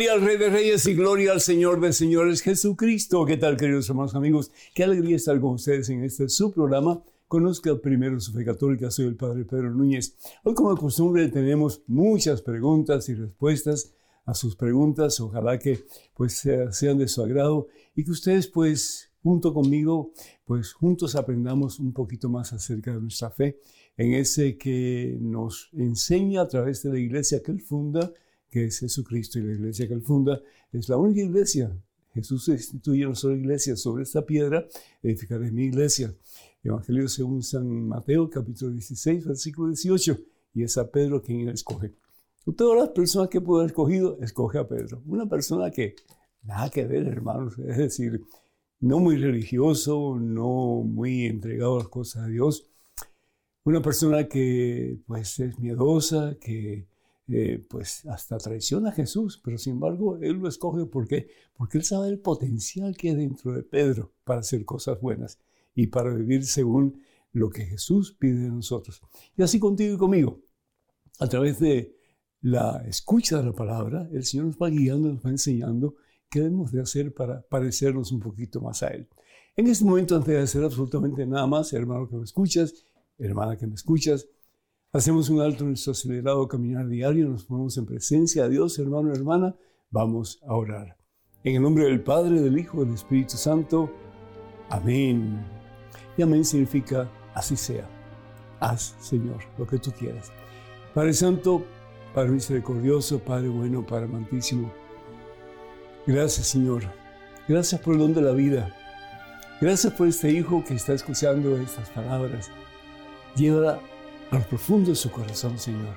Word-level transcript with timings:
Gloria 0.00 0.14
al 0.14 0.22
Rey 0.22 0.38
de 0.38 0.48
Reyes 0.48 0.86
y 0.86 0.94
gloria 0.94 1.32
al 1.32 1.42
Señor 1.42 1.78
de 1.78 1.92
Señores 1.92 2.40
Jesucristo. 2.40 3.26
¿Qué 3.26 3.36
tal, 3.36 3.58
queridos 3.58 3.86
hermanos 3.90 4.14
amigos? 4.14 4.50
Qué 4.72 4.82
alegría 4.82 5.16
estar 5.16 5.38
con 5.38 5.50
ustedes 5.50 5.90
en 5.90 6.02
este 6.02 6.30
su 6.30 6.50
programa. 6.50 7.02
Conozca 7.28 7.76
primero 7.76 8.18
su 8.18 8.32
fe 8.32 8.42
católica. 8.42 8.90
Soy 8.90 9.04
el 9.04 9.16
Padre 9.16 9.44
Pedro 9.44 9.70
Núñez. 9.70 10.16
Hoy, 10.42 10.54
como 10.54 10.74
de 10.74 10.80
costumbre, 10.80 11.28
tenemos 11.28 11.82
muchas 11.86 12.40
preguntas 12.40 13.10
y 13.10 13.14
respuestas 13.14 13.92
a 14.24 14.32
sus 14.32 14.56
preguntas. 14.56 15.20
Ojalá 15.20 15.58
que 15.58 15.84
pues 16.14 16.48
sean 16.70 16.96
de 16.96 17.06
su 17.06 17.22
agrado 17.22 17.68
y 17.94 18.02
que 18.02 18.10
ustedes 18.12 18.46
pues 18.46 19.10
junto 19.22 19.52
conmigo 19.52 20.12
pues 20.46 20.72
juntos 20.72 21.14
aprendamos 21.14 21.78
un 21.78 21.92
poquito 21.92 22.30
más 22.30 22.54
acerca 22.54 22.94
de 22.94 23.02
nuestra 23.02 23.28
fe 23.28 23.60
en 23.98 24.14
ese 24.14 24.56
que 24.56 25.18
nos 25.20 25.68
enseña 25.74 26.40
a 26.40 26.48
través 26.48 26.82
de 26.84 26.88
la 26.88 26.98
iglesia 26.98 27.42
que 27.42 27.52
él 27.52 27.60
funda 27.60 28.10
que 28.50 28.64
es 28.66 28.80
Jesucristo 28.80 29.38
y 29.38 29.42
la 29.42 29.52
iglesia 29.52 29.86
que 29.86 29.94
él 29.94 30.02
funda, 30.02 30.40
es 30.72 30.88
la 30.88 30.96
única 30.96 31.22
iglesia. 31.22 31.74
Jesús 32.12 32.48
instituye 32.48 33.06
una 33.06 33.14
sola 33.14 33.36
iglesia. 33.36 33.76
Sobre 33.76 34.02
esta 34.02 34.26
piedra 34.26 34.66
edificaré 35.02 35.50
mi 35.50 35.64
iglesia. 35.64 36.14
Evangelio 36.62 37.08
según 37.08 37.42
San 37.42 37.66
Mateo, 37.88 38.28
capítulo 38.28 38.72
16, 38.72 39.26
versículo 39.26 39.68
18. 39.68 40.18
Y 40.54 40.64
es 40.64 40.76
a 40.76 40.90
Pedro 40.90 41.22
quien 41.22 41.48
escoge. 41.48 41.94
Todas 42.56 42.78
las 42.78 42.88
personas 42.90 43.28
que 43.28 43.40
pudo 43.40 43.60
haber 43.60 43.70
escogido, 43.70 44.18
escoge 44.20 44.58
a 44.58 44.66
Pedro. 44.66 45.02
Una 45.06 45.28
persona 45.28 45.70
que 45.70 45.94
nada 46.42 46.68
que 46.68 46.84
ver, 46.84 47.06
hermanos. 47.06 47.56
Es 47.58 47.76
decir, 47.76 48.24
no 48.80 48.98
muy 48.98 49.16
religioso, 49.16 50.18
no 50.18 50.82
muy 50.82 51.26
entregado 51.26 51.76
a 51.76 51.78
las 51.80 51.88
cosas 51.88 52.26
de 52.26 52.32
Dios. 52.32 52.66
Una 53.62 53.82
persona 53.82 54.26
que 54.26 54.98
pues 55.06 55.38
es 55.38 55.58
miedosa, 55.60 56.36
que 56.40 56.88
eh, 57.32 57.64
pues 57.68 58.04
hasta 58.06 58.38
traiciona 58.38 58.88
a 58.88 58.92
Jesús, 58.92 59.40
pero 59.42 59.56
sin 59.56 59.74
embargo 59.74 60.18
él 60.20 60.38
lo 60.38 60.48
escoge 60.48 60.86
porque 60.86 61.28
porque 61.54 61.78
él 61.78 61.84
sabe 61.84 62.08
el 62.08 62.18
potencial 62.18 62.96
que 62.96 63.10
hay 63.10 63.16
dentro 63.16 63.52
de 63.52 63.62
Pedro 63.62 64.12
para 64.24 64.40
hacer 64.40 64.64
cosas 64.64 65.00
buenas 65.00 65.38
y 65.74 65.86
para 65.88 66.12
vivir 66.12 66.44
según 66.44 67.00
lo 67.32 67.50
que 67.50 67.64
Jesús 67.64 68.16
pide 68.18 68.40
de 68.40 68.48
nosotros. 68.48 69.00
Y 69.36 69.42
así 69.42 69.58
contigo 69.58 69.94
y 69.94 69.98
conmigo, 69.98 70.40
a 71.20 71.26
través 71.28 71.60
de 71.60 71.96
la 72.40 72.82
escucha 72.86 73.38
de 73.38 73.44
la 73.44 73.52
palabra, 73.52 74.08
el 74.12 74.24
Señor 74.24 74.46
nos 74.46 74.56
va 74.56 74.70
guiando, 74.70 75.12
nos 75.12 75.24
va 75.24 75.30
enseñando 75.30 75.94
qué 76.28 76.40
debemos 76.40 76.72
de 76.72 76.80
hacer 76.80 77.12
para 77.12 77.42
parecernos 77.42 78.12
un 78.12 78.20
poquito 78.20 78.60
más 78.60 78.82
a 78.82 78.88
Él. 78.88 79.08
En 79.56 79.66
este 79.66 79.84
momento, 79.84 80.16
antes 80.16 80.34
de 80.34 80.40
hacer 80.40 80.64
absolutamente 80.64 81.26
nada 81.26 81.46
más, 81.46 81.72
hermano 81.72 82.08
que 82.08 82.16
me 82.16 82.24
escuchas, 82.24 82.86
hermana 83.18 83.56
que 83.56 83.66
me 83.66 83.74
escuchas, 83.74 84.26
Hacemos 84.92 85.30
un 85.30 85.40
alto 85.40 85.62
en 85.62 85.70
nuestro 85.70 85.92
acelerado 85.92 86.48
caminar 86.48 86.88
diario, 86.88 87.28
nos 87.28 87.44
ponemos 87.44 87.76
en 87.76 87.86
presencia 87.86 88.42
de 88.42 88.50
Dios, 88.50 88.76
hermano, 88.80 89.12
hermana, 89.12 89.54
vamos 89.88 90.40
a 90.44 90.56
orar. 90.56 90.96
En 91.44 91.54
el 91.54 91.62
nombre 91.62 91.84
del 91.84 92.02
Padre, 92.02 92.40
del 92.40 92.58
Hijo, 92.58 92.84
del 92.84 92.94
Espíritu 92.94 93.36
Santo. 93.36 93.88
Amén. 94.68 95.46
Y 96.16 96.22
amén 96.22 96.44
significa 96.44 97.08
así 97.34 97.54
sea. 97.54 97.88
Haz, 98.58 98.96
Señor, 98.98 99.38
lo 99.58 99.64
que 99.64 99.78
tú 99.78 99.92
quieras. 99.92 100.32
Padre 100.92 101.12
Santo, 101.12 101.64
Padre 102.12 102.32
misericordioso, 102.32 103.20
Padre 103.20 103.48
bueno, 103.48 103.86
Padre 103.86 104.06
amantísimo. 104.06 104.72
Gracias, 106.04 106.48
Señor. 106.48 106.82
Gracias 107.46 107.80
por 107.80 107.94
el 107.94 108.00
don 108.00 108.12
de 108.12 108.22
la 108.22 108.32
vida. 108.32 108.74
Gracias 109.60 109.92
por 109.92 110.08
este 110.08 110.32
hijo 110.32 110.64
que 110.64 110.74
está 110.74 110.94
escuchando 110.94 111.56
estas 111.58 111.88
palabras. 111.90 112.50
Llévala 113.36 113.78
a 114.30 114.38
lo 114.38 114.44
profundo 114.44 114.90
de 114.90 114.96
su 114.96 115.10
corazón, 115.10 115.58
Señor. 115.58 115.94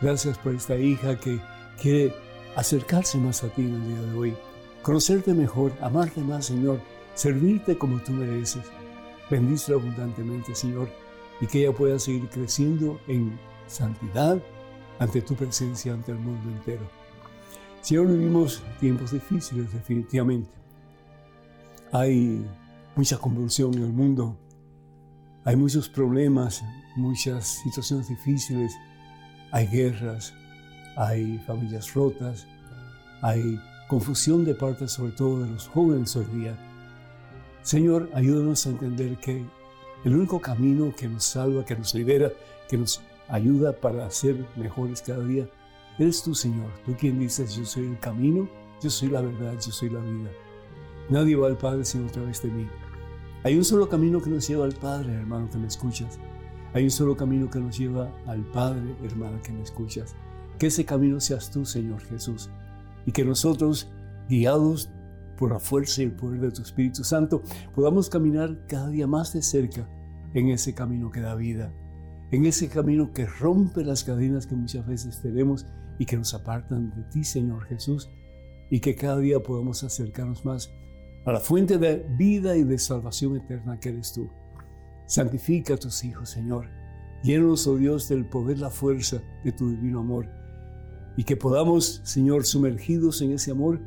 Gracias 0.00 0.38
por 0.38 0.54
esta 0.54 0.76
hija 0.76 1.18
que 1.18 1.40
quiere 1.80 2.14
acercarse 2.56 3.18
más 3.18 3.42
a 3.44 3.48
ti 3.48 3.62
en 3.62 3.74
el 3.74 3.88
día 3.88 4.02
de 4.02 4.18
hoy, 4.18 4.36
conocerte 4.82 5.34
mejor, 5.34 5.72
amarte 5.80 6.20
más, 6.20 6.46
Señor, 6.46 6.80
servirte 7.14 7.76
como 7.76 8.00
tú 8.00 8.12
mereces. 8.12 8.64
Bendícela 9.30 9.78
abundantemente, 9.78 10.54
Señor, 10.54 10.88
y 11.40 11.46
que 11.46 11.60
ella 11.60 11.76
pueda 11.76 11.98
seguir 11.98 12.28
creciendo 12.28 13.00
en 13.06 13.38
santidad 13.66 14.42
ante 14.98 15.22
tu 15.22 15.34
presencia, 15.34 15.92
ante 15.92 16.12
el 16.12 16.18
mundo 16.18 16.50
entero. 16.50 16.82
Señor, 17.80 18.08
vivimos 18.08 18.62
tiempos 18.80 19.12
difíciles, 19.12 19.72
definitivamente. 19.72 20.50
Hay 21.92 22.44
mucha 22.94 23.16
convulsión 23.16 23.74
en 23.74 23.84
el 23.84 23.92
mundo, 23.92 24.36
hay 25.44 25.56
muchos 25.56 25.88
problemas, 25.88 26.62
muchas 26.96 27.60
situaciones 27.62 28.08
difíciles, 28.08 28.76
hay 29.52 29.66
guerras, 29.66 30.34
hay 30.96 31.38
familias 31.46 31.92
rotas, 31.94 32.46
hay 33.22 33.60
confusión 33.88 34.44
de 34.44 34.54
parte 34.54 34.86
sobre 34.88 35.12
todo 35.12 35.40
de 35.42 35.50
los 35.50 35.68
jóvenes 35.68 36.14
hoy 36.16 36.26
día. 36.26 36.56
Señor, 37.62 38.10
ayúdanos 38.14 38.66
a 38.66 38.70
entender 38.70 39.16
que 39.18 39.44
el 40.04 40.14
único 40.14 40.40
camino 40.40 40.94
que 40.96 41.08
nos 41.08 41.24
salva, 41.24 41.64
que 41.64 41.76
nos 41.76 41.94
libera, 41.94 42.30
que 42.68 42.78
nos 42.78 43.02
ayuda 43.28 43.72
para 43.72 44.10
ser 44.10 44.46
mejores 44.56 45.02
cada 45.02 45.24
día, 45.24 45.48
eres 45.98 46.22
tú, 46.22 46.34
Señor. 46.34 46.70
Tú 46.86 46.94
quien 46.98 47.18
dices, 47.18 47.54
yo 47.54 47.64
soy 47.64 47.86
el 47.86 47.98
camino, 47.98 48.48
yo 48.82 48.88
soy 48.88 49.08
la 49.08 49.20
verdad, 49.20 49.54
yo 49.54 49.72
soy 49.72 49.90
la 49.90 50.00
vida. 50.00 50.30
Nadie 51.10 51.36
va 51.36 51.48
al 51.48 51.58
Padre 51.58 51.84
sino 51.84 52.06
a 52.06 52.12
través 52.12 52.42
de 52.42 52.50
mí. 52.50 52.66
Hay 53.42 53.56
un 53.56 53.64
solo 53.64 53.88
camino 53.88 54.22
que 54.22 54.30
nos 54.30 54.46
lleva 54.46 54.64
al 54.64 54.74
Padre, 54.74 55.14
hermano, 55.14 55.50
que 55.50 55.58
me 55.58 55.66
escuchas. 55.66 56.18
Hay 56.72 56.84
un 56.84 56.90
solo 56.90 57.16
camino 57.16 57.50
que 57.50 57.58
nos 57.58 57.76
lleva 57.76 58.12
al 58.26 58.44
Padre, 58.52 58.94
hermana, 59.02 59.40
que 59.42 59.52
me 59.52 59.62
escuchas. 59.62 60.14
Que 60.58 60.68
ese 60.68 60.84
camino 60.84 61.18
seas 61.20 61.50
tú, 61.50 61.64
Señor 61.64 62.00
Jesús. 62.02 62.50
Y 63.06 63.12
que 63.12 63.24
nosotros, 63.24 63.90
guiados 64.28 64.90
por 65.36 65.50
la 65.50 65.58
fuerza 65.58 66.02
y 66.02 66.04
el 66.04 66.12
poder 66.12 66.40
de 66.40 66.50
tu 66.52 66.62
Espíritu 66.62 67.02
Santo, 67.02 67.42
podamos 67.74 68.08
caminar 68.08 68.66
cada 68.68 68.88
día 68.88 69.06
más 69.06 69.32
de 69.32 69.42
cerca 69.42 69.88
en 70.34 70.48
ese 70.48 70.74
camino 70.74 71.10
que 71.10 71.20
da 71.20 71.34
vida. 71.34 71.72
En 72.30 72.46
ese 72.46 72.68
camino 72.68 73.12
que 73.12 73.26
rompe 73.26 73.82
las 73.82 74.04
cadenas 74.04 74.46
que 74.46 74.54
muchas 74.54 74.86
veces 74.86 75.20
tenemos 75.20 75.66
y 75.98 76.06
que 76.06 76.16
nos 76.16 76.34
apartan 76.34 76.90
de 76.94 77.02
ti, 77.10 77.24
Señor 77.24 77.64
Jesús. 77.64 78.08
Y 78.70 78.78
que 78.78 78.94
cada 78.94 79.18
día 79.18 79.40
podamos 79.40 79.82
acercarnos 79.82 80.44
más 80.44 80.72
a 81.24 81.32
la 81.32 81.40
fuente 81.40 81.78
de 81.78 82.06
vida 82.16 82.56
y 82.56 82.62
de 82.62 82.78
salvación 82.78 83.36
eterna 83.36 83.80
que 83.80 83.88
eres 83.88 84.12
tú. 84.12 84.30
Santifica 85.10 85.74
a 85.74 85.76
tus 85.76 86.04
hijos, 86.04 86.30
Señor. 86.30 86.68
Llénanos, 87.24 87.66
oh 87.66 87.76
Dios, 87.76 88.08
del 88.08 88.24
poder, 88.24 88.60
la 88.60 88.70
fuerza 88.70 89.20
de 89.42 89.50
tu 89.50 89.68
divino 89.68 89.98
amor. 89.98 90.28
Y 91.16 91.24
que 91.24 91.36
podamos, 91.36 92.00
Señor, 92.04 92.46
sumergidos 92.46 93.20
en 93.20 93.32
ese 93.32 93.50
amor, 93.50 93.80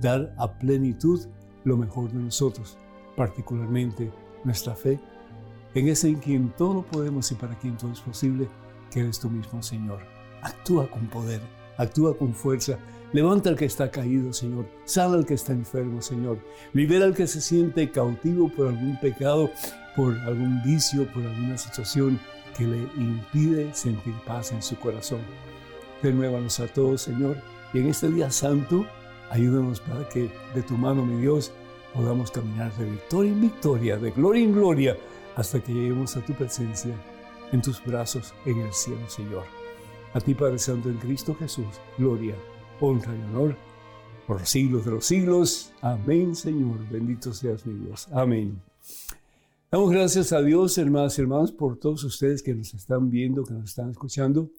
dar 0.00 0.34
a 0.36 0.58
plenitud 0.58 1.28
lo 1.62 1.76
mejor 1.76 2.10
de 2.10 2.18
nosotros, 2.18 2.76
particularmente 3.16 4.12
nuestra 4.42 4.74
fe, 4.74 4.98
en 5.76 5.86
ese 5.86 6.08
en 6.08 6.16
quien 6.16 6.50
todo 6.56 6.82
podemos 6.82 7.30
y 7.30 7.36
para 7.36 7.56
quien 7.56 7.76
todo 7.76 7.92
es 7.92 8.00
posible, 8.00 8.48
que 8.90 8.98
eres 8.98 9.20
tú 9.20 9.30
mismo, 9.30 9.62
Señor. 9.62 10.00
Actúa 10.42 10.90
con 10.90 11.06
poder, 11.06 11.40
actúa 11.78 12.18
con 12.18 12.34
fuerza, 12.34 12.80
Levanta 13.12 13.48
al 13.48 13.54
que 13.54 13.66
está 13.66 13.92
caído, 13.92 14.32
Señor. 14.32 14.66
Sana 14.86 15.14
al 15.14 15.24
que 15.24 15.34
está 15.34 15.52
enfermo, 15.52 16.02
Señor. 16.02 16.40
Libera 16.72 17.04
al 17.04 17.14
que 17.14 17.28
se 17.28 17.40
siente 17.40 17.88
cautivo 17.92 18.48
por 18.48 18.66
algún 18.66 18.98
pecado, 18.98 19.52
por 19.96 20.18
algún 20.20 20.62
vicio, 20.62 21.06
por 21.12 21.24
alguna 21.24 21.58
situación 21.58 22.18
que 22.56 22.64
le 22.64 22.78
impide 22.96 23.74
sentir 23.74 24.14
paz 24.26 24.52
en 24.52 24.62
su 24.62 24.76
corazón. 24.76 25.20
Renuévanos 26.02 26.60
a 26.60 26.66
todos, 26.66 27.02
Señor. 27.02 27.36
Y 27.72 27.78
en 27.78 27.88
este 27.88 28.10
día 28.10 28.30
santo, 28.30 28.86
ayúdanos 29.30 29.80
para 29.80 30.08
que 30.08 30.30
de 30.54 30.62
tu 30.62 30.76
mano, 30.76 31.04
mi 31.04 31.20
Dios, 31.20 31.52
podamos 31.92 32.30
caminar 32.30 32.72
de 32.76 32.90
victoria 32.90 33.32
en 33.32 33.40
victoria, 33.40 33.96
de 33.96 34.10
gloria 34.10 34.44
en 34.44 34.52
gloria, 34.52 34.96
hasta 35.36 35.60
que 35.60 35.72
lleguemos 35.72 36.16
a 36.16 36.20
tu 36.24 36.32
presencia, 36.34 36.94
en 37.52 37.62
tus 37.62 37.84
brazos, 37.84 38.34
en 38.44 38.60
el 38.60 38.72
cielo, 38.72 39.08
Señor. 39.08 39.44
A 40.12 40.20
ti, 40.20 40.34
Padre 40.34 40.58
Santo, 40.58 40.88
en 40.88 40.96
Cristo 40.96 41.36
Jesús, 41.38 41.66
gloria 41.98 42.36
honra 42.80 43.14
y 43.14 43.22
honor 43.22 43.56
por 44.26 44.40
los 44.40 44.48
siglos 44.48 44.84
de 44.84 44.92
los 44.92 45.04
siglos. 45.04 45.72
Amén, 45.80 46.34
Señor. 46.34 46.78
Bendito 46.88 47.32
seas 47.32 47.66
mi 47.66 47.74
Dios. 47.86 48.08
Amén. 48.12 48.60
Damos 49.74 49.90
gracias 49.90 50.32
a 50.32 50.40
Dios, 50.40 50.78
hermanas 50.78 51.18
y 51.18 51.22
hermanos, 51.22 51.50
por 51.50 51.76
todos 51.80 52.04
ustedes 52.04 52.44
que 52.44 52.54
nos 52.54 52.72
están 52.74 53.10
viendo, 53.10 53.42
que 53.42 53.54
nos 53.54 53.70
están 53.70 53.90
escuchando. 53.90 54.52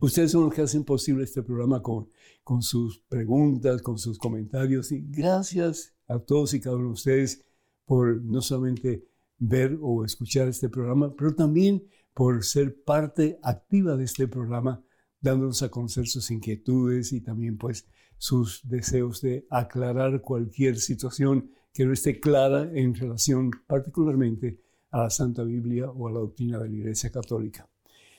Ustedes 0.00 0.30
son 0.30 0.44
los 0.44 0.54
que 0.54 0.62
hacen 0.62 0.84
posible 0.84 1.24
este 1.24 1.42
programa 1.42 1.82
con, 1.82 2.08
con 2.44 2.62
sus 2.62 3.00
preguntas, 3.08 3.82
con 3.82 3.98
sus 3.98 4.16
comentarios. 4.16 4.92
Y 4.92 5.04
gracias 5.08 5.92
a 6.06 6.20
todos 6.20 6.54
y 6.54 6.60
cada 6.60 6.76
uno 6.76 6.86
de 6.86 6.92
ustedes 6.92 7.44
por 7.84 8.22
no 8.22 8.40
solamente 8.42 9.08
ver 9.38 9.76
o 9.82 10.04
escuchar 10.04 10.46
este 10.46 10.68
programa, 10.68 11.12
pero 11.16 11.34
también 11.34 11.84
por 12.14 12.44
ser 12.44 12.80
parte 12.84 13.40
activa 13.42 13.96
de 13.96 14.04
este 14.04 14.28
programa 14.28 14.84
dándonos 15.20 15.64
a 15.64 15.68
conocer 15.68 16.06
sus 16.06 16.30
inquietudes 16.30 17.12
y 17.12 17.22
también 17.22 17.58
pues 17.58 17.88
sus 18.18 18.60
deseos 18.68 19.20
de 19.20 19.48
aclarar 19.50 20.20
cualquier 20.20 20.78
situación 20.78 21.50
que 21.76 21.84
no 21.84 21.92
esté 21.92 22.18
clara 22.18 22.70
en 22.72 22.94
relación 22.94 23.50
particularmente 23.66 24.58
a 24.92 25.02
la 25.02 25.10
Santa 25.10 25.44
Biblia 25.44 25.90
o 25.90 26.08
a 26.08 26.10
la 26.10 26.20
doctrina 26.20 26.58
de 26.58 26.70
la 26.70 26.74
Iglesia 26.74 27.10
Católica. 27.10 27.68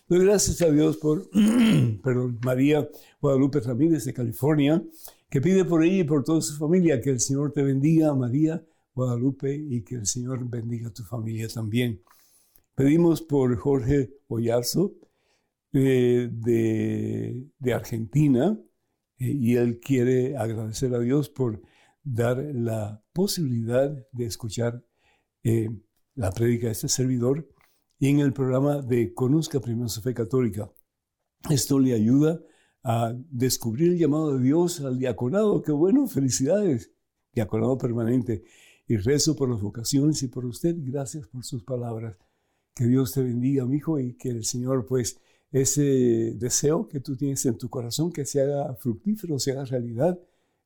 Doy 0.07 0.23
gracias 0.25 0.61
a 0.61 0.69
Dios 0.69 0.97
por 0.97 1.27
perdón, 2.03 2.39
María 2.45 2.87
Guadalupe 3.19 3.59
Ramírez 3.61 4.05
de 4.05 4.13
California, 4.13 4.83
que 5.27 5.41
pide 5.41 5.65
por 5.65 5.83
ella 5.83 6.01
y 6.01 6.03
por 6.03 6.23
toda 6.23 6.39
su 6.39 6.55
familia 6.55 7.01
que 7.01 7.09
el 7.09 7.19
Señor 7.19 7.51
te 7.51 7.63
bendiga, 7.63 8.13
María 8.13 8.63
Guadalupe, 8.93 9.55
y 9.55 9.81
que 9.81 9.95
el 9.95 10.05
Señor 10.05 10.47
bendiga 10.47 10.89
a 10.89 10.93
tu 10.93 11.01
familia 11.01 11.47
también. 11.47 12.03
Pedimos 12.75 13.23
por 13.23 13.57
Jorge 13.57 14.19
Oyarzo 14.27 14.93
eh, 15.73 16.29
de, 16.31 17.73
Argentina, 17.73 18.55
eh, 19.17 19.31
y 19.31 19.55
él 19.55 19.79
quiere 19.79 20.37
agradecer 20.37 20.93
a 20.93 20.99
Dios 20.99 21.27
por 21.29 21.59
dar 22.13 22.37
la 22.37 23.03
posibilidad 23.13 23.91
de 24.11 24.25
escuchar 24.25 24.83
eh, 25.43 25.69
la 26.15 26.31
prédica 26.31 26.67
de 26.67 26.71
este 26.71 26.87
servidor 26.87 27.47
y 27.99 28.07
en 28.09 28.19
el 28.19 28.31
programa 28.33 28.81
de 28.81 29.13
Conozca 29.13 29.59
Primero 29.59 29.89
su 29.89 30.01
Fe 30.01 30.13
Católica. 30.13 30.71
Esto 31.49 31.79
le 31.79 31.93
ayuda 31.93 32.39
a 32.83 33.13
descubrir 33.29 33.91
el 33.91 33.97
llamado 33.97 34.37
de 34.37 34.43
Dios 34.43 34.79
al 34.81 34.97
diaconado. 34.97 35.61
¡Qué 35.61 35.71
bueno! 35.71 36.07
¡Felicidades! 36.07 36.91
Diaconado 37.33 37.77
permanente. 37.77 38.43
Y 38.87 38.97
rezo 38.97 39.35
por 39.35 39.49
las 39.49 39.61
vocaciones 39.61 40.23
y 40.23 40.27
por 40.27 40.45
usted. 40.45 40.75
Gracias 40.79 41.27
por 41.27 41.43
sus 41.43 41.63
palabras. 41.63 42.17
Que 42.73 42.85
Dios 42.85 43.11
te 43.11 43.21
bendiga, 43.21 43.65
mi 43.65 43.77
hijo, 43.77 43.99
y 43.99 44.13
que 44.13 44.29
el 44.29 44.45
Señor, 44.45 44.85
pues, 44.85 45.19
ese 45.51 46.35
deseo 46.35 46.87
que 46.87 46.99
tú 46.99 47.17
tienes 47.17 47.45
en 47.45 47.57
tu 47.57 47.69
corazón, 47.69 48.11
que 48.11 48.25
se 48.25 48.41
haga 48.41 48.75
fructífero, 48.75 49.39
se 49.39 49.51
haga 49.51 49.65
realidad 49.65 50.17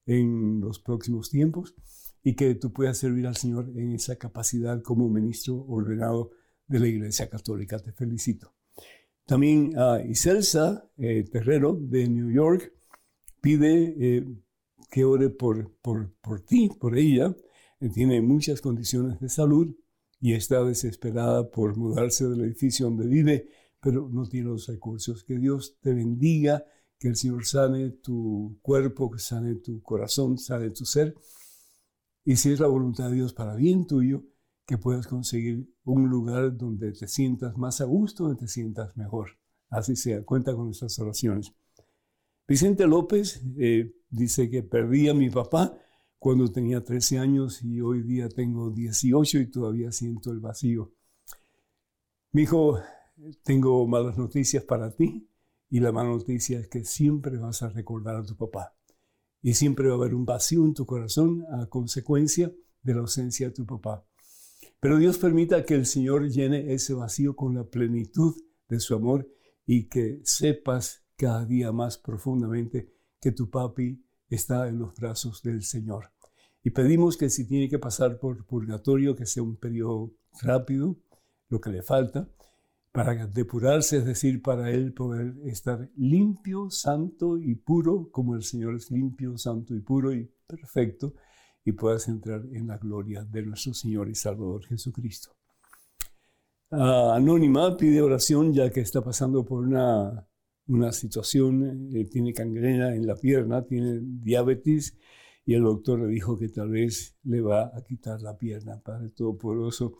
en 0.05 0.61
los 0.61 0.79
próximos 0.79 1.29
tiempos 1.29 1.75
y 2.23 2.35
que 2.35 2.55
tú 2.55 2.71
puedas 2.71 2.97
servir 2.97 3.27
al 3.27 3.35
Señor 3.35 3.71
en 3.75 3.93
esa 3.93 4.15
capacidad 4.17 4.81
como 4.81 5.09
ministro 5.09 5.65
ordenado 5.67 6.31
de 6.67 6.79
la 6.79 6.87
Iglesia 6.87 7.29
Católica. 7.29 7.79
Te 7.79 7.91
felicito. 7.91 8.53
También 9.25 9.77
a 9.77 10.03
Iselsa 10.03 10.89
eh, 10.97 11.23
Terrero 11.23 11.77
de 11.79 12.07
New 12.07 12.31
York 12.31 12.73
pide 13.41 13.95
eh, 13.99 14.27
que 14.89 15.05
ore 15.05 15.29
por, 15.29 15.71
por, 15.81 16.13
por, 16.21 16.41
ti, 16.41 16.69
por 16.79 16.97
ella. 16.97 17.35
Eh, 17.79 17.89
tiene 17.89 18.21
muchas 18.21 18.61
condiciones 18.61 19.19
de 19.19 19.29
salud 19.29 19.75
y 20.19 20.33
está 20.33 20.63
desesperada 20.63 21.49
por 21.49 21.77
mudarse 21.77 22.27
del 22.27 22.41
edificio 22.41 22.85
donde 22.85 23.07
vive, 23.07 23.49
pero 23.79 24.09
no 24.09 24.27
tiene 24.27 24.49
los 24.49 24.67
recursos. 24.67 25.23
Que 25.23 25.37
Dios 25.37 25.77
te 25.81 25.93
bendiga, 25.93 26.65
que 27.01 27.07
el 27.07 27.15
Señor 27.15 27.47
sane 27.47 27.89
tu 27.89 28.59
cuerpo, 28.61 29.09
que 29.09 29.17
sane 29.17 29.55
tu 29.55 29.81
corazón, 29.81 30.37
sane 30.37 30.69
tu 30.69 30.85
ser. 30.85 31.15
Y 32.23 32.35
si 32.35 32.51
es 32.51 32.59
la 32.59 32.67
voluntad 32.67 33.09
de 33.09 33.15
Dios 33.15 33.33
para 33.33 33.55
bien 33.55 33.87
tuyo, 33.87 34.23
que 34.67 34.77
puedas 34.77 35.07
conseguir 35.07 35.67
un 35.83 36.09
lugar 36.09 36.55
donde 36.55 36.91
te 36.91 37.07
sientas 37.07 37.57
más 37.57 37.81
a 37.81 37.85
gusto, 37.85 38.25
donde 38.25 38.41
te 38.41 38.47
sientas 38.47 38.95
mejor. 38.95 39.31
Así 39.71 39.95
sea, 39.95 40.23
cuenta 40.23 40.53
con 40.53 40.65
nuestras 40.65 40.97
oraciones. 40.99 41.51
Vicente 42.47 42.85
López 42.85 43.41
eh, 43.57 43.95
dice 44.11 44.51
que 44.51 44.61
perdí 44.61 45.09
a 45.09 45.15
mi 45.15 45.31
papá 45.31 45.75
cuando 46.19 46.51
tenía 46.51 46.83
13 46.83 47.17
años 47.17 47.63
y 47.63 47.81
hoy 47.81 48.03
día 48.03 48.29
tengo 48.29 48.69
18 48.69 49.39
y 49.39 49.49
todavía 49.49 49.91
siento 49.91 50.31
el 50.31 50.39
vacío. 50.39 50.93
Mi 52.31 52.43
hijo, 52.43 52.79
tengo 53.41 53.87
malas 53.87 54.19
noticias 54.19 54.63
para 54.63 54.91
ti 54.91 55.30
y 55.71 55.79
la 55.79 55.93
mala 55.93 56.09
noticia 56.09 56.59
es 56.59 56.67
que 56.67 56.83
siempre 56.83 57.37
vas 57.37 57.63
a 57.63 57.69
recordar 57.69 58.17
a 58.17 58.23
tu 58.23 58.35
papá 58.35 58.75
y 59.41 59.53
siempre 59.53 59.87
va 59.87 59.93
a 59.93 59.97
haber 59.97 60.13
un 60.13 60.25
vacío 60.25 60.65
en 60.65 60.73
tu 60.73 60.85
corazón 60.85 61.45
a 61.49 61.65
consecuencia 61.67 62.53
de 62.83 62.93
la 62.93 62.99
ausencia 62.99 63.47
de 63.47 63.53
tu 63.53 63.65
papá. 63.65 64.05
Pero 64.81 64.97
Dios 64.97 65.17
permita 65.17 65.65
que 65.65 65.75
el 65.75 65.85
Señor 65.85 66.29
llene 66.29 66.73
ese 66.73 66.93
vacío 66.93 67.37
con 67.37 67.55
la 67.55 67.63
plenitud 67.63 68.35
de 68.67 68.79
su 68.81 68.93
amor 68.95 69.27
y 69.65 69.87
que 69.87 70.19
sepas 70.25 71.05
cada 71.15 71.45
día 71.45 71.71
más 71.71 71.97
profundamente 71.97 72.91
que 73.21 73.31
tu 73.31 73.49
papi 73.49 74.03
está 74.29 74.67
en 74.67 74.77
los 74.77 74.93
brazos 74.95 75.41
del 75.41 75.63
Señor. 75.63 76.11
Y 76.63 76.71
pedimos 76.71 77.15
que 77.15 77.29
si 77.29 77.47
tiene 77.47 77.69
que 77.69 77.79
pasar 77.79 78.19
por 78.19 78.45
purgatorio, 78.45 79.15
que 79.15 79.25
sea 79.25 79.41
un 79.41 79.55
periodo 79.55 80.11
rápido, 80.41 80.97
lo 81.47 81.61
que 81.61 81.69
le 81.69 81.81
falta, 81.81 82.29
para 82.91 83.25
depurarse, 83.27 83.97
es 83.97 84.05
decir, 84.05 84.41
para 84.41 84.69
él 84.69 84.93
poder 84.93 85.35
estar 85.45 85.89
limpio, 85.95 86.69
santo 86.69 87.37
y 87.37 87.55
puro, 87.55 88.09
como 88.11 88.35
el 88.35 88.43
Señor 88.43 88.75
es 88.75 88.91
limpio, 88.91 89.37
santo 89.37 89.73
y 89.73 89.79
puro 89.79 90.13
y 90.13 90.29
perfecto, 90.45 91.13
y 91.63 91.71
puedas 91.71 92.07
entrar 92.07 92.41
en 92.51 92.67
la 92.67 92.77
gloria 92.77 93.23
de 93.23 93.43
nuestro 93.43 93.73
Señor 93.73 94.09
y 94.09 94.15
Salvador 94.15 94.65
Jesucristo. 94.65 95.31
Anónima 96.71 97.75
pide 97.75 98.01
oración 98.01 98.53
ya 98.53 98.69
que 98.69 98.79
está 98.79 99.01
pasando 99.01 99.45
por 99.45 99.63
una, 99.65 100.25
una 100.67 100.91
situación, 100.91 101.89
eh, 101.93 102.05
tiene 102.05 102.33
cangrena 102.33 102.95
en 102.95 103.05
la 103.05 103.15
pierna, 103.15 103.65
tiene 103.65 103.99
diabetes 104.01 104.97
y 105.45 105.53
el 105.53 105.63
doctor 105.63 105.99
le 105.99 106.07
dijo 106.07 106.37
que 106.37 106.47
tal 106.49 106.69
vez 106.69 107.17
le 107.23 107.41
va 107.41 107.71
a 107.75 107.81
quitar 107.83 108.21
la 108.21 108.37
pierna. 108.37 108.79
Padre 108.81 109.09
Todopoderoso, 109.09 109.97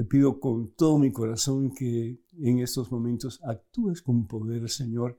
te 0.00 0.06
pido 0.06 0.40
con 0.40 0.72
todo 0.76 0.98
mi 0.98 1.12
corazón 1.12 1.74
que 1.74 2.22
en 2.38 2.60
estos 2.60 2.90
momentos 2.90 3.38
actúes 3.44 4.00
con 4.00 4.26
poder, 4.26 4.70
Señor, 4.70 5.18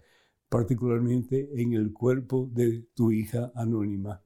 particularmente 0.50 1.52
en 1.62 1.74
el 1.74 1.94
cuerpo 1.94 2.50
de 2.52 2.88
tu 2.96 3.12
hija 3.12 3.52
anónima 3.54 4.24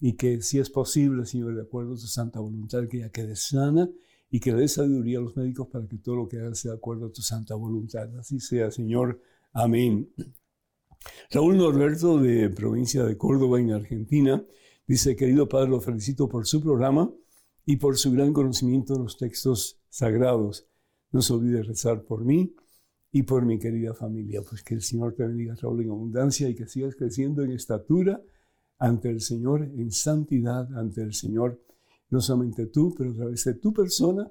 y 0.00 0.12
que 0.12 0.42
si 0.42 0.60
es 0.60 0.70
posible, 0.70 1.26
Señor, 1.26 1.56
de 1.56 1.62
acuerdo 1.62 1.94
a 1.94 1.96
tu 1.96 2.06
santa 2.06 2.38
voluntad, 2.38 2.86
que 2.86 2.98
ella 2.98 3.10
quede 3.10 3.34
sana 3.34 3.90
y 4.30 4.38
que 4.38 4.52
le 4.52 4.60
dé 4.60 4.68
sabiduría 4.68 5.18
a 5.18 5.22
los 5.22 5.36
médicos 5.36 5.66
para 5.72 5.88
que 5.88 5.98
todo 5.98 6.14
lo 6.14 6.28
que 6.28 6.38
haga 6.38 6.54
sea 6.54 6.70
de 6.70 6.76
acuerdo 6.76 7.06
a 7.06 7.12
tu 7.12 7.22
santa 7.22 7.56
voluntad. 7.56 8.08
Así 8.16 8.38
sea, 8.38 8.70
Señor. 8.70 9.20
Amén. 9.52 10.08
Raúl 11.32 11.56
Norberto, 11.56 12.18
de 12.18 12.48
provincia 12.50 13.02
de 13.02 13.16
Córdoba, 13.16 13.58
en 13.58 13.72
Argentina, 13.72 14.40
dice, 14.86 15.16
querido 15.16 15.48
Padre, 15.48 15.70
lo 15.70 15.80
felicito 15.80 16.28
por 16.28 16.46
su 16.46 16.62
programa 16.62 17.12
y 17.66 17.76
por 17.76 17.98
su 17.98 18.12
gran 18.12 18.32
conocimiento 18.32 18.94
de 18.94 19.00
los 19.00 19.18
textos 19.18 19.78
sagrados. 19.90 20.66
No 21.10 21.20
se 21.20 21.32
olvide 21.32 21.62
rezar 21.62 22.04
por 22.04 22.24
mí 22.24 22.54
y 23.10 23.24
por 23.24 23.44
mi 23.44 23.58
querida 23.58 23.92
familia. 23.92 24.40
Pues 24.48 24.62
que 24.62 24.74
el 24.74 24.82
Señor 24.82 25.14
te 25.14 25.26
bendiga, 25.26 25.56
Raúl, 25.60 25.82
en 25.82 25.90
abundancia 25.90 26.48
y 26.48 26.54
que 26.54 26.68
sigas 26.68 26.94
creciendo 26.94 27.42
en 27.42 27.50
estatura 27.50 28.22
ante 28.78 29.10
el 29.10 29.20
Señor 29.20 29.62
en 29.62 29.90
santidad, 29.90 30.72
ante 30.76 31.02
el 31.02 31.12
Señor, 31.12 31.60
no 32.10 32.20
solamente 32.20 32.66
tú, 32.66 32.94
pero 32.96 33.10
a 33.10 33.14
través 33.14 33.44
de 33.44 33.54
tu 33.54 33.72
persona, 33.72 34.30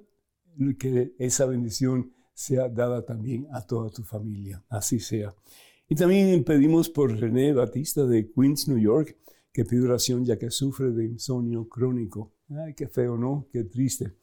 que 0.79 1.13
esa 1.17 1.45
bendición 1.45 2.13
sea 2.33 2.69
dada 2.69 3.03
también 3.05 3.47
a 3.51 3.65
toda 3.65 3.89
tu 3.89 4.03
familia. 4.03 4.63
Así 4.69 4.99
sea. 4.99 5.35
Y 5.89 5.95
también 5.95 6.43
pedimos 6.43 6.89
por 6.89 7.11
René 7.11 7.53
Batista 7.53 8.05
de 8.05 8.31
Queens, 8.31 8.67
New 8.67 8.79
York, 8.79 9.17
que 9.51 9.65
pide 9.65 9.83
oración 9.83 10.23
ya 10.23 10.37
que 10.37 10.51
sufre 10.51 10.91
de 10.91 11.05
insomnio 11.05 11.67
crónico. 11.67 12.34
Ay, 12.49 12.73
qué 12.73 12.87
feo, 12.87 13.17
¿no? 13.17 13.47
Qué 13.51 13.63
triste. 13.63 14.13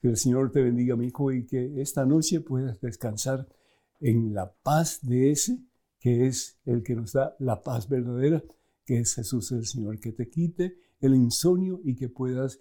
Que 0.00 0.08
el 0.08 0.16
Señor 0.16 0.50
te 0.50 0.62
bendiga, 0.62 0.96
mi 0.96 1.06
hijo, 1.06 1.32
y 1.32 1.46
que 1.46 1.80
esta 1.80 2.04
noche 2.04 2.40
puedas 2.40 2.80
descansar 2.80 3.46
en 4.00 4.32
la 4.34 4.52
paz 4.52 5.00
de 5.02 5.30
ese 5.30 5.58
que 6.00 6.26
es 6.26 6.58
el 6.64 6.82
que 6.82 6.96
nos 6.96 7.12
da 7.12 7.36
la 7.38 7.62
paz 7.62 7.88
verdadera 7.88 8.42
que 8.90 8.98
es 8.98 9.14
Jesús 9.14 9.52
el 9.52 9.66
Señor, 9.66 10.00
que 10.00 10.10
te 10.10 10.28
quite 10.28 10.78
el 11.00 11.14
insomnio 11.14 11.80
y 11.84 11.94
que 11.94 12.08
puedas 12.08 12.58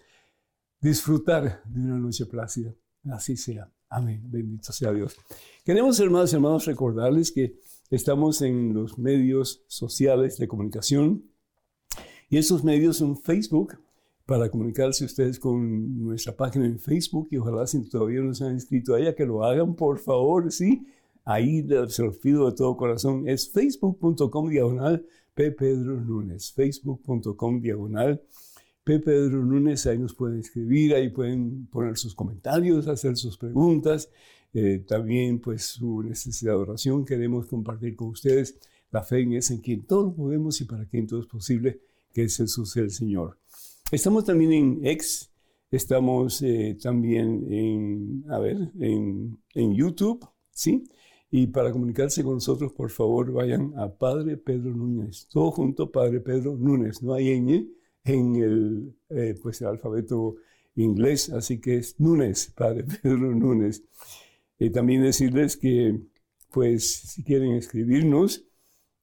disfrutar 0.80 1.64
de 1.66 1.80
una 1.80 1.98
noche 1.98 2.26
plácida. 2.28 2.76
Así 3.10 3.36
sea. 3.36 3.72
Amén. 3.90 4.22
Bendito 4.26 4.72
sea 4.72 4.92
Dios. 4.94 5.16
Queremos, 5.66 6.00
hermanos 6.00 6.32
y 6.32 6.36
hermanos, 6.36 6.66
recordarles 6.66 7.32
que 7.32 7.56
estamos 7.90 8.44
en 8.44 8.74
los 8.74 9.00
medios 9.00 9.64
sociales 9.68 10.38
de 10.38 10.48
comunicación 10.48 11.24
y 12.30 12.38
esos 12.38 12.64
medios 12.64 12.98
son 12.98 13.18
Facebook 13.18 13.80
para 14.30 14.48
comunicarse 14.48 15.06
ustedes 15.06 15.40
con 15.40 16.04
nuestra 16.04 16.38
página 16.38 16.68
en 16.68 16.78
Facebook 16.78 17.30
y 17.32 17.38
ojalá 17.38 17.66
si 17.66 17.82
todavía 17.90 18.22
no 18.22 18.36
se 18.36 18.46
han 18.46 18.54
inscrito 18.54 18.94
a 18.94 19.16
que 19.16 19.26
lo 19.26 19.44
hagan 19.44 19.74
por 19.74 19.98
favor, 19.98 20.52
sí. 20.52 20.86
Ahí 21.26 21.68
se 21.88 22.04
los 22.04 22.20
pido 22.20 22.48
de 22.48 22.56
todo 22.56 22.78
corazón. 22.78 23.28
Es 23.28 23.50
facebook.com 23.50 24.50
diagonal 24.50 25.04
P. 25.34 25.52
Pedro 25.52 26.00
Núñez, 26.00 26.54
facebook.com 26.54 27.60
diagonal 27.60 28.22
P. 28.84 29.00
Pedro 29.00 29.44
Núñez, 29.44 29.88
ahí 29.88 29.98
nos 29.98 30.14
pueden 30.14 30.42
escribir, 30.42 30.94
ahí 30.94 31.10
pueden 31.10 31.66
poner 31.66 31.98
sus 31.98 32.14
comentarios, 32.14 32.88
hacer 32.88 33.18
sus 33.18 33.36
preguntas, 33.36 34.12
eh, 34.54 34.84
también 34.88 35.40
pues 35.40 35.66
su 35.66 36.04
necesidad 36.04 36.52
de 36.52 36.60
oración, 36.60 37.04
queremos 37.04 37.48
compartir 37.48 37.96
con 37.96 38.10
ustedes 38.10 38.60
la 38.92 39.02
fe 39.02 39.22
en 39.22 39.34
ese 39.34 39.56
en 39.56 39.62
quien 39.62 39.88
todos 39.88 40.14
podemos 40.14 40.62
y 40.62 40.66
para 40.66 40.86
quien 40.86 41.08
todo 41.08 41.20
es 41.20 41.26
posible, 41.26 41.82
que 42.14 42.26
es 42.26 42.38
Jesús 42.38 42.78
el 42.78 42.92
Señor. 42.92 43.40
Estamos 43.92 44.24
también 44.26 44.54
en 44.54 44.86
X, 44.86 45.32
estamos 45.72 46.44
eh, 46.44 46.78
también 46.80 47.52
en, 47.52 48.24
a 48.30 48.38
ver, 48.38 48.58
en, 48.80 49.42
en 49.56 49.74
YouTube, 49.74 50.28
¿sí? 50.52 50.84
Y 51.32 51.48
para 51.48 51.72
comunicarse 51.72 52.24
con 52.24 52.36
nosotros, 52.36 52.72
por 52.74 52.92
favor, 52.92 53.32
vayan 53.32 53.74
a 53.78 53.90
Padre 53.90 54.38
Pedro 54.38 54.76
Núñez. 54.76 55.28
Todo 55.32 55.52
junto, 55.52 55.92
Padre 55.92 56.20
Pedro 56.22 56.56
Núñez. 56.56 57.02
No 57.02 57.14
hay 57.14 57.40
ñ 57.40 57.68
en 58.04 58.36
el, 58.36 58.96
eh, 59.10 59.36
pues, 59.42 59.62
el 59.62 59.68
alfabeto 59.68 60.36
inglés, 60.76 61.32
así 61.32 61.60
que 61.60 61.78
es 61.78 62.00
Núñez, 62.00 62.52
Padre 62.56 62.84
Pedro 63.02 63.34
Núñez. 63.34 63.84
También 64.74 65.02
decirles 65.02 65.56
que 65.58 66.00
pues 66.52 66.96
si 66.96 67.24
quieren 67.24 67.54
escribirnos 67.54 68.49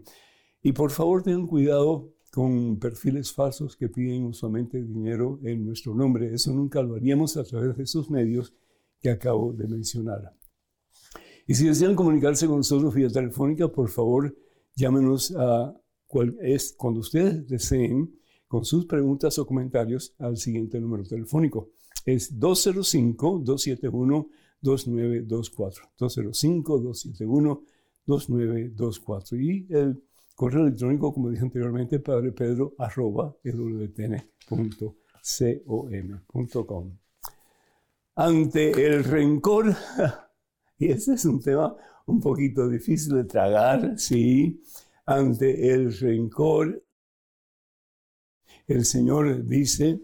Y 0.62 0.74
por 0.74 0.91
favor 0.91 1.24
tengan 1.24 1.48
cuidado 1.48 2.13
con 2.31 2.77
perfiles 2.77 3.34
falsos 3.34 3.75
que 3.75 3.89
piden 3.89 4.25
usualmente 4.25 4.84
dinero 4.84 5.39
en 5.43 5.65
nuestro 5.65 5.96
nombre. 5.96 6.31
Eso 6.34 6.53
nunca 6.53 6.81
lo 6.81 6.96
haríamos 6.96 7.36
a 7.38 7.43
través 7.43 7.75
de 7.75 7.84
esos 7.84 8.12
medios 8.12 8.53
que 9.00 9.10
acabo 9.10 9.53
de 9.53 9.67
mencionar. 9.67 10.36
Y 11.48 11.55
si 11.55 11.65
desean 11.65 11.96
comunicarse 11.96 12.46
con 12.46 12.58
nosotros 12.58 12.93
vía 12.93 13.10
telefónica, 13.10 13.67
por 13.67 13.89
favor, 13.89 14.38
llámenos 14.75 15.34
a 15.36 15.75
cuando 16.77 17.00
ustedes 17.00 17.48
deseen 17.48 18.18
con 18.50 18.65
sus 18.65 18.86
preguntas 18.86 19.39
o 19.39 19.46
comentarios 19.46 20.13
al 20.18 20.36
siguiente 20.36 20.82
número 20.82 21.03
telefónico. 21.03 21.70
Es 22.03 22.38
205-271-2924. 22.38 24.27
205-271-2924. 28.08 29.39
Y 29.39 29.68
el 29.72 30.03
correo 30.36 30.63
electrónico, 30.63 31.13
como 31.13 31.29
dije 31.29 31.44
anteriormente, 31.44 32.00
padre 32.00 32.32
Pedro 32.32 32.74
arroba 32.79 33.36
com. 36.65 36.98
Ante 38.15 38.72
el 38.72 39.03
rencor, 39.03 39.75
y 40.79 40.88
ese 40.88 41.13
es 41.13 41.25
un 41.25 41.39
tema 41.39 41.75
un 42.08 42.20
poquito 42.20 42.68
difícil 42.68 43.13
de 43.13 43.25
tragar, 43.25 43.94
sí, 44.00 44.63
ante 45.06 45.72
el 45.72 45.96
rencor, 45.96 46.84
el 48.69 48.85
Señor 48.85 49.45
dice, 49.45 49.99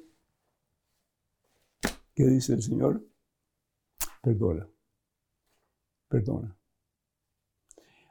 ¿qué 2.15 2.25
dice 2.25 2.53
el 2.53 2.63
Señor? 2.63 3.07
Perdona, 4.23 4.67
perdona. 6.09 6.57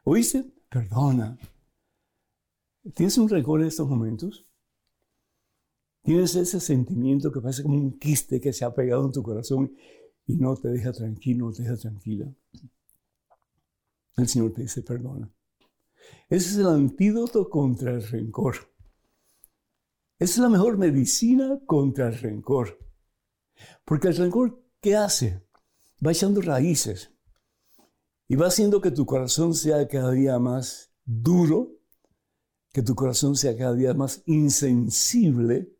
¿Oíste? 0.04 0.44
Perdona. 0.68 1.37
¿Tienes 2.94 3.18
un 3.18 3.28
rencor 3.28 3.62
en 3.62 3.66
estos 3.66 3.88
momentos? 3.88 4.46
¿Tienes 6.02 6.37
ese 6.37 6.61
sentimiento 6.61 7.32
que 7.32 7.40
parece 7.40 7.64
como 7.64 7.76
un 7.76 7.99
quiste 7.99 8.40
que 8.40 8.52
se 8.52 8.64
ha 8.64 8.73
pegado 8.73 9.06
en 9.06 9.12
tu 9.12 9.25
corazón 9.25 9.75
y 10.26 10.37
no 10.37 10.54
te 10.54 10.68
deja 10.68 10.92
tranquilo, 10.92 11.46
no 11.46 11.52
te 11.52 11.64
deja 11.64 11.76
tranquila? 11.76 12.32
El 14.16 14.28
Señor 14.28 14.52
te 14.52 14.62
dice, 14.62 14.82
perdona. 14.82 15.28
Ese 16.28 16.50
es 16.50 16.56
el 16.58 16.68
antídoto 16.68 17.49
contra 17.49 17.90
el 17.90 18.06
rencor. 18.06 18.74
Es 20.18 20.38
la 20.38 20.49
mejor 20.49 20.78
medicina 20.78 21.61
contra 21.66 22.09
el 22.09 22.18
rencor. 22.18 22.78
Porque 23.85 24.09
el 24.09 24.16
rencor, 24.16 24.62
¿qué 24.80 24.97
hace? 24.97 25.42
Va 26.04 26.12
echando 26.12 26.40
raíces 26.40 27.11
y 28.28 28.37
va 28.37 28.47
haciendo 28.47 28.80
que 28.80 28.90
tu 28.90 29.06
corazón 29.06 29.54
sea 29.54 29.87
cada 29.88 30.12
día 30.12 30.38
más 30.38 30.92
duro, 31.04 31.78
que 32.73 32.83
tu 32.83 32.94
corazón 32.94 33.37
sea 33.37 33.56
cada 33.56 33.75
día 33.75 33.94
más 33.94 34.23
insensible. 34.26 35.76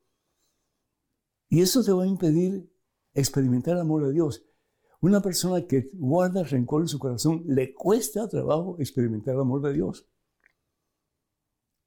Y 1.49 1.63
eso 1.63 1.83
te 1.83 1.93
va 1.93 2.05
a 2.05 2.09
impedir 2.09 2.71
experimentar 3.15 3.75
el 3.75 3.83
amor 3.83 4.07
de 4.07 4.13
Dios. 4.13 4.45
Una 5.01 5.21
persona 5.21 5.67
que 5.67 5.91
guarda 5.95 6.43
rencor 6.43 6.83
en 6.83 6.89
su 6.89 6.99
corazón 6.99 7.45
le 7.47 7.75
cuesta 7.75 8.29
trabajo 8.29 8.77
experimentar 8.79 9.35
el 9.35 9.43
amor 9.43 9.63
de 9.63 9.73
Dios. 9.75 10.09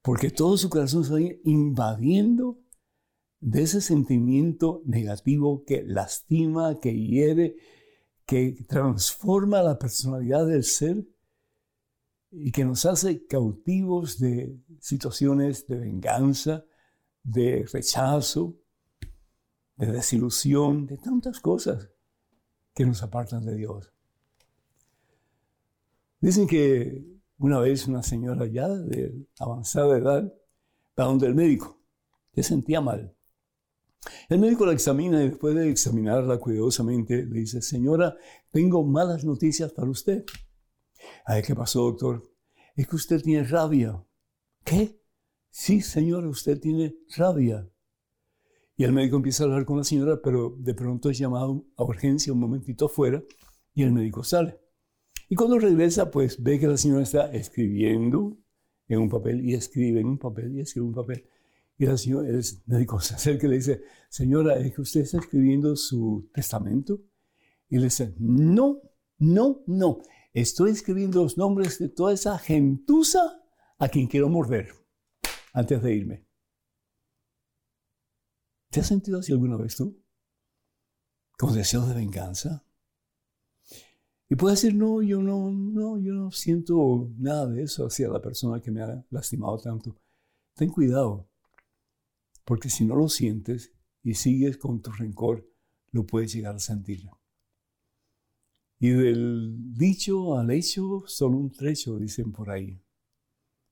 Porque 0.08 0.30
todo 0.30 0.56
su 0.56 0.70
corazón 0.70 1.04
se 1.04 1.12
va 1.12 1.20
invadiendo 1.44 2.58
de 3.42 3.64
ese 3.64 3.82
sentimiento 3.82 4.82
negativo 4.86 5.66
que 5.66 5.84
lastima, 5.84 6.80
que 6.80 6.98
hiere, 6.98 7.58
que 8.26 8.56
transforma 8.70 9.62
la 9.62 9.78
personalidad 9.78 10.48
del 10.48 10.64
ser 10.64 11.06
y 12.32 12.54
que 12.54 12.64
nos 12.64 12.86
hace 12.86 13.28
cautivos 13.28 14.18
de 14.18 14.58
situaciones 14.80 15.68
de 15.68 15.78
venganza, 15.78 16.64
de 17.24 17.68
rechazo, 17.74 18.56
de 19.76 19.92
desilusión, 19.92 20.86
de 20.86 21.00
tantas 21.00 21.42
cosas 21.42 21.90
que 22.74 22.86
nos 22.86 23.04
apartan 23.04 23.46
de 23.46 23.56
Dios. 23.58 23.92
Dicen 26.22 26.48
que 26.48 27.17
una 27.38 27.60
vez 27.60 27.88
una 27.88 28.04
señora 28.04 28.46
ya 28.48 28.68
de 28.68 29.28
avanzada 29.40 29.98
edad 29.98 30.34
va 31.00 31.06
donde 31.06 31.28
el 31.28 31.36
médico, 31.36 31.80
se 32.34 32.44
sentía 32.44 32.82
mal. 32.82 33.16
El 34.30 34.40
médico 34.40 34.66
la 34.66 34.74
examina 34.74 35.24
y 35.24 35.30
después 35.30 35.56
de 35.56 35.70
examinarla 35.70 36.40
cuidadosamente 36.40 37.26
le 37.26 37.40
dice, 37.40 37.62
señora, 37.62 38.16
tengo 38.52 38.84
malas 38.84 39.24
noticias 39.24 39.72
para 39.72 39.90
usted. 39.90 40.24
Ay, 41.26 41.42
¿qué 41.44 41.56
pasó, 41.56 41.82
doctor? 41.84 42.24
Es 42.76 42.88
que 42.88 42.96
usted 42.96 43.22
tiene 43.22 43.44
rabia. 43.44 44.04
¿Qué? 44.64 45.02
Sí, 45.50 45.82
señora, 45.82 46.28
usted 46.28 46.60
tiene 46.60 46.96
rabia. 47.16 47.70
Y 48.76 48.84
el 48.84 48.94
médico 48.94 49.16
empieza 49.16 49.44
a 49.44 49.48
hablar 49.48 49.66
con 49.66 49.78
la 49.78 49.84
señora, 49.84 50.22
pero 50.24 50.56
de 50.58 50.74
pronto 50.74 51.10
es 51.10 51.18
llamado 51.18 51.66
a 51.76 51.84
urgencia 51.84 52.32
un 52.32 52.40
momentito 52.40 52.86
afuera 52.86 53.24
y 53.74 53.84
el 53.84 53.92
médico 53.92 54.24
sale. 54.24 54.60
Y 55.30 55.36
cuando 55.36 55.60
regresa, 55.60 56.10
pues 56.10 56.42
ve 56.42 56.60
que 56.60 56.68
la 56.68 56.78
señora 56.78 57.04
está 57.04 57.32
escribiendo 57.34 58.38
en 58.88 59.00
un 59.00 59.10
papel 59.10 59.44
y 59.44 59.54
escribe 59.54 60.00
en 60.00 60.08
un 60.08 60.18
papel 60.18 60.56
y 60.56 60.62
escribe 60.62 60.86
en 60.86 60.90
un 60.90 60.96
papel. 60.96 61.28
Y 61.78 61.86
la 61.86 61.98
señora, 61.98 62.30
el 62.30 62.44
médico 62.66 63.00
se 63.02 63.16
acerca 63.16 63.46
y 63.46 63.50
le 63.50 63.56
dice, 63.58 63.82
señora, 64.10 64.58
¿es 64.58 64.74
que 64.74 64.82
usted 64.82 65.02
está 65.02 65.18
escribiendo 65.18 65.76
su 65.76 66.30
testamento? 66.34 67.02
Y 67.70 67.78
le 67.78 67.86
dice, 67.86 68.16
no, 68.20 68.82
no, 69.18 69.64
no. 69.68 70.00
Estoy 70.34 70.72
escribiendo 70.72 71.24
los 71.24 71.38
nombres 71.38 71.80
de 71.80 71.90
toda 71.90 72.14
esa 72.14 72.38
gentuza 72.38 73.44
a 73.80 73.90
quien 73.90 74.08
quiero 74.08 74.30
morder 74.30 74.70
antes 75.54 75.82
de 75.82 75.96
irme. 75.96 76.28
¿Te 78.70 78.82
has 78.82 78.88
sentido 78.88 79.20
así 79.20 79.32
alguna 79.32 79.58
vez 79.58 79.76
tú? 79.76 80.02
¿Con 81.38 81.54
deseos 81.54 81.88
de 81.88 81.96
venganza? 81.96 82.67
Y 84.30 84.36
puedes 84.36 84.62
decir, 84.62 84.78
no, 84.78 85.02
yo 85.02 85.22
no, 85.22 85.52
no, 85.52 85.98
yo 86.00 86.14
no 86.14 86.32
siento 86.32 87.10
nada 87.18 87.48
de 87.48 87.64
eso 87.64 87.86
hacia 87.86 88.10
la 88.10 88.22
persona 88.22 88.62
que 88.62 88.72
me 88.72 88.82
ha 88.82 89.06
lastimado 89.10 89.58
tanto. 89.58 89.96
Ten 90.54 90.70
cuidado, 90.70 91.30
porque 92.44 92.70
si 92.70 92.86
no 92.86 92.96
lo 92.96 93.08
sientes 93.08 93.72
y 94.04 94.16
sigues 94.16 94.58
con 94.58 94.82
tu 94.82 94.92
rencor, 94.92 95.48
lo 95.92 96.06
puedes 96.06 96.34
llegar 96.34 96.56
a 96.56 96.60
sentir. 96.60 97.10
Y 98.80 98.90
del 98.90 99.74
dicho 99.74 100.38
al 100.38 100.52
hecho, 100.52 101.04
solo 101.08 101.38
un 101.38 101.52
trecho, 101.52 101.98
dicen 101.98 102.32
por 102.32 102.50
ahí. 102.50 102.80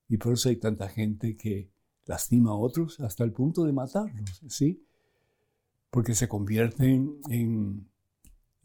Y 0.08 0.16
por 0.16 0.34
eso 0.34 0.48
hay 0.48 0.56
tanta 0.56 0.88
gente 0.88 1.36
que 1.36 1.70
lastima 2.06 2.50
a 2.50 2.54
otros 2.54 2.98
hasta 3.00 3.24
el 3.24 3.32
punto 3.32 3.64
de 3.64 3.72
matarlos, 3.72 4.42
¿sí? 4.48 4.84
Porque 5.90 6.14
se 6.14 6.28
convierten 6.28 7.20
en, 7.28 7.88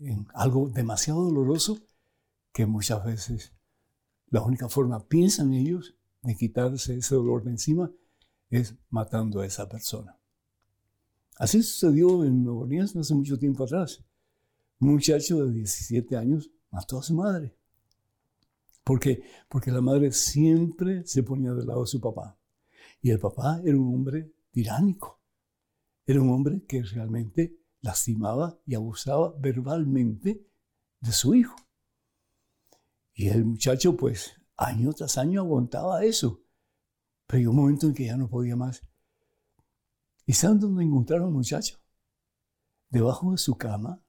en 0.01 0.27
algo 0.33 0.69
demasiado 0.69 1.23
doloroso 1.23 1.79
que 2.51 2.65
muchas 2.65 3.03
veces 3.05 3.53
la 4.31 4.41
única 4.41 4.69
forma, 4.69 5.07
piensan 5.07 5.53
ellos, 5.53 5.95
de 6.23 6.35
quitarse 6.35 6.95
ese 6.95 7.15
dolor 7.15 7.43
de 7.43 7.51
encima 7.51 7.91
es 8.49 8.75
matando 8.89 9.41
a 9.41 9.45
esa 9.45 9.67
persona. 9.67 10.17
Así 11.37 11.61
sucedió 11.63 12.23
en 12.23 12.43
Nueva 12.43 12.61
Orleans 12.61 12.95
hace 12.95 13.13
mucho 13.13 13.37
tiempo 13.37 13.63
atrás. 13.63 14.03
Un 14.79 14.93
muchacho 14.93 15.45
de 15.45 15.53
17 15.53 16.15
años 16.15 16.51
mató 16.69 16.99
a 16.99 17.03
su 17.03 17.13
madre. 17.13 17.55
¿Por 18.83 18.99
qué? 18.99 19.23
Porque 19.49 19.71
la 19.71 19.81
madre 19.81 20.11
siempre 20.11 21.05
se 21.05 21.23
ponía 21.23 21.53
del 21.53 21.67
lado 21.67 21.81
de 21.81 21.87
su 21.87 21.99
papá. 21.99 22.37
Y 23.01 23.09
el 23.09 23.19
papá 23.19 23.61
era 23.65 23.77
un 23.77 23.93
hombre 23.93 24.31
tiránico. 24.51 25.19
Era 26.05 26.21
un 26.21 26.29
hombre 26.29 26.63
que 26.67 26.83
realmente 26.83 27.57
lastimaba 27.81 28.59
y 28.65 28.75
abusaba 28.75 29.33
verbalmente 29.37 30.47
de 30.99 31.11
su 31.11 31.35
hijo. 31.35 31.55
Y 33.13 33.27
el 33.27 33.45
muchacho, 33.45 33.97
pues, 33.97 34.33
año 34.55 34.93
tras 34.93 35.17
año 35.17 35.41
aguantaba 35.41 36.03
eso. 36.03 36.43
Pero 37.27 37.39
llegó 37.39 37.51
un 37.51 37.57
momento 37.57 37.87
en 37.87 37.93
que 37.93 38.05
ya 38.05 38.17
no 38.17 38.29
podía 38.29 38.55
más. 38.55 38.83
¿Y 40.25 40.33
saben 40.33 40.59
dónde 40.59 40.83
encontraron 40.83 41.27
al 41.27 41.33
muchacho? 41.33 41.79
Debajo 42.89 43.31
de 43.31 43.37
su 43.37 43.57
cama, 43.57 44.03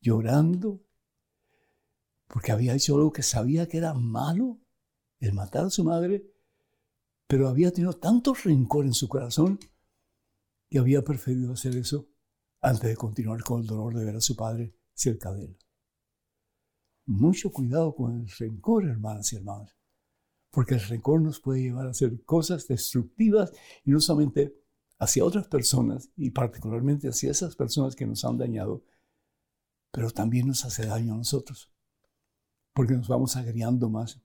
llorando, 0.00 0.84
porque 2.26 2.52
había 2.52 2.74
hecho 2.74 2.96
algo 2.96 3.12
que 3.12 3.22
sabía 3.22 3.68
que 3.68 3.78
era 3.78 3.94
malo, 3.94 4.60
el 5.20 5.32
matar 5.32 5.66
a 5.66 5.70
su 5.70 5.84
madre, 5.84 6.26
pero 7.26 7.48
había 7.48 7.72
tenido 7.72 7.94
tanto 7.94 8.34
rencor 8.34 8.84
en 8.84 8.94
su 8.94 9.08
corazón 9.08 9.58
que 10.68 10.78
había 10.78 11.02
preferido 11.02 11.52
hacer 11.52 11.76
eso 11.76 12.11
antes 12.62 12.88
de 12.88 12.96
continuar 12.96 13.42
con 13.42 13.60
el 13.60 13.66
dolor 13.66 13.94
de 13.94 14.04
ver 14.04 14.16
a 14.16 14.20
su 14.20 14.36
padre 14.36 14.72
cerca 14.94 15.32
de 15.32 15.46
él. 15.46 15.58
Mucho 17.06 17.50
cuidado 17.50 17.94
con 17.94 18.20
el 18.20 18.28
rencor, 18.28 18.88
hermanas 18.88 19.32
y 19.32 19.36
hermanos, 19.36 19.76
Porque 20.50 20.74
el 20.74 20.80
rencor 20.80 21.20
nos 21.20 21.40
puede 21.40 21.62
llevar 21.62 21.86
a 21.86 21.90
hacer 21.90 22.24
cosas 22.24 22.68
destructivas 22.68 23.52
y 23.84 23.90
no 23.90 24.00
solamente 24.00 24.54
hacia 24.98 25.24
otras 25.24 25.48
personas 25.48 26.10
y 26.14 26.30
particularmente 26.30 27.08
hacia 27.08 27.30
esas 27.30 27.56
personas 27.56 27.96
que 27.96 28.06
nos 28.06 28.24
han 28.24 28.38
dañado, 28.38 28.84
pero 29.90 30.10
también 30.10 30.46
nos 30.46 30.64
hace 30.64 30.86
daño 30.86 31.14
a 31.14 31.16
nosotros. 31.16 31.72
Porque 32.74 32.94
nos 32.94 33.08
vamos 33.08 33.34
agriando 33.36 33.88
más, 33.88 34.20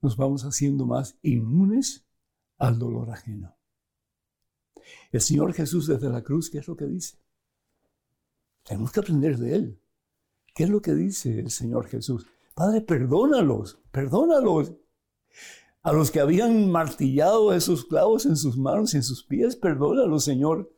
nos 0.00 0.16
vamos 0.16 0.44
haciendo 0.44 0.86
más 0.86 1.18
inmunes 1.20 2.06
al 2.56 2.78
dolor 2.78 3.10
ajeno. 3.10 3.54
El 5.12 5.20
Señor 5.20 5.52
Jesús 5.52 5.88
desde 5.88 6.08
la 6.08 6.22
cruz, 6.22 6.48
¿qué 6.48 6.58
es 6.58 6.68
lo 6.68 6.76
que 6.76 6.86
dice? 6.86 7.23
Tenemos 8.64 8.90
que 8.92 9.00
aprender 9.00 9.38
de 9.38 9.54
Él. 9.54 9.80
¿Qué 10.54 10.64
es 10.64 10.70
lo 10.70 10.80
que 10.80 10.94
dice 10.94 11.38
el 11.38 11.50
Señor 11.50 11.86
Jesús? 11.86 12.26
Padre, 12.54 12.80
perdónalos, 12.80 13.80
perdónalos. 13.90 14.72
A 15.82 15.92
los 15.92 16.10
que 16.10 16.20
habían 16.20 16.70
martillado 16.70 17.52
esos 17.52 17.84
clavos 17.84 18.24
en 18.24 18.36
sus 18.36 18.56
manos 18.56 18.94
y 18.94 18.98
en 18.98 19.02
sus 19.02 19.22
pies, 19.24 19.54
perdónalos, 19.56 20.24
Señor. 20.24 20.72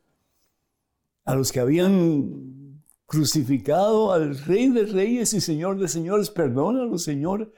A 1.24 1.34
los 1.34 1.52
que 1.52 1.60
habían 1.60 2.82
crucificado 3.06 4.12
al 4.12 4.36
Rey 4.36 4.68
de 4.70 4.84
Reyes 4.84 5.32
y 5.32 5.40
Señor 5.40 5.78
de 5.78 5.86
Señores, 5.86 6.30
perdónalos, 6.30 7.04
Señor. 7.04 7.52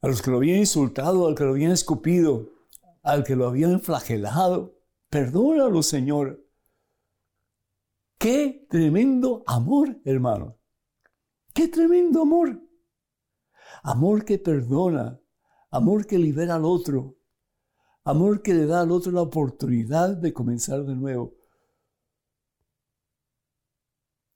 A 0.00 0.08
los 0.08 0.22
que 0.22 0.30
lo 0.30 0.38
habían 0.38 0.58
insultado, 0.58 1.28
al 1.28 1.34
que 1.34 1.44
lo 1.44 1.50
habían 1.50 1.72
escupido, 1.72 2.50
al 3.02 3.24
que 3.24 3.36
lo 3.36 3.46
habían 3.46 3.80
flagelado, 3.80 4.78
perdónalos, 5.10 5.86
Señor. 5.86 6.41
Qué 8.22 8.68
tremendo 8.70 9.42
amor, 9.48 10.00
hermano. 10.04 10.56
Qué 11.52 11.66
tremendo 11.66 12.22
amor. 12.22 12.62
Amor 13.82 14.24
que 14.24 14.38
perdona, 14.38 15.20
amor 15.72 16.06
que 16.06 16.18
libera 16.18 16.54
al 16.54 16.64
otro, 16.64 17.18
amor 18.04 18.40
que 18.40 18.54
le 18.54 18.66
da 18.66 18.82
al 18.82 18.92
otro 18.92 19.10
la 19.10 19.22
oportunidad 19.22 20.16
de 20.16 20.32
comenzar 20.32 20.84
de 20.84 20.94
nuevo. 20.94 21.34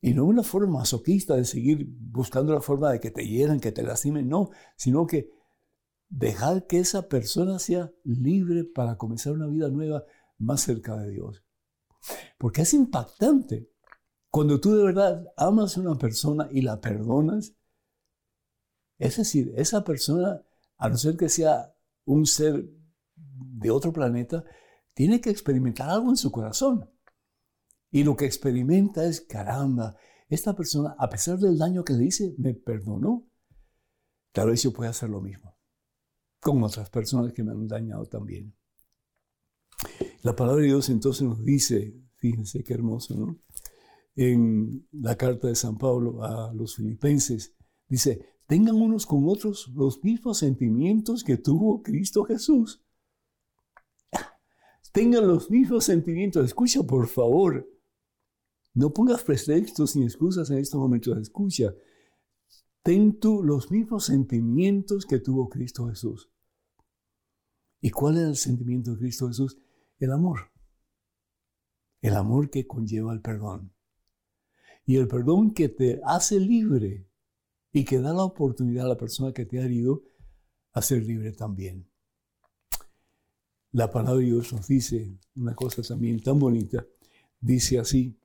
Y 0.00 0.14
no 0.14 0.24
una 0.24 0.42
forma 0.42 0.80
masoquista 0.80 1.36
de 1.36 1.44
seguir 1.44 1.86
buscando 1.88 2.54
la 2.54 2.62
forma 2.62 2.90
de 2.90 2.98
que 2.98 3.12
te 3.12 3.24
hieran, 3.24 3.60
que 3.60 3.70
te 3.70 3.84
lastimen, 3.84 4.28
no, 4.28 4.50
sino 4.76 5.06
que 5.06 5.30
dejar 6.08 6.66
que 6.66 6.80
esa 6.80 7.06
persona 7.08 7.60
sea 7.60 7.92
libre 8.02 8.64
para 8.64 8.98
comenzar 8.98 9.34
una 9.34 9.46
vida 9.46 9.68
nueva 9.68 10.02
más 10.38 10.62
cerca 10.62 10.96
de 10.96 11.12
Dios. 11.12 11.44
Porque 12.36 12.62
es 12.62 12.74
impactante. 12.74 13.75
Cuando 14.36 14.60
tú 14.60 14.76
de 14.76 14.84
verdad 14.84 15.32
amas 15.38 15.78
a 15.78 15.80
una 15.80 15.96
persona 15.96 16.46
y 16.52 16.60
la 16.60 16.78
perdonas, 16.78 17.54
es 18.98 19.16
decir, 19.16 19.54
esa 19.56 19.82
persona, 19.82 20.42
a 20.76 20.90
no 20.90 20.98
ser 20.98 21.16
que 21.16 21.30
sea 21.30 21.74
un 22.04 22.26
ser 22.26 22.68
de 23.14 23.70
otro 23.70 23.94
planeta, 23.94 24.44
tiene 24.92 25.22
que 25.22 25.30
experimentar 25.30 25.88
algo 25.88 26.10
en 26.10 26.18
su 26.18 26.30
corazón. 26.30 26.86
Y 27.90 28.04
lo 28.04 28.14
que 28.14 28.26
experimenta 28.26 29.06
es, 29.06 29.22
caramba, 29.22 29.96
esta 30.28 30.54
persona, 30.54 30.94
a 30.98 31.08
pesar 31.08 31.38
del 31.38 31.56
daño 31.56 31.82
que 31.82 31.94
le 31.94 32.04
hice, 32.04 32.34
me 32.36 32.52
perdonó. 32.52 33.26
Tal 34.32 34.50
vez 34.50 34.62
yo 34.62 34.70
pueda 34.70 34.90
hacer 34.90 35.08
lo 35.08 35.22
mismo 35.22 35.56
con 36.40 36.62
otras 36.62 36.90
personas 36.90 37.32
que 37.32 37.42
me 37.42 37.52
han 37.52 37.66
dañado 37.66 38.04
también. 38.04 38.54
La 40.20 40.36
palabra 40.36 40.60
de 40.60 40.68
Dios 40.68 40.90
entonces 40.90 41.22
nos 41.22 41.42
dice, 41.42 41.98
fíjense 42.16 42.62
qué 42.62 42.74
hermoso, 42.74 43.14
¿no? 43.14 43.38
En 44.16 44.88
la 44.92 45.16
carta 45.16 45.46
de 45.46 45.54
San 45.54 45.76
Pablo 45.76 46.24
a 46.24 46.52
los 46.54 46.74
filipenses. 46.74 47.54
Dice, 47.86 48.26
tengan 48.46 48.76
unos 48.76 49.06
con 49.06 49.28
otros 49.28 49.68
los 49.74 50.02
mismos 50.02 50.38
sentimientos 50.38 51.22
que 51.22 51.36
tuvo 51.36 51.82
Cristo 51.82 52.24
Jesús. 52.24 52.82
Tengan 54.92 55.28
los 55.28 55.50
mismos 55.50 55.84
sentimientos. 55.84 56.46
Escucha, 56.46 56.82
por 56.82 57.06
favor. 57.06 57.68
No 58.72 58.92
pongas 58.92 59.22
pretextos 59.22 59.94
ni 59.96 60.04
excusas 60.04 60.50
en 60.50 60.58
estos 60.58 60.80
momentos. 60.80 61.18
Escucha. 61.18 61.74
Ten 62.82 63.18
tú 63.20 63.42
los 63.42 63.70
mismos 63.70 64.06
sentimientos 64.06 65.04
que 65.04 65.18
tuvo 65.18 65.48
Cristo 65.48 65.88
Jesús. 65.88 66.30
¿Y 67.80 67.90
cuál 67.90 68.16
es 68.16 68.22
el 68.22 68.36
sentimiento 68.36 68.92
de 68.92 68.98
Cristo 68.98 69.28
Jesús? 69.28 69.58
El 69.98 70.12
amor. 70.12 70.50
El 72.00 72.14
amor 72.14 72.48
que 72.48 72.66
conlleva 72.66 73.12
el 73.12 73.20
perdón 73.20 73.75
y 74.86 74.96
el 74.96 75.08
perdón 75.08 75.50
que 75.50 75.68
te 75.68 76.00
hace 76.04 76.38
libre 76.38 77.10
y 77.72 77.84
que 77.84 77.98
da 77.98 78.14
la 78.14 78.22
oportunidad 78.22 78.86
a 78.86 78.90
la 78.90 78.96
persona 78.96 79.32
que 79.32 79.44
te 79.44 79.58
ha 79.58 79.64
herido 79.64 80.04
a 80.72 80.80
ser 80.80 81.02
libre 81.04 81.32
también. 81.32 81.90
La 83.72 83.90
palabra 83.90 84.20
de 84.20 84.26
Dios 84.26 84.52
nos 84.52 84.68
dice 84.68 85.18
una 85.34 85.54
cosa 85.54 85.82
también 85.82 86.22
tan 86.22 86.38
bonita. 86.38 86.86
Dice 87.40 87.78
así, 87.78 88.16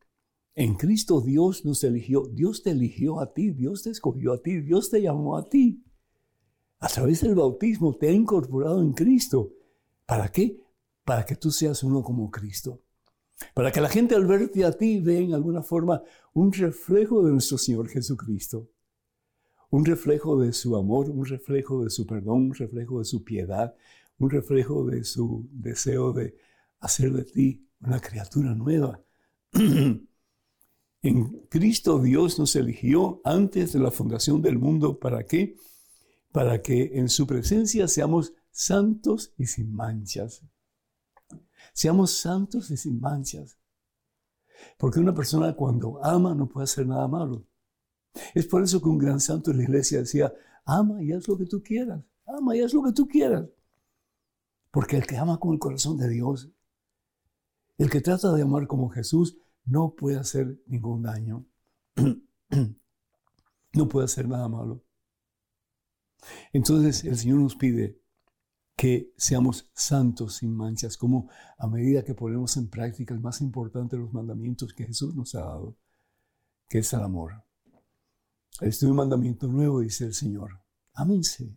en 0.54 0.76
Cristo 0.76 1.20
Dios 1.20 1.66
nos 1.66 1.84
eligió, 1.84 2.28
Dios 2.28 2.62
te 2.62 2.72
eligió 2.72 3.20
a 3.20 3.34
ti, 3.34 3.52
Dios 3.52 3.84
te 3.84 3.90
escogió 3.90 4.34
a 4.34 4.42
ti, 4.42 4.62
Dios 4.62 4.90
te 4.90 5.02
llamó 5.02 5.38
a 5.38 5.50
ti. 5.50 5.84
A 6.80 6.88
través 6.88 7.22
del 7.22 7.36
bautismo 7.36 7.96
te 7.96 8.08
ha 8.08 8.12
incorporado 8.12 8.82
en 8.82 8.94
Cristo. 8.94 9.52
¿Para 10.06 10.32
qué? 10.32 10.62
Para 11.04 11.26
que 11.26 11.36
tú 11.36 11.52
seas 11.52 11.84
uno 11.84 12.04
como 12.04 12.30
Cristo. 12.30 12.84
Para 13.54 13.72
que 13.72 13.82
la 13.82 13.90
gente 13.90 14.16
al 14.16 14.26
verte 14.26 14.64
a 14.66 14.72
ti 14.72 15.00
vea 15.00 15.20
en 15.20 15.34
alguna 15.34 15.62
forma 15.62 16.04
un 16.34 16.52
reflejo 16.52 17.24
de 17.24 17.32
nuestro 17.32 17.58
Señor 17.58 17.88
Jesucristo. 17.90 18.70
Un 19.70 19.86
reflejo 19.86 20.40
de 20.40 20.54
su 20.54 20.76
amor, 20.76 21.10
un 21.10 21.26
reflejo 21.26 21.84
de 21.84 21.90
su 21.90 22.06
perdón, 22.06 22.48
un 22.48 22.54
reflejo 22.54 23.00
de 23.00 23.06
su 23.06 23.24
piedad, 23.24 23.74
un 24.18 24.30
reflejo 24.30 24.86
de 24.86 25.04
su 25.04 25.48
deseo 25.52 26.14
de 26.14 26.36
hacer 26.80 27.12
de 27.14 27.24
ti 27.24 27.68
una 27.82 28.00
criatura 28.00 28.54
nueva. 28.54 29.02
en 31.02 31.40
Cristo 31.50 32.00
Dios 32.00 32.38
nos 32.38 32.56
eligió 32.56 33.22
antes 33.24 33.74
de 33.74 33.80
la 33.80 33.92
fundación 33.92 34.42
del 34.42 34.60
mundo. 34.60 35.00
¿Para? 35.00 35.26
Para 36.32 36.62
que 36.62 36.92
en 36.94 37.10
su 37.10 37.26
presencia 37.26 37.88
seamos 37.88 38.34
santos 38.52 39.34
y 39.38 39.46
sin 39.48 39.74
manchas. 39.74 40.44
Seamos 41.74 42.12
santos 42.12 42.70
y 42.72 42.78
sin 42.78 43.00
manchas. 43.00 43.58
Porque 44.78 45.00
una 45.00 45.14
persona 45.14 45.56
cuando 45.56 46.04
ama 46.04 46.36
no 46.36 46.48
puede 46.48 46.66
hacer 46.66 46.86
nada 46.86 47.08
malo. 47.08 47.46
Es 48.36 48.46
por 48.46 48.62
eso 48.62 48.82
que 48.82 48.90
un 48.90 48.98
gran 48.98 49.20
santo 49.20 49.52
en 49.52 49.58
la 49.58 49.64
iglesia 49.64 50.00
decía, 50.00 50.34
ama 50.66 51.02
y 51.02 51.12
haz 51.12 51.28
lo 51.28 51.38
que 51.38 51.46
tú 51.46 51.62
quieras. 51.64 52.04
Ama 52.26 52.56
y 52.56 52.62
haz 52.62 52.74
lo 52.74 52.84
que 52.84 52.92
tú 52.92 53.08
quieras. 53.08 53.48
Porque 54.72 54.98
el 54.98 55.06
que 55.06 55.18
ama 55.18 55.40
con 55.40 55.54
el 55.54 55.60
corazón 55.60 55.98
de 55.98 56.10
Dios, 56.10 56.50
el 57.78 57.90
que 57.90 58.02
trata 58.02 58.32
de 58.34 58.42
amar 58.42 58.68
como 58.68 58.90
Jesús, 58.90 59.38
no 59.66 59.96
puede 59.96 60.18
hacer 60.18 60.62
ningún 60.68 61.04
daño. 61.04 61.46
no 63.74 63.88
puede 63.88 64.06
hacer 64.06 64.28
nada 64.28 64.48
malo. 64.48 64.84
Entonces 66.54 67.04
el 67.04 67.18
Señor 67.18 67.40
nos 67.40 67.56
pide, 67.56 68.01
que 68.82 69.14
seamos 69.16 69.70
santos 69.76 70.38
sin 70.38 70.56
manchas, 70.56 70.98
como 70.98 71.30
a 71.60 71.68
medida 71.68 72.04
que 72.04 72.16
ponemos 72.16 72.58
en 72.58 72.68
práctica 72.68 73.14
el 73.14 73.20
más 73.20 73.40
importante 73.40 73.96
de 73.96 74.02
los 74.02 74.12
mandamientos 74.12 74.74
que 74.74 74.86
Jesús 74.86 75.14
nos 75.16 75.36
ha 75.36 75.42
dado, 75.42 75.78
que 76.68 76.80
es 76.80 76.92
el 76.92 77.02
amor. 77.02 77.44
Este 78.54 78.70
es 78.70 78.84
un 78.90 78.96
mandamiento 78.96 79.48
nuevo, 79.48 79.82
dice 79.82 80.06
el 80.06 80.16
Señor. 80.16 80.64
Ámense. 80.96 81.56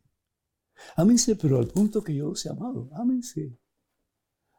Ámense, 0.97 1.35
pero 1.37 1.57
al 1.57 1.69
punto 1.69 2.05
que 2.05 2.15
yo 2.15 2.29
los 2.29 2.45
he 2.45 2.51
amado. 2.51 2.91
Ámense. 2.93 3.59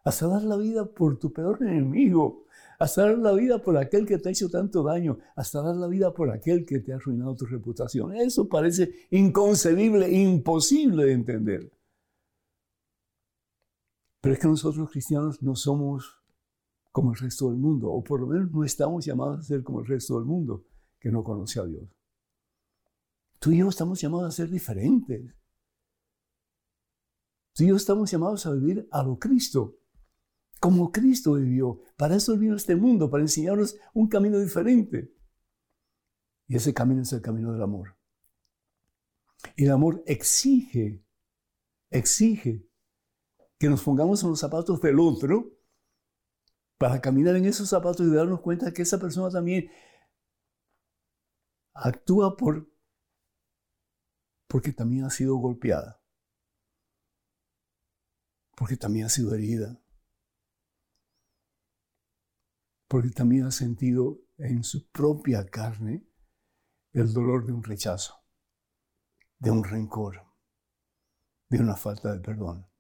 Hasta 0.04 0.26
dar 0.26 0.42
la 0.42 0.58
vida 0.58 0.92
por 0.92 1.20
tu 1.20 1.32
peor 1.32 1.62
enemigo. 1.62 2.48
Hasta 2.80 3.04
dar 3.04 3.20
la 3.20 3.34
vida 3.34 3.62
por 3.62 3.78
aquel 3.78 4.08
que 4.08 4.18
te 4.18 4.30
ha 4.30 4.32
hecho 4.32 4.50
tanto 4.50 4.82
daño. 4.82 5.20
Hasta 5.36 5.62
dar 5.62 5.76
la 5.76 5.86
vida 5.86 6.16
por 6.16 6.32
aquel 6.32 6.66
que 6.66 6.80
te 6.80 6.94
ha 6.94 6.96
arruinado 6.96 7.36
tu 7.36 7.46
reputación. 7.46 8.16
Eso 8.16 8.50
parece 8.50 9.08
inconcebible, 9.12 10.10
imposible 10.10 11.06
de 11.06 11.12
entender. 11.12 11.75
Pero 14.26 14.34
es 14.34 14.40
que 14.40 14.48
nosotros 14.48 14.90
cristianos 14.90 15.44
no 15.44 15.56
somos 15.56 16.20
como 16.92 17.12
el 17.12 17.18
resto 17.20 17.52
del 17.52 17.60
mundo, 17.60 17.92
o 17.92 18.04
por 18.04 18.20
lo 18.22 18.26
menos 18.26 18.50
no 18.52 18.64
estamos 18.64 19.06
llamados 19.06 19.38
a 19.38 19.44
ser 19.44 19.64
como 19.64 19.82
el 19.82 19.86
resto 19.86 20.16
del 20.16 20.26
mundo 20.26 20.66
que 20.98 21.12
no 21.12 21.24
conoce 21.24 21.60
a 21.60 21.64
Dios. 21.64 21.88
Tú 23.38 23.52
y 23.52 23.60
yo 23.60 23.70
estamos 23.70 24.02
llamados 24.02 24.26
a 24.26 24.36
ser 24.36 24.50
diferentes. 24.50 25.32
Tú 27.54 27.66
y 27.66 27.68
yo 27.68 27.76
estamos 27.76 28.10
llamados 28.10 28.48
a 28.48 28.54
vivir 28.54 28.88
a 28.90 29.04
lo 29.04 29.20
Cristo, 29.20 29.78
como 30.60 30.92
Cristo 30.92 31.34
vivió. 31.34 31.82
Para 31.96 32.16
eso 32.16 32.36
vino 32.36 32.56
este 32.56 32.76
mundo, 32.76 33.12
para 33.12 33.22
enseñarnos 33.22 33.78
un 33.94 34.08
camino 34.08 34.40
diferente. 34.40 35.14
Y 36.48 36.56
ese 36.56 36.74
camino 36.74 37.04
es 37.04 37.14
el 37.14 37.22
camino 37.22 37.54
del 37.54 37.62
amor. 37.62 37.96
Y 39.56 39.66
el 39.66 39.72
amor 39.72 40.04
exige, 40.08 41.06
exige 41.92 42.68
que 43.66 43.70
nos 43.72 43.82
pongamos 43.82 44.22
en 44.22 44.30
los 44.30 44.40
zapatos 44.40 44.80
del 44.80 45.00
otro 45.00 45.58
para 46.78 47.02
caminar 47.02 47.36
en 47.36 47.46
esos 47.46 47.68
zapatos 47.68 48.06
y 48.06 48.14
darnos 48.14 48.42
cuenta 48.42 48.72
que 48.72 48.84
esa 48.84 49.00
persona 49.00 49.32
también 49.32 49.72
actúa 51.74 52.38
por 52.38 52.72
porque 54.48 54.72
también 54.72 55.06
ha 55.06 55.10
sido 55.10 55.36
golpeada. 55.38 56.00
porque 58.56 58.78
también 58.78 59.08
ha 59.08 59.10
sido 59.10 59.34
herida, 59.34 59.84
porque 62.88 63.10
también 63.10 63.46
ha 63.46 63.52
sentido 63.52 64.22
en 64.38 64.64
su 64.64 64.90
propia 64.92 65.44
carne 65.48 66.08
el 66.94 67.12
dolor 67.12 67.48
de 67.48 67.52
un 67.52 67.64
rechazo, 67.64 68.14
de 69.40 69.50
un 69.50 69.64
rencor, 69.64 70.24
de 71.50 71.60
una 71.60 71.76
falta 71.76 72.14
de 72.14 72.20
perdón. 72.20 72.75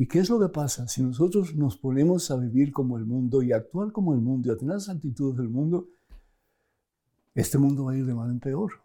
¿Y 0.00 0.06
qué 0.06 0.20
es 0.20 0.30
lo 0.30 0.40
que 0.40 0.48
pasa? 0.48 0.88
Si 0.88 1.02
nosotros 1.02 1.54
nos 1.54 1.76
ponemos 1.76 2.30
a 2.30 2.36
vivir 2.36 2.72
como 2.72 2.96
el 2.96 3.04
mundo 3.04 3.42
y 3.42 3.52
actuar 3.52 3.92
como 3.92 4.14
el 4.14 4.20
mundo 4.22 4.48
y 4.48 4.50
a 4.50 4.56
tener 4.56 4.76
las 4.76 4.88
actitudes 4.88 5.36
del 5.36 5.50
mundo, 5.50 5.90
este 7.34 7.58
mundo 7.58 7.84
va 7.84 7.92
a 7.92 7.98
ir 7.98 8.06
de 8.06 8.14
mal 8.14 8.30
en 8.30 8.40
peor. 8.40 8.82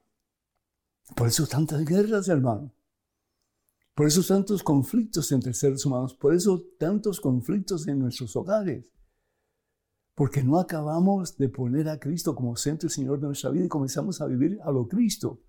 Por 1.16 1.30
eso 1.30 1.48
tantas 1.48 1.86
guerras, 1.86 2.28
hermano. 2.28 2.70
Por 3.94 4.08
eso 4.08 4.24
tantos 4.24 4.62
conflictos 4.62 5.32
entre 5.32 5.54
seres 5.54 5.86
humanos. 5.86 6.14
Por 6.14 6.36
eso 6.36 6.62
tantos 6.78 7.22
conflictos 7.22 7.88
en 7.88 8.00
nuestros 8.00 8.36
hogares. 8.36 8.92
Porque 10.16 10.44
no 10.44 10.60
acabamos 10.60 11.38
de 11.38 11.48
poner 11.48 11.88
a 11.88 11.98
Cristo 11.98 12.36
como 12.36 12.58
centro 12.58 12.88
y 12.88 12.92
Señor 12.92 13.22
de 13.22 13.28
nuestra 13.28 13.52
vida 13.52 13.64
y 13.64 13.70
comenzamos 13.70 14.20
a 14.20 14.26
vivir 14.26 14.60
a 14.66 14.70
lo 14.70 14.86
Cristo. 14.86 15.40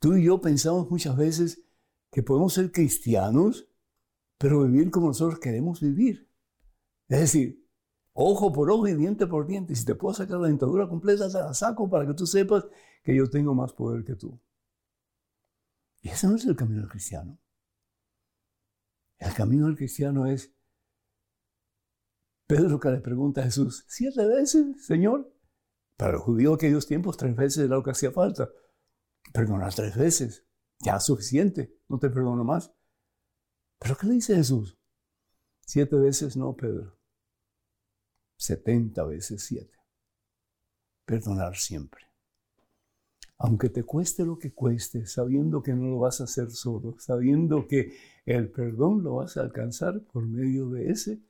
Tú 0.00 0.16
y 0.16 0.24
yo 0.24 0.38
pensamos 0.38 0.90
muchas 0.90 1.16
veces 1.16 1.64
que 2.14 2.22
podemos 2.22 2.54
ser 2.54 2.70
cristianos, 2.70 3.68
pero 4.38 4.62
vivir 4.62 4.88
como 4.92 5.08
nosotros 5.08 5.40
queremos 5.40 5.80
vivir. 5.80 6.30
Es 7.08 7.18
decir, 7.18 7.68
ojo 8.12 8.52
por 8.52 8.70
ojo 8.70 8.86
y 8.86 8.94
diente 8.94 9.26
por 9.26 9.48
diente. 9.48 9.74
Si 9.74 9.84
te 9.84 9.96
puedo 9.96 10.14
sacar 10.14 10.38
la 10.38 10.46
dentadura 10.46 10.88
completa, 10.88 11.26
te 11.26 11.40
la 11.40 11.52
saco 11.52 11.90
para 11.90 12.06
que 12.06 12.14
tú 12.14 12.24
sepas 12.24 12.68
que 13.02 13.16
yo 13.16 13.28
tengo 13.28 13.52
más 13.52 13.72
poder 13.72 14.04
que 14.04 14.14
tú. 14.14 14.40
Y 16.02 16.10
ese 16.10 16.28
no 16.28 16.36
es 16.36 16.46
el 16.46 16.54
camino 16.54 16.82
del 16.82 16.88
cristiano. 16.88 17.36
El 19.18 19.34
camino 19.34 19.66
del 19.66 19.76
cristiano 19.76 20.26
es 20.26 20.54
Pedro 22.46 22.78
que 22.78 22.90
le 22.90 23.00
pregunta 23.00 23.40
a 23.40 23.44
Jesús, 23.44 23.84
¿siete 23.88 24.24
veces, 24.24 24.86
Señor? 24.86 25.34
Para 25.96 26.12
los 26.12 26.22
judíos 26.22 26.54
aquellos 26.54 26.86
tiempos, 26.86 27.16
tres 27.16 27.34
veces 27.34 27.64
era 27.64 27.74
lo 27.74 27.82
que 27.82 27.90
hacía 27.90 28.12
falta. 28.12 28.48
Perdonar 29.32 29.74
tres 29.74 29.96
veces, 29.96 30.46
ya 30.84 30.96
es 30.96 31.04
suficiente, 31.04 31.74
no 31.88 31.98
te 31.98 32.10
perdono 32.10 32.44
más. 32.44 32.72
¿Pero 33.78 33.96
qué 33.96 34.06
le 34.06 34.14
dice 34.14 34.36
Jesús? 34.36 34.78
Siete 35.66 35.96
veces 35.96 36.36
no, 36.36 36.54
Pedro. 36.54 36.96
Setenta 38.36 39.04
veces 39.04 39.42
siete. 39.42 39.78
Perdonar 41.06 41.56
siempre. 41.56 42.02
Aunque 43.38 43.68
te 43.68 43.82
cueste 43.82 44.24
lo 44.24 44.38
que 44.38 44.52
cueste, 44.52 45.06
sabiendo 45.06 45.62
que 45.62 45.74
no 45.74 45.88
lo 45.88 45.98
vas 45.98 46.20
a 46.20 46.24
hacer 46.24 46.50
solo, 46.50 46.96
sabiendo 46.98 47.66
que 47.66 47.96
el 48.26 48.50
perdón 48.50 49.02
lo 49.02 49.16
vas 49.16 49.36
a 49.36 49.40
alcanzar 49.40 50.00
por 50.04 50.26
medio 50.26 50.68
de 50.70 50.90
ese 50.90 51.20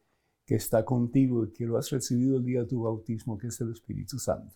que 0.45 0.57
está 0.57 0.85
contigo 0.85 1.45
y 1.45 1.53
que 1.53 1.65
lo 1.65 1.79
has 1.79 1.91
recibido 1.91 2.37
el 2.37 2.45
día 2.45 2.61
de 2.61 2.67
tu 2.67 2.83
bautismo, 2.83 3.39
que 3.39 3.47
es 3.47 3.61
el 3.61 3.73
Espíritu 3.73 4.19
Santo. 4.19 4.55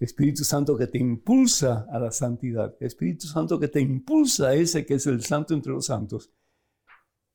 Espíritu 0.00 0.44
Santo 0.44 0.76
que 0.76 0.86
te 0.86 0.98
impulsa 0.98 1.86
a 1.90 1.98
la 1.98 2.10
santidad. 2.10 2.76
Espíritu 2.80 3.26
Santo 3.26 3.58
que 3.58 3.68
te 3.68 3.80
impulsa 3.80 4.48
a 4.48 4.54
ese 4.54 4.84
que 4.84 4.94
es 4.94 5.06
el 5.06 5.22
santo 5.22 5.54
entre 5.54 5.72
los 5.72 5.86
santos, 5.86 6.32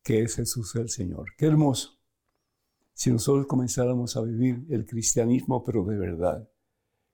que 0.03 0.21
es 0.21 0.35
Jesús 0.35 0.75
el 0.75 0.89
Señor. 0.89 1.27
Qué 1.37 1.45
hermoso. 1.45 1.99
Si 2.93 3.11
nosotros 3.11 3.47
comenzáramos 3.47 4.17
a 4.17 4.21
vivir 4.21 4.65
el 4.69 4.85
cristianismo, 4.85 5.63
pero 5.63 5.85
de 5.85 5.97
verdad, 5.97 6.49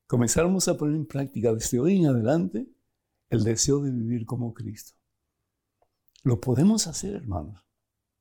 comenzáramos 0.07 0.67
a 0.67 0.77
poner 0.77 0.95
en 0.95 1.05
práctica 1.05 1.53
desde 1.53 1.79
hoy 1.79 1.97
en 1.97 2.07
adelante 2.07 2.67
el 3.29 3.43
deseo 3.43 3.81
de 3.81 3.91
vivir 3.91 4.25
como 4.25 4.53
Cristo. 4.53 4.93
Lo 6.23 6.41
podemos 6.41 6.87
hacer, 6.87 7.15
hermanos, 7.15 7.63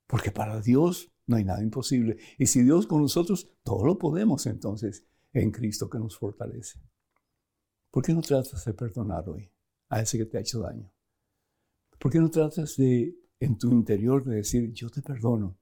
porque 0.05 0.29
para 0.29 0.61
Dios 0.61 1.11
no 1.25 1.37
hay 1.37 1.43
nada 1.43 1.63
imposible. 1.63 2.17
Y 2.37 2.45
si 2.45 2.61
Dios 2.61 2.85
con 2.85 3.01
nosotros, 3.01 3.49
todo 3.63 3.83
lo 3.83 3.97
podemos 3.97 4.45
entonces 4.45 5.07
en 5.33 5.51
Cristo 5.51 5.89
que 5.89 5.97
nos 5.97 6.17
fortalece. 6.17 6.79
¿Por 7.95 8.03
qué 8.03 8.13
no 8.13 8.21
tratas 8.21 8.65
de 8.65 8.73
perdonar 8.73 9.29
hoy 9.29 9.49
a 9.87 10.01
ese 10.01 10.17
que 10.17 10.25
te 10.25 10.37
ha 10.37 10.41
hecho 10.41 10.59
daño? 10.59 10.91
¿Por 11.97 12.11
qué 12.11 12.19
no 12.19 12.29
tratas 12.29 12.75
de, 12.75 13.15
en 13.39 13.57
tu 13.57 13.71
interior, 13.71 14.25
de 14.25 14.35
decir, 14.35 14.73
yo 14.73 14.89
te 14.89 15.01
perdono? 15.01 15.57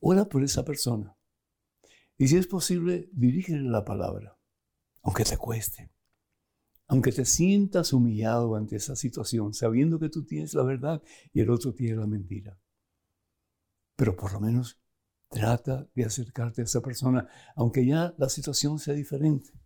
Ora 0.00 0.26
por 0.26 0.44
esa 0.44 0.62
persona. 0.62 1.16
Y 2.18 2.28
si 2.28 2.36
es 2.36 2.46
posible, 2.46 3.08
dirígele 3.12 3.66
la 3.70 3.82
palabra, 3.82 4.38
aunque 5.00 5.24
te 5.24 5.38
cueste. 5.38 5.90
Aunque 6.86 7.12
te 7.12 7.24
sientas 7.24 7.94
humillado 7.94 8.54
ante 8.54 8.76
esa 8.76 8.94
situación, 8.94 9.54
sabiendo 9.54 9.98
que 9.98 10.10
tú 10.10 10.26
tienes 10.26 10.52
la 10.52 10.64
verdad 10.64 11.02
y 11.32 11.40
el 11.40 11.48
otro 11.48 11.72
tiene 11.72 11.96
la 11.96 12.06
mentira 12.06 12.60
pero 13.96 14.16
por 14.16 14.32
lo 14.32 14.40
menos 14.40 14.80
trata 15.28 15.88
de 15.94 16.04
acercarte 16.04 16.60
a 16.60 16.64
esa 16.64 16.82
persona, 16.82 17.28
aunque 17.54 17.86
ya 17.86 18.12
la 18.18 18.28
situación 18.28 18.78
sea 18.78 18.94
diferente, 18.94 19.61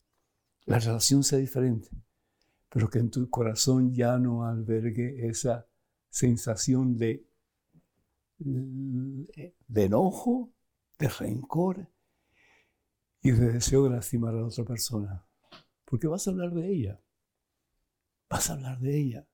la 0.67 0.81
relación 0.81 1.23
sea 1.23 1.39
diferente, 1.39 1.89
pero 2.69 2.91
que 2.91 2.99
en 2.99 3.11
tu 3.11 3.31
corazón 3.31 3.95
ya 3.95 4.19
no 4.19 4.45
albergue 4.45 5.29
esa 5.29 5.67
sensación 6.11 6.97
de, 6.97 7.25
enojo, 9.75 10.53
de 10.99 11.09
rencor 11.09 11.89
y 13.23 13.31
de 13.31 13.53
deseo 13.53 13.85
de 13.85 13.91
lastimar 13.91 14.35
a 14.35 14.39
la 14.39 14.47
otra 14.47 14.65
persona. 14.65 15.25
Porque 15.85 16.09
vas 16.09 16.27
a 16.27 16.33
hablar 16.33 16.53
de 16.53 16.69
ella. 16.69 17.01
Vas 18.29 18.51
a 18.51 18.55
hablar 18.55 18.81
de 18.81 18.99
ella. 18.99 19.29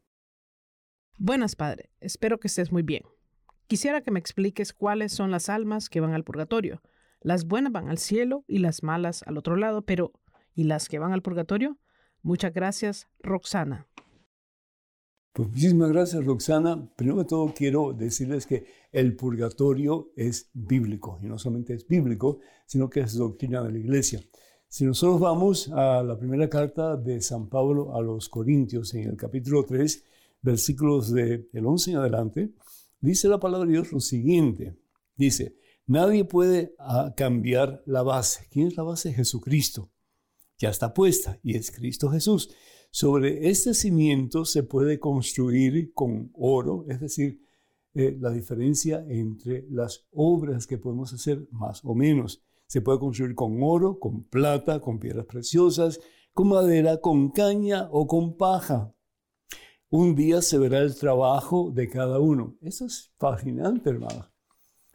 Buenas, 1.17 1.56
Padre. 1.56 1.89
Espero 2.01 2.39
que 2.39 2.49
estés 2.49 2.71
muy 2.71 2.84
bien. 2.84 3.01
Quisiera 3.65 4.01
que 4.01 4.12
me 4.12 4.19
expliques 4.19 4.71
cuáles 4.71 5.12
son 5.12 5.32
las 5.32 5.49
almas 5.49 5.89
que 5.89 6.01
van 6.01 6.13
al 6.13 6.23
purgatorio. 6.23 6.84
Las 7.21 7.47
buenas 7.47 7.73
van 7.73 7.89
al 7.89 7.97
cielo 7.97 8.45
y 8.47 8.60
las 8.60 8.84
malas 8.84 9.23
al 9.25 9.39
otro 9.39 9.56
lado, 9.56 9.82
pero 9.82 10.12
¿y 10.54 10.65
las 10.65 10.88
que 10.88 10.99
van 10.99 11.13
al 11.13 11.23
purgatorio? 11.23 11.80
Muchas 12.21 12.54
gracias, 12.54 13.08
Roxana. 13.23 13.88
Pues 15.36 15.50
muchísimas 15.50 15.91
gracias, 15.91 16.24
Roxana. 16.24 16.89
Primero 16.95 17.17
de 17.17 17.26
todo, 17.26 17.54
quiero 17.54 17.91
decirles 17.91 18.45
que 18.45 18.67
el 18.93 19.17
purgatorio 19.17 20.13
es 20.15 20.50
bíblico, 20.54 21.19
y 21.21 21.26
no 21.26 21.38
solamente 21.38 21.74
es 21.74 21.86
bíblico, 21.86 22.39
sino 22.65 22.89
que 22.89 23.02
es 23.02 23.15
doctrina 23.15 23.62
de 23.62 23.74
la 23.74 23.80
iglesia. 23.80 24.21
Si 24.69 24.86
nosotros 24.86 25.19
vamos 25.19 25.69
a 25.74 26.02
la 26.04 26.17
primera 26.17 26.48
carta 26.48 26.95
de 26.95 27.19
San 27.19 27.50
Pablo 27.50 27.98
a 27.98 28.02
los 28.02 28.30
Corintios, 28.30 28.93
en 28.93 29.10
el 29.10 29.17
capítulo 29.17 29.65
3, 29.65 30.06
versículos 30.41 31.12
del 31.12 31.50
11 31.54 31.91
en 31.91 31.98
adelante, 31.98 32.54
dice 33.02 33.28
la 33.28 33.38
palabra 33.38 33.65
de 33.65 33.74
Dios 33.74 33.91
lo 33.91 34.00
siguiente. 34.00 34.78
Dice, 35.17 35.58
nadie 35.86 36.24
puede 36.24 36.76
ah, 36.80 37.13
cambiar 37.13 37.84
la 37.86 38.04
base. 38.04 38.48
¿Quién 38.50 38.67
es 38.67 38.78
la 38.78 38.84
base? 38.84 39.12
Jesucristo. 39.13 39.91
Ya 40.58 40.70
está 40.70 40.94
puesta 40.94 41.39
y 41.44 41.56
es 41.58 41.72
Cristo 41.72 42.10
Jesús. 42.10 42.50
Sobre 42.91 43.50
este 43.50 43.74
cimiento 43.74 44.46
se 44.46 44.63
puede 44.63 45.00
construir 45.00 45.94
con 45.94 46.32
oro, 46.34 46.86
es 46.88 47.02
decir, 47.02 47.41
eh, 47.94 48.18
la 48.20 48.30
diferencia 48.30 49.06
entre 49.08 49.65
las 49.70 50.08
obras 50.12 50.65
que 50.65 50.78
podemos 50.78 51.13
hacer 51.13 51.48
más 51.52 51.82
o 51.84 51.94
menos. 51.94 52.44
Se 52.68 52.82
puede 52.82 53.00
construir 53.00 53.36
con 53.36 53.62
oro, 53.62 54.00
con 54.00 54.24
plata, 54.24 54.80
con 54.80 55.00
piedras 55.00 55.26
preciosas, 55.26 56.00
con 56.34 56.50
madera, 56.50 57.02
con 57.02 57.32
caña 57.32 57.88
o 57.91 58.08
con 58.08 58.38
paja. 58.38 58.94
Un 59.89 60.15
día 60.15 60.41
se 60.41 60.58
verá 60.58 60.80
el 60.80 60.96
trabajo 60.96 61.72
de 61.72 61.89
cada 61.89 62.20
uno. 62.20 62.58
Eso 62.62 62.86
es 62.86 63.13
fascinante, 63.18 63.89
hermano. 63.89 64.30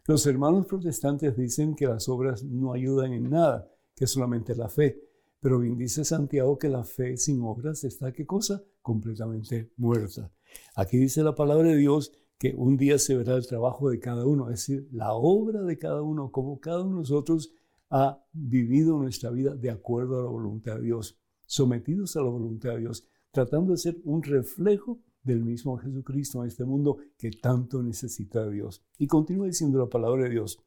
Los 0.06 0.26
hermanos 0.26 0.66
protestantes 0.66 1.36
dicen 1.36 1.74
que 1.74 1.86
las 1.86 2.08
obras 2.08 2.42
no 2.42 2.72
ayudan 2.72 3.12
en 3.12 3.30
nada, 3.30 3.70
que 3.94 4.06
solamente 4.06 4.54
la 4.56 4.68
fe. 4.68 5.09
Pero 5.40 5.58
bien 5.58 5.76
dice 5.76 6.04
Santiago 6.04 6.58
que 6.58 6.68
la 6.68 6.84
fe 6.84 7.16
sin 7.16 7.42
obras 7.42 7.84
está, 7.84 8.12
¿qué 8.12 8.26
cosa? 8.26 8.62
Completamente 8.82 9.72
muerta. 9.76 10.30
Aquí 10.74 10.98
dice 10.98 11.22
la 11.22 11.34
palabra 11.34 11.68
de 11.68 11.76
Dios 11.76 12.12
que 12.38 12.54
un 12.56 12.76
día 12.76 12.98
se 12.98 13.16
verá 13.16 13.36
el 13.36 13.46
trabajo 13.46 13.90
de 13.90 14.00
cada 14.00 14.26
uno, 14.26 14.50
es 14.50 14.66
decir, 14.66 14.88
la 14.92 15.12
obra 15.12 15.62
de 15.62 15.78
cada 15.78 16.02
uno, 16.02 16.30
como 16.30 16.58
cada 16.60 16.82
uno 16.82 16.96
de 16.96 17.00
nosotros 17.00 17.52
ha 17.90 18.24
vivido 18.32 18.96
nuestra 18.98 19.30
vida 19.30 19.54
de 19.54 19.70
acuerdo 19.70 20.18
a 20.18 20.22
la 20.22 20.30
voluntad 20.30 20.76
de 20.76 20.82
Dios, 20.82 21.18
sometidos 21.46 22.16
a 22.16 22.22
la 22.22 22.30
voluntad 22.30 22.70
de 22.70 22.80
Dios, 22.80 23.06
tratando 23.30 23.72
de 23.72 23.78
ser 23.78 23.98
un 24.04 24.22
reflejo 24.22 25.00
del 25.22 25.44
mismo 25.44 25.76
Jesucristo 25.76 26.42
en 26.42 26.48
este 26.48 26.64
mundo 26.64 26.98
que 27.18 27.30
tanto 27.30 27.82
necesita 27.82 28.48
Dios. 28.48 28.82
Y 28.98 29.06
continúa 29.06 29.46
diciendo 29.46 29.78
la 29.78 29.88
palabra 29.88 30.24
de 30.24 30.30
Dios. 30.30 30.62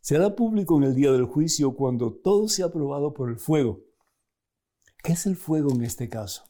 Será 0.00 0.34
público 0.34 0.78
en 0.78 0.84
el 0.84 0.94
día 0.94 1.12
del 1.12 1.24
juicio 1.24 1.74
cuando 1.74 2.12
todo 2.12 2.48
sea 2.48 2.70
probado 2.70 3.12
por 3.12 3.28
el 3.28 3.38
fuego. 3.38 3.80
¿Qué 5.06 5.12
es 5.12 5.24
el 5.26 5.36
fuego 5.36 5.72
en 5.72 5.84
este 5.84 6.08
caso? 6.08 6.42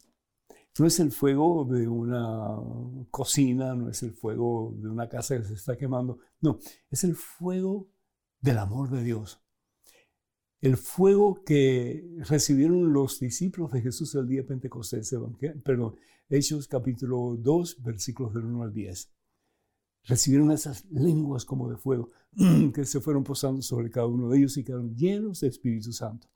No 0.78 0.86
es 0.86 0.98
el 0.98 1.12
fuego 1.12 1.66
de 1.70 1.86
una 1.86 2.56
cocina, 3.10 3.74
no 3.74 3.90
es 3.90 4.02
el 4.02 4.14
fuego 4.14 4.74
de 4.78 4.88
una 4.88 5.10
casa 5.10 5.36
que 5.36 5.44
se 5.44 5.52
está 5.52 5.76
quemando, 5.76 6.20
no, 6.40 6.58
es 6.90 7.04
el 7.04 7.16
fuego 7.16 7.90
del 8.40 8.56
amor 8.56 8.88
de 8.88 9.04
Dios. 9.04 9.42
El 10.62 10.78
fuego 10.78 11.44
que 11.44 12.08
recibieron 12.20 12.94
los 12.94 13.20
discípulos 13.20 13.72
de 13.72 13.82
Jesús 13.82 14.14
el 14.14 14.26
día 14.26 14.40
de 14.40 14.48
Pentecostés, 14.48 15.14
perdón, 15.62 15.96
Hechos 16.30 16.66
capítulo 16.66 17.36
2, 17.38 17.82
versículos 17.82 18.32
del 18.32 18.46
1 18.46 18.62
al 18.62 18.72
10. 18.72 19.12
Recibieron 20.04 20.50
esas 20.50 20.86
lenguas 20.86 21.44
como 21.44 21.68
de 21.68 21.76
fuego 21.76 22.08
que 22.74 22.86
se 22.86 23.02
fueron 23.02 23.22
posando 23.22 23.60
sobre 23.60 23.90
cada 23.90 24.06
uno 24.06 24.30
de 24.30 24.38
ellos 24.38 24.56
y 24.56 24.64
quedaron 24.64 24.96
llenos 24.96 25.40
de 25.40 25.48
Espíritu 25.48 25.92
Santo. 25.92 26.30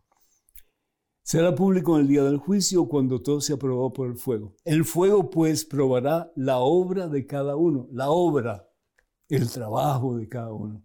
Será 1.31 1.55
público 1.55 1.95
en 1.95 2.01
el 2.01 2.09
día 2.09 2.25
del 2.25 2.39
juicio 2.39 2.89
cuando 2.89 3.23
todo 3.23 3.41
sea 3.41 3.57
probado 3.57 3.93
por 3.93 4.09
el 4.09 4.17
fuego. 4.17 4.57
El 4.65 4.85
fuego 4.85 5.31
pues 5.31 5.65
probará 5.65 6.33
la 6.35 6.59
obra 6.59 7.07
de 7.07 7.25
cada 7.25 7.55
uno, 7.55 7.87
la 7.93 8.11
obra, 8.11 8.69
el 9.29 9.49
trabajo 9.49 10.17
de 10.17 10.29
cada 10.29 10.53
uno. 10.53 10.85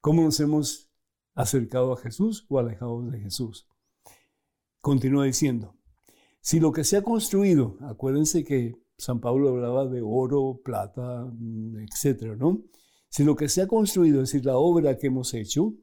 ¿Cómo 0.00 0.22
nos 0.22 0.40
hemos 0.40 0.90
acercado 1.34 1.92
a 1.92 1.98
Jesús 1.98 2.46
o 2.48 2.58
alejado 2.58 3.02
de 3.02 3.20
Jesús? 3.20 3.68
Continúa 4.80 5.26
diciendo, 5.26 5.76
si 6.40 6.58
lo 6.58 6.72
que 6.72 6.84
se 6.84 6.96
ha 6.96 7.02
construido, 7.02 7.76
acuérdense 7.82 8.44
que 8.44 8.82
San 8.96 9.20
Pablo 9.20 9.50
hablaba 9.50 9.84
de 9.84 10.00
oro, 10.02 10.62
plata, 10.64 11.30
mm, 11.38 11.80
etcétera, 11.80 12.34
¿no? 12.34 12.62
Si 13.10 13.24
lo 13.24 13.36
que 13.36 13.50
se 13.50 13.60
ha 13.60 13.66
construido, 13.66 14.22
es 14.22 14.30
decir, 14.30 14.46
la 14.46 14.56
obra 14.56 14.96
que 14.96 15.08
hemos 15.08 15.34
hecho, 15.34 15.74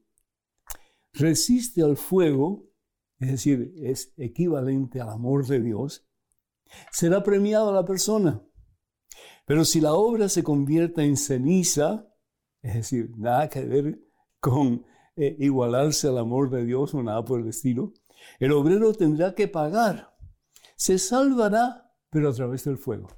resiste 1.14 1.84
al 1.84 1.96
fuego, 1.96 2.69
es 3.20 3.32
decir, 3.32 3.74
es 3.78 4.14
equivalente 4.18 5.02
al 5.02 5.10
amor 5.10 5.46
de 5.46 5.62
Dios, 5.62 6.08
será 6.92 7.24
premiado 7.24 7.70
a 7.70 7.74
la 7.74 7.86
persona. 7.86 8.42
Pero 9.46 9.66
si 9.66 9.82
la 9.82 9.94
obra 9.94 10.30
se 10.30 10.44
convierte 10.44 11.04
en 11.04 11.18
ceniza, 11.18 12.08
es 12.62 12.76
decir, 12.76 13.12
nada 13.18 13.50
que 13.50 13.66
ver 13.66 14.00
con 14.40 14.86
eh, 15.16 15.36
igualarse 15.40 16.08
al 16.08 16.18
amor 16.18 16.50
de 16.50 16.66
Dios 16.66 16.94
o 16.94 17.04
nada 17.04 17.26
por 17.26 17.42
el 17.42 17.48
estilo, 17.48 17.94
el 18.40 18.52
obrero 18.52 18.94
tendrá 18.94 19.34
que 19.34 19.48
pagar. 19.48 20.16
Se 20.76 20.98
salvará, 20.98 21.94
pero 22.10 22.30
a 22.30 22.34
través 22.34 22.64
del 22.64 22.78
fuego. 22.78 23.10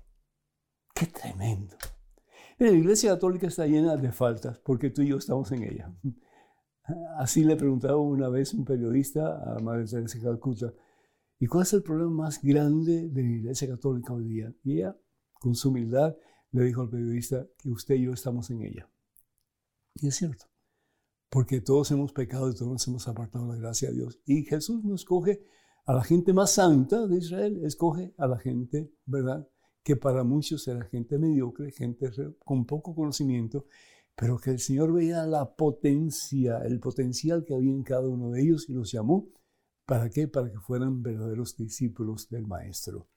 ¡Qué 0.95 1.07
tremendo! 1.07 1.75
La 2.57 2.69
Iglesia 2.71 3.11
Católica 3.11 3.47
está 3.47 3.65
llena 3.65 3.95
de 3.95 4.11
faltas 4.11 4.59
porque 4.59 4.89
tú 4.89 5.01
y 5.01 5.09
yo 5.09 5.17
estamos 5.17 5.51
en 5.51 5.63
ella. 5.63 5.93
Así 7.17 7.43
le 7.43 7.55
preguntaba 7.55 7.97
una 7.97 8.29
vez 8.29 8.53
un 8.53 8.65
periodista 8.65 9.41
a 9.43 9.59
Madre 9.59 9.85
Teresa 9.85 10.17
de 10.17 10.23
Calcuta, 10.23 10.73
¿y 11.39 11.47
cuál 11.47 11.63
es 11.63 11.73
el 11.73 11.83
problema 11.83 12.11
más 12.11 12.41
grande 12.41 13.09
de 13.09 13.23
la 13.23 13.29
Iglesia 13.29 13.67
Católica 13.67 14.13
hoy 14.13 14.25
día? 14.25 14.53
Y 14.63 14.77
ella, 14.77 14.97
con 15.33 15.55
su 15.55 15.69
humildad, 15.69 16.15
le 16.51 16.63
dijo 16.63 16.81
al 16.81 16.89
periodista 16.89 17.47
que 17.57 17.69
usted 17.69 17.95
y 17.95 18.03
yo 18.03 18.13
estamos 18.13 18.49
en 18.49 18.61
ella. 18.63 18.89
Y 19.95 20.07
es 20.07 20.15
cierto, 20.15 20.45
porque 21.29 21.61
todos 21.61 21.91
hemos 21.91 22.11
pecado 22.13 22.49
y 22.49 22.55
todos 22.55 22.71
nos 22.71 22.87
hemos 22.87 23.07
apartado 23.07 23.47
de 23.47 23.53
la 23.53 23.61
gracia 23.61 23.89
de 23.89 23.95
Dios. 23.95 24.19
Y 24.25 24.43
Jesús 24.43 24.83
nos 24.83 25.01
escoge 25.01 25.43
a 25.85 25.93
la 25.93 26.03
gente 26.03 26.33
más 26.33 26.51
santa 26.51 27.07
de 27.07 27.17
Israel, 27.17 27.63
escoge 27.65 28.13
a 28.17 28.27
la 28.27 28.37
gente, 28.37 28.91
¿verdad? 29.05 29.47
Que 29.83 29.95
para 29.95 30.23
muchos 30.23 30.67
era 30.67 30.85
gente 30.85 31.17
mediocre, 31.17 31.71
gente 31.71 32.11
con 32.45 32.65
poco 32.65 32.93
conocimiento, 32.93 33.65
pero 34.21 34.37
que 34.37 34.51
el 34.51 34.59
Señor 34.59 34.93
veía 34.93 35.25
la 35.25 35.55
potencia, 35.55 36.59
el 36.59 36.79
potencial 36.79 37.43
que 37.43 37.55
había 37.55 37.71
en 37.71 37.81
cada 37.81 38.07
uno 38.07 38.29
de 38.29 38.43
ellos 38.43 38.69
y 38.69 38.73
los 38.73 38.91
llamó. 38.91 39.27
¿Para 39.87 40.11
qué? 40.11 40.27
Para 40.27 40.51
que 40.51 40.59
fueran 40.59 41.01
verdaderos 41.01 41.57
discípulos 41.57 42.29
del 42.29 42.45
Maestro. 42.45 43.07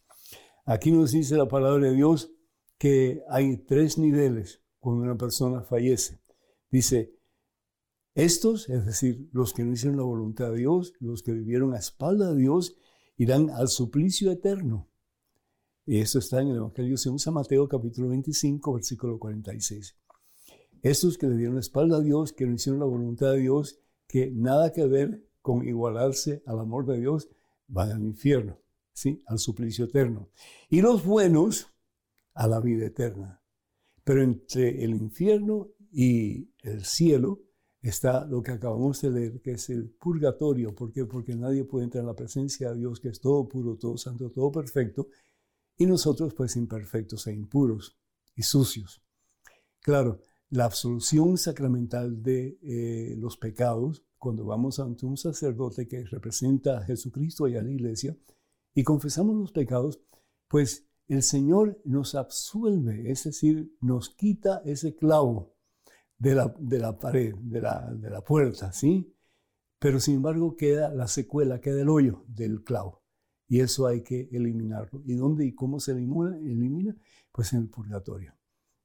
Aquí 0.65 0.91
nos 0.91 1.13
dice 1.13 1.37
la 1.37 1.47
palabra 1.47 1.89
de 1.89 1.95
Dios 1.95 2.33
que 2.79 3.23
hay 3.29 3.59
tres 3.59 3.99
niveles 3.99 4.63
cuando 4.79 5.03
una 5.03 5.19
persona 5.19 5.61
fallece. 5.61 6.23
Dice, 6.71 7.15
estos, 8.15 8.71
es 8.71 8.87
decir, 8.87 9.29
los 9.31 9.53
que 9.53 9.63
no 9.63 9.75
hicieron 9.75 9.99
la 9.99 10.05
voluntad 10.05 10.53
de 10.53 10.61
Dios, 10.61 10.95
los 11.01 11.23
que 11.23 11.33
vivieron 11.33 11.75
a 11.75 11.81
espalda 11.81 12.33
de 12.33 12.41
Dios, 12.41 12.77
irán 13.19 13.51
al 13.51 13.69
suplicio 13.69 14.31
eterno. 14.31 14.89
Y 15.85 16.01
esto 16.01 16.19
está 16.19 16.41
en 16.41 16.49
el 16.49 16.57
Evangelio 16.57 16.97
según 16.97 17.19
San 17.19 17.35
Mateo 17.35 17.69
capítulo 17.69 18.09
25, 18.09 18.73
versículo 18.73 19.19
46. 19.19 19.99
Estos 20.85 21.17
que 21.17 21.27
le 21.27 21.39
dieron 21.39 21.55
la 21.55 21.63
espalda 21.63 21.97
a 21.97 22.01
Dios, 22.03 22.35
que 22.35 22.45
no 22.45 22.53
hicieron 22.53 22.79
la 22.79 22.85
voluntad 22.85 23.33
de 23.33 23.39
Dios, 23.39 23.81
que 24.07 24.31
nada 24.31 24.71
que 24.71 24.87
ver 24.87 25.27
con 25.41 25.67
igualarse 25.67 26.43
al 26.45 26.61
amor 26.61 26.85
de 26.85 27.01
Dios, 27.01 27.31
van 27.69 27.91
al 27.91 28.03
infierno, 28.03 28.59
¿sí? 28.93 29.23
al 29.25 29.39
suplicio 29.39 29.87
eterno. 29.87 30.29
Y 30.69 30.83
los 30.83 31.03
buenos 31.03 31.69
a 32.35 32.47
la 32.47 32.61
vida 32.61 32.85
eterna. 32.85 33.41
Pero 34.05 34.23
entre 34.23 34.85
el 34.85 34.91
infierno 34.91 35.71
y 35.91 36.51
el 36.61 36.85
cielo 36.85 37.41
está 37.81 38.27
lo 38.27 38.43
que 38.43 38.53
acabamos 38.53 39.01
de 39.01 39.11
leer, 39.11 39.41
que 39.41 39.53
es 39.53 39.71
el 39.71 39.89
purgatorio. 39.89 40.75
¿Por 40.75 40.93
qué? 40.93 41.07
Porque 41.07 41.35
nadie 41.35 41.65
puede 41.65 41.85
entrar 41.85 42.03
en 42.03 42.09
la 42.09 42.15
presencia 42.15 42.73
de 42.73 42.81
Dios, 42.81 43.01
que 43.01 43.09
es 43.09 43.21
todo 43.21 43.49
puro, 43.49 43.79
todo 43.79 43.97
santo, 43.97 44.31
todo 44.31 44.53
perfecto, 44.53 45.09
y 45.79 45.87
nosotros 45.87 46.35
pues 46.35 46.57
imperfectos 46.57 47.27
e 47.27 47.33
impuros 47.33 47.97
y 48.37 48.43
sucios. 48.43 49.01
Claro, 49.81 50.21
la 50.51 50.65
absolución 50.65 51.37
sacramental 51.37 52.23
de 52.23 52.59
eh, 52.63 53.17
los 53.19 53.37
pecados, 53.37 54.05
cuando 54.19 54.45
vamos 54.45 54.79
ante 54.79 55.07
un 55.07 55.17
sacerdote 55.17 55.87
que 55.87 56.05
representa 56.05 56.79
a 56.79 56.85
Jesucristo 56.85 57.49
y 57.49 57.57
a 57.57 57.63
la 57.63 57.71
iglesia 57.71 58.17
y 58.75 58.83
confesamos 58.83 59.37
los 59.37 59.53
pecados, 59.53 60.01
pues 60.49 60.87
el 61.09 61.23
Señor 61.23 61.81
nos 61.85 62.15
absuelve, 62.15 63.11
es 63.11 63.25
decir, 63.25 63.77
nos 63.81 64.11
quita 64.11 64.63
ese 64.65 64.95
clavo 64.97 65.55
de 66.19 66.35
la, 66.35 66.55
de 66.59 66.79
la 66.79 66.99
pared, 66.99 67.35
de 67.37 67.61
la, 67.61 67.93
de 67.93 68.11
la 68.11 68.23
puerta, 68.23 68.73
¿sí? 68.73 69.15
Pero 69.79 70.01
sin 70.01 70.17
embargo 70.17 70.57
queda 70.57 70.89
la 70.95 71.09
secuela, 71.09 71.61
queda 71.61 71.83
el 71.83 71.89
hoyo 71.89 72.25
del 72.29 72.65
clavo. 72.65 73.03
Y 73.47 73.61
eso 73.61 73.87
hay 73.87 74.03
que 74.03 74.31
eliminarlo. 74.33 75.03
¿Y 75.05 75.15
dónde 75.15 75.45
y 75.45 75.55
cómo 75.55 75.79
se 75.79 75.93
elimina? 75.93 76.97
Pues 77.31 77.53
en 77.53 77.61
el 77.61 77.69
purgatorio 77.69 78.35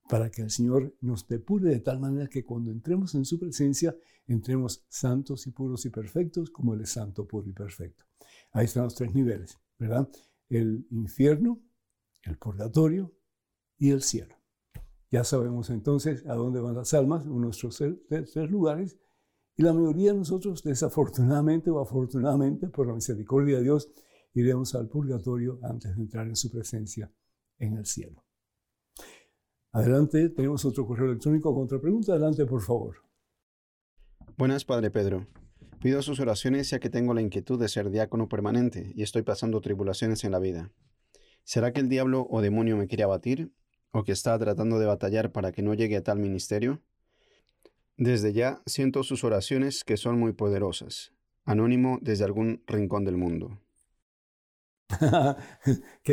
para 0.09 0.31
que 0.31 0.41
el 0.41 0.49
Señor 0.49 0.95
nos 1.01 1.27
depure 1.27 1.69
de 1.69 1.81
tal 1.81 1.99
manera 1.99 2.27
que 2.27 2.43
cuando 2.43 2.71
entremos 2.71 3.13
en 3.13 3.25
su 3.25 3.37
presencia, 3.37 3.95
entremos 4.25 4.83
santos 4.89 5.45
y 5.45 5.51
puros 5.51 5.85
y 5.85 5.91
perfectos 5.91 6.49
como 6.49 6.73
Él 6.73 6.81
es 6.81 6.89
santo, 6.89 7.27
puro 7.27 7.47
y 7.47 7.53
perfecto. 7.53 8.05
Ahí 8.51 8.65
están 8.65 8.85
los 8.85 8.95
tres 8.95 9.13
niveles, 9.13 9.59
¿verdad? 9.77 10.09
El 10.49 10.87
infierno, 10.89 11.61
el 12.23 12.39
purgatorio 12.39 13.13
y 13.77 13.91
el 13.91 14.01
cielo. 14.01 14.35
Ya 15.11 15.23
sabemos 15.23 15.69
entonces 15.69 16.25
a 16.25 16.33
dónde 16.33 16.59
van 16.59 16.73
las 16.73 16.95
almas, 16.95 17.27
nuestros 17.27 17.77
tres 17.77 18.49
lugares, 18.49 18.97
y 19.57 19.61
la 19.61 19.73
mayoría 19.73 20.13
de 20.13 20.17
nosotros, 20.17 20.63
desafortunadamente 20.63 21.69
o 21.69 21.79
afortunadamente, 21.79 22.67
por 22.67 22.87
la 22.87 22.95
misericordia 22.95 23.57
de 23.57 23.63
Dios, 23.63 23.91
iremos 24.33 24.73
al 24.73 24.87
purgatorio 24.87 25.59
antes 25.61 25.95
de 25.95 26.01
entrar 26.01 26.27
en 26.27 26.35
su 26.35 26.49
presencia 26.49 27.11
en 27.59 27.77
el 27.77 27.85
cielo. 27.85 28.23
Adelante, 29.71 30.29
tenemos 30.29 30.65
otro 30.65 30.87
correo 30.87 31.05
electrónico 31.07 31.53
con 31.53 31.65
otra 31.65 31.79
pregunta. 31.79 32.13
Adelante, 32.13 32.45
por 32.45 32.61
favor. 32.61 32.97
Buenas, 34.35 34.65
Padre 34.65 34.89
Pedro. 34.89 35.27
Pido 35.79 36.01
sus 36.01 36.19
oraciones 36.19 36.69
ya 36.69 36.79
que 36.79 36.89
tengo 36.89 37.13
la 37.13 37.21
inquietud 37.21 37.59
de 37.59 37.69
ser 37.69 37.89
diácono 37.89 38.27
permanente 38.27 38.91
y 38.95 39.03
estoy 39.03 39.21
pasando 39.21 39.61
tribulaciones 39.61 40.23
en 40.23 40.31
la 40.31 40.39
vida. 40.39 40.71
¿Será 41.43 41.71
que 41.71 41.81
el 41.81 41.89
diablo 41.89 42.27
o 42.29 42.41
demonio 42.41 42.77
me 42.77 42.87
quiere 42.87 43.03
abatir 43.03 43.51
o 43.91 44.03
que 44.03 44.11
está 44.11 44.37
tratando 44.39 44.79
de 44.79 44.87
batallar 44.87 45.31
para 45.31 45.51
que 45.51 45.61
no 45.61 45.73
llegue 45.73 45.97
a 45.97 46.03
tal 46.03 46.19
ministerio? 46.19 46.81
Desde 47.95 48.33
ya 48.33 48.61
siento 48.65 49.03
sus 49.03 49.23
oraciones 49.23 49.83
que 49.83 49.97
son 49.97 50.19
muy 50.19 50.33
poderosas. 50.33 51.13
Anónimo 51.45 51.99
desde 52.01 52.25
algún 52.25 52.63
rincón 52.65 53.05
del 53.05 53.17
mundo. 53.17 53.59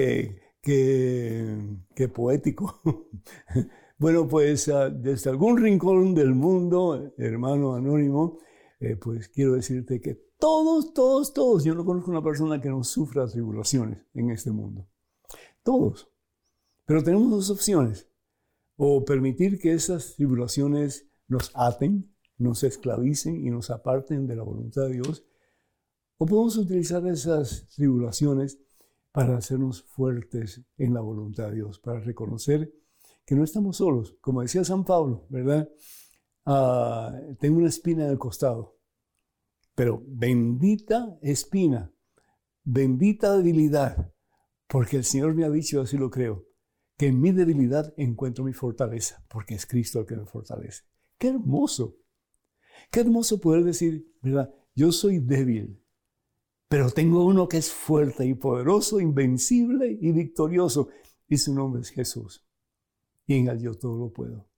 qué, 0.66 2.08
poético. 2.08 2.80
bueno, 3.98 4.26
pues 4.26 4.68
ah, 4.68 4.90
desde 4.90 5.30
algún 5.30 5.58
rincón 5.58 6.14
del 6.14 6.34
mundo, 6.34 7.12
hermano 7.16 7.74
anónimo, 7.74 8.38
eh, 8.80 8.96
pues 8.96 9.28
quiero 9.28 9.52
decirte 9.52 10.00
que 10.00 10.14
todos, 10.38 10.92
todos, 10.92 11.32
todos, 11.32 11.64
yo 11.64 11.74
no 11.74 11.84
conozco 11.84 12.10
una 12.10 12.22
persona 12.22 12.60
que 12.60 12.68
no 12.68 12.82
sufra 12.82 13.26
tribulaciones 13.26 14.04
en 14.14 14.30
este 14.30 14.50
mundo. 14.50 14.88
Todos. 15.62 16.10
Pero 16.84 17.02
tenemos 17.02 17.30
dos 17.30 17.50
opciones. 17.50 18.08
O 18.76 19.04
permitir 19.04 19.58
que 19.58 19.72
esas 19.72 20.16
tribulaciones 20.16 21.08
nos 21.28 21.50
aten, 21.54 22.12
nos 22.36 22.62
esclavicen 22.64 23.46
y 23.46 23.50
nos 23.50 23.70
aparten 23.70 24.26
de 24.26 24.36
la 24.36 24.42
voluntad 24.42 24.82
de 24.82 24.94
Dios. 24.94 25.24
O 26.18 26.26
podemos 26.26 26.56
utilizar 26.58 27.06
esas 27.06 27.68
tribulaciones 27.74 28.58
para 29.16 29.38
hacernos 29.38 29.82
fuertes 29.82 30.60
en 30.76 30.92
la 30.92 31.00
voluntad 31.00 31.48
de 31.48 31.54
Dios, 31.54 31.78
para 31.78 32.00
reconocer 32.00 32.70
que 33.24 33.34
no 33.34 33.44
estamos 33.44 33.78
solos. 33.78 34.14
Como 34.20 34.42
decía 34.42 34.62
San 34.62 34.84
Pablo, 34.84 35.24
¿verdad? 35.30 35.70
Ah, 36.44 37.18
tengo 37.40 37.56
una 37.56 37.68
espina 37.68 38.04
en 38.04 38.10
el 38.10 38.18
costado, 38.18 38.76
pero 39.74 40.04
bendita 40.06 41.16
espina, 41.22 41.90
bendita 42.62 43.34
debilidad, 43.34 44.12
porque 44.68 44.98
el 44.98 45.04
Señor 45.04 45.34
me 45.34 45.46
ha 45.46 45.50
dicho, 45.50 45.80
así 45.80 45.96
lo 45.96 46.10
creo, 46.10 46.44
que 46.98 47.06
en 47.06 47.18
mi 47.18 47.32
debilidad 47.32 47.94
encuentro 47.96 48.44
mi 48.44 48.52
fortaleza, 48.52 49.24
porque 49.30 49.54
es 49.54 49.64
Cristo 49.64 50.00
el 50.00 50.04
que 50.04 50.16
me 50.16 50.26
fortalece. 50.26 50.82
Qué 51.16 51.28
hermoso, 51.28 51.96
qué 52.90 53.00
hermoso 53.00 53.40
poder 53.40 53.64
decir, 53.64 54.14
¿verdad? 54.20 54.54
Yo 54.74 54.92
soy 54.92 55.20
débil, 55.20 55.82
pero 56.68 56.90
tengo 56.90 57.24
uno 57.24 57.48
que 57.48 57.58
es 57.58 57.70
fuerte 57.70 58.26
y 58.26 58.34
poderoso, 58.34 59.00
invencible 59.00 59.96
y 60.00 60.12
victorioso, 60.12 60.88
y 61.28 61.36
su 61.36 61.54
nombre 61.54 61.82
es 61.82 61.90
Jesús. 61.90 62.44
Y 63.26 63.34
en 63.34 63.48
él 63.48 63.60
yo 63.60 63.74
todo 63.74 63.98
lo 63.98 64.12
puedo. 64.12 64.48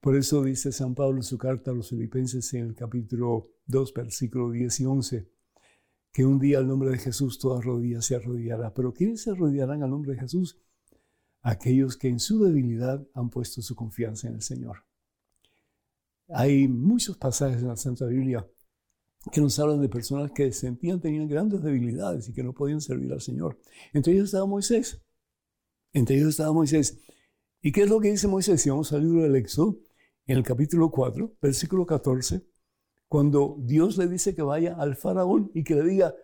Por 0.00 0.16
eso 0.16 0.42
dice 0.42 0.72
San 0.72 0.94
Pablo 0.94 1.16
en 1.16 1.22
su 1.22 1.38
carta 1.38 1.70
a 1.70 1.74
los 1.74 1.90
filipenses 1.90 2.52
en 2.54 2.68
el 2.68 2.74
capítulo 2.74 3.50
2, 3.66 3.94
versículo 3.94 4.50
10 4.50 4.80
y 4.80 4.86
11, 4.86 5.30
que 6.12 6.24
un 6.24 6.38
día 6.38 6.58
al 6.58 6.68
nombre 6.68 6.90
de 6.90 6.98
Jesús 6.98 7.38
toda 7.38 7.60
rodilla 7.60 8.00
se 8.00 8.14
arrodillará. 8.14 8.72
Pero 8.72 8.92
¿quiénes 8.94 9.22
se 9.22 9.30
arrodillarán 9.30 9.82
al 9.82 9.90
nombre 9.90 10.12
de 10.12 10.20
Jesús? 10.20 10.60
Aquellos 11.42 11.96
que 11.96 12.08
en 12.08 12.20
su 12.20 12.42
debilidad 12.42 13.06
han 13.14 13.28
puesto 13.30 13.60
su 13.60 13.74
confianza 13.74 14.28
en 14.28 14.34
el 14.34 14.42
Señor. 14.42 14.84
Hay 16.28 16.68
muchos 16.68 17.16
pasajes 17.16 17.62
en 17.62 17.68
la 17.68 17.76
Santa 17.76 18.06
Biblia 18.06 18.46
que 19.30 19.40
nos 19.40 19.58
hablan 19.58 19.80
de 19.80 19.88
personas 19.88 20.30
que 20.32 20.52
sentían, 20.52 21.00
tenían 21.00 21.28
grandes 21.28 21.62
debilidades 21.62 22.28
y 22.28 22.32
que 22.32 22.42
no 22.42 22.52
podían 22.52 22.80
servir 22.80 23.12
al 23.12 23.20
Señor. 23.20 23.58
Entre 23.92 24.12
ellos 24.12 24.26
estaba 24.26 24.46
Moisés. 24.46 25.02
Entre 25.92 26.16
ellos 26.16 26.30
estaba 26.30 26.52
Moisés. 26.52 26.98
¿Y 27.60 27.72
qué 27.72 27.82
es 27.82 27.90
lo 27.90 28.00
que 28.00 28.10
dice 28.10 28.28
Moisés? 28.28 28.62
Si 28.62 28.70
vamos 28.70 28.92
al 28.92 29.02
libro 29.02 29.22
del 29.22 29.36
Éxodo, 29.36 29.78
en 30.26 30.36
el 30.36 30.42
capítulo 30.42 30.90
4, 30.90 31.36
versículo 31.40 31.86
14, 31.86 32.46
cuando 33.08 33.56
Dios 33.60 33.96
le 33.96 34.06
dice 34.06 34.34
que 34.34 34.42
vaya 34.42 34.76
al 34.76 34.96
faraón 34.96 35.50
y 35.54 35.64
que 35.64 35.74
le 35.74 35.84
diga 35.84 36.14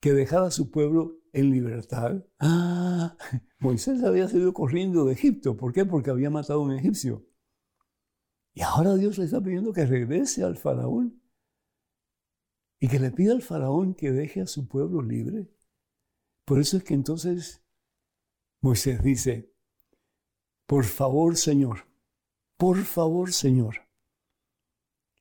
que 0.00 0.12
dejara 0.12 0.46
a 0.46 0.50
su 0.50 0.70
pueblo 0.70 1.18
en 1.32 1.50
libertad. 1.50 2.24
Ah, 2.38 3.16
Moisés 3.58 4.02
había 4.02 4.28
salido 4.28 4.52
corriendo 4.52 5.04
de 5.04 5.12
Egipto. 5.12 5.56
¿Por 5.56 5.72
qué? 5.72 5.84
Porque 5.84 6.10
había 6.10 6.30
matado 6.30 6.60
a 6.60 6.64
un 6.64 6.72
egipcio. 6.72 7.26
Y 8.54 8.62
ahora 8.62 8.94
Dios 8.94 9.18
le 9.18 9.24
está 9.24 9.42
pidiendo 9.42 9.72
que 9.72 9.84
regrese 9.84 10.44
al 10.44 10.56
faraón 10.56 11.23
y 12.84 12.88
que 12.88 12.98
le 12.98 13.10
pida 13.10 13.32
al 13.32 13.40
faraón 13.40 13.94
que 13.94 14.12
deje 14.12 14.42
a 14.42 14.46
su 14.46 14.68
pueblo 14.68 15.00
libre. 15.00 15.48
Por 16.44 16.60
eso 16.60 16.76
es 16.76 16.84
que 16.84 16.92
entonces 16.92 17.62
Moisés 18.60 19.02
dice, 19.02 19.50
por 20.66 20.84
favor 20.84 21.38
Señor, 21.38 21.86
por 22.58 22.76
favor 22.76 23.32
Señor, 23.32 23.76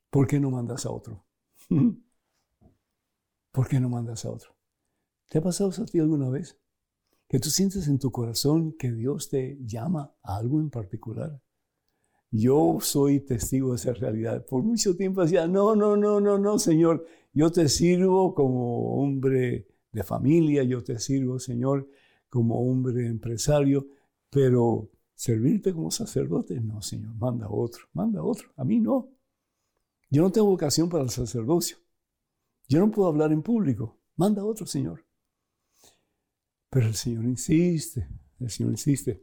¿por 0.09 0.27
qué 0.27 0.41
no 0.41 0.51
mandas 0.51 0.85
a 0.85 0.91
otro? 0.91 1.25
¿Por 3.53 3.69
qué 3.69 3.79
no 3.79 3.87
mandas 3.87 4.25
a 4.25 4.31
otro? 4.31 4.53
¿Te 5.29 5.37
ha 5.37 5.41
pasado 5.41 5.69
eso 5.69 5.83
a 5.83 5.85
ti 5.85 5.99
alguna 5.99 6.29
vez? 6.29 6.59
Que 7.29 7.39
tú 7.39 7.49
sientes 7.49 7.87
en 7.87 7.97
tu 7.97 8.11
corazón 8.11 8.75
que 8.77 8.91
Dios 8.91 9.29
te 9.29 9.57
llama 9.61 10.13
a 10.21 10.35
algo 10.35 10.59
en 10.59 10.69
particular. 10.69 11.41
Yo 12.35 12.79
soy 12.81 13.19
testigo 13.19 13.69
de 13.69 13.75
esa 13.75 13.93
realidad. 13.93 14.43
Por 14.43 14.63
mucho 14.63 14.95
tiempo 14.95 15.21
decía, 15.21 15.47
no, 15.47 15.75
no, 15.75 15.95
no, 15.95 16.19
no, 16.19 16.39
no, 16.39 16.57
Señor, 16.57 17.05
yo 17.31 17.51
te 17.51 17.69
sirvo 17.69 18.33
como 18.33 18.95
hombre 18.95 19.67
de 19.91 20.03
familia, 20.03 20.63
yo 20.63 20.83
te 20.83 20.97
sirvo, 20.97 21.37
Señor, 21.37 21.87
como 22.29 22.59
hombre 22.59 23.05
empresario, 23.05 23.85
pero 24.31 24.89
servirte 25.13 25.73
como 25.73 25.91
sacerdote, 25.91 26.59
no, 26.59 26.81
Señor, 26.81 27.13
manda 27.17 27.47
otro, 27.47 27.83
manda 27.93 28.23
otro, 28.23 28.49
a 28.55 28.63
mí 28.63 28.79
no. 28.79 29.11
Yo 30.09 30.23
no 30.23 30.31
tengo 30.31 30.47
vocación 30.47 30.89
para 30.89 31.03
el 31.03 31.11
sacerdocio. 31.11 31.77
Yo 32.67 32.79
no 32.79 32.89
puedo 32.89 33.09
hablar 33.09 33.31
en 33.31 33.43
público, 33.43 33.99
manda 34.15 34.43
otro, 34.43 34.65
Señor. 34.65 35.05
Pero 36.71 36.87
el 36.87 36.95
Señor 36.95 37.25
insiste, 37.25 38.09
el 38.39 38.49
Señor 38.49 38.71
insiste. 38.71 39.21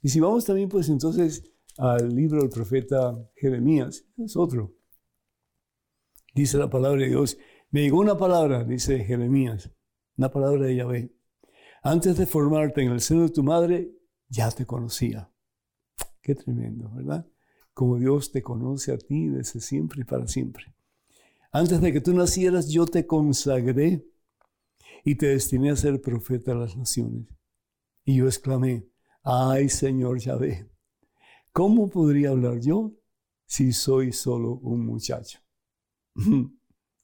Y 0.00 0.10
si 0.10 0.20
vamos 0.20 0.44
también, 0.44 0.68
pues 0.68 0.88
entonces 0.88 1.42
al 1.78 2.14
libro 2.14 2.40
del 2.40 2.50
profeta 2.50 3.18
Jeremías, 3.34 4.04
es 4.18 4.36
otro. 4.36 4.74
Dice 6.34 6.58
la 6.58 6.70
palabra 6.70 7.02
de 7.02 7.08
Dios, 7.08 7.36
me 7.70 7.82
llegó 7.82 8.00
una 8.00 8.16
palabra, 8.16 8.64
dice 8.64 9.04
Jeremías, 9.04 9.70
una 10.16 10.30
palabra 10.30 10.66
de 10.66 10.76
Yahvé. 10.76 11.14
Antes 11.82 12.16
de 12.16 12.26
formarte 12.26 12.82
en 12.82 12.92
el 12.92 13.00
seno 13.00 13.22
de 13.22 13.30
tu 13.30 13.42
madre, 13.42 13.92
ya 14.28 14.50
te 14.50 14.66
conocía. 14.66 15.30
Qué 16.20 16.34
tremendo, 16.34 16.90
¿verdad? 16.90 17.26
Como 17.74 17.98
Dios 17.98 18.30
te 18.30 18.42
conoce 18.42 18.92
a 18.92 18.98
ti 18.98 19.28
desde 19.28 19.60
siempre 19.60 20.02
y 20.02 20.04
para 20.04 20.26
siempre. 20.26 20.74
Antes 21.50 21.80
de 21.80 21.92
que 21.92 22.00
tú 22.00 22.14
nacieras, 22.14 22.68
yo 22.68 22.86
te 22.86 23.06
consagré 23.06 24.06
y 25.04 25.16
te 25.16 25.26
destiné 25.26 25.70
a 25.70 25.76
ser 25.76 26.00
profeta 26.00 26.52
de 26.52 26.60
las 26.60 26.76
naciones. 26.76 27.26
Y 28.04 28.16
yo 28.16 28.26
exclamé, 28.26 28.88
ay 29.22 29.68
Señor 29.68 30.18
Yahvé, 30.18 30.71
¿Cómo 31.52 31.90
podría 31.90 32.30
hablar 32.30 32.60
yo 32.60 32.92
si 33.44 33.72
soy 33.72 34.12
solo 34.12 34.54
un 34.54 34.86
muchacho? 34.86 35.38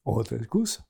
Otra 0.02 0.38
excusa. 0.38 0.88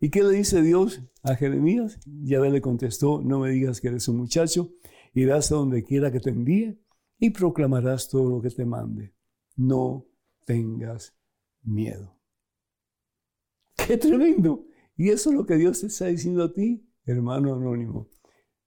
¿Y 0.00 0.08
qué 0.10 0.22
le 0.22 0.30
dice 0.30 0.62
Dios 0.62 1.02
a 1.22 1.34
Jeremías? 1.34 2.00
Yahvé 2.06 2.50
le 2.50 2.62
contestó, 2.62 3.20
no 3.20 3.40
me 3.40 3.50
digas 3.50 3.82
que 3.82 3.88
eres 3.88 4.08
un 4.08 4.16
muchacho, 4.16 4.72
irás 5.12 5.52
a 5.52 5.56
donde 5.56 5.84
quiera 5.84 6.10
que 6.10 6.20
te 6.20 6.30
envíe 6.30 6.80
y 7.18 7.30
proclamarás 7.30 8.08
todo 8.08 8.30
lo 8.30 8.40
que 8.40 8.48
te 8.48 8.64
mande. 8.64 9.14
No 9.56 10.06
tengas 10.46 11.14
miedo. 11.62 12.16
¡Qué 13.76 13.98
tremendo! 13.98 14.64
Y 14.96 15.10
eso 15.10 15.28
es 15.28 15.36
lo 15.36 15.44
que 15.44 15.56
Dios 15.56 15.80
te 15.80 15.88
está 15.88 16.06
diciendo 16.06 16.42
a 16.42 16.52
ti, 16.54 16.88
hermano 17.04 17.54
anónimo. 17.54 18.08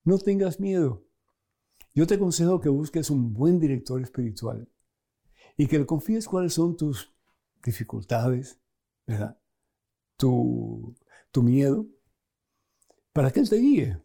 No 0.04 0.20
tengas 0.20 0.60
miedo. 0.60 1.08
Yo 1.94 2.08
te 2.08 2.16
aconsejo 2.16 2.62
que 2.62 2.70
busques 2.70 3.10
un 3.10 3.34
buen 3.34 3.60
director 3.60 4.02
espiritual 4.02 4.68
y 5.58 5.68
que 5.68 5.80
le 5.80 5.86
confíes 5.86 6.28
cuáles 6.28 6.54
son 6.54 6.78
tus 6.78 7.14
dificultades, 7.64 8.60
¿verdad? 9.06 9.38
Tu, 10.16 10.96
miedo, 11.36 11.88
para 13.12 13.32
que 13.32 13.42
Él 13.42 13.50
te 13.50 13.58
guíe. 13.58 14.02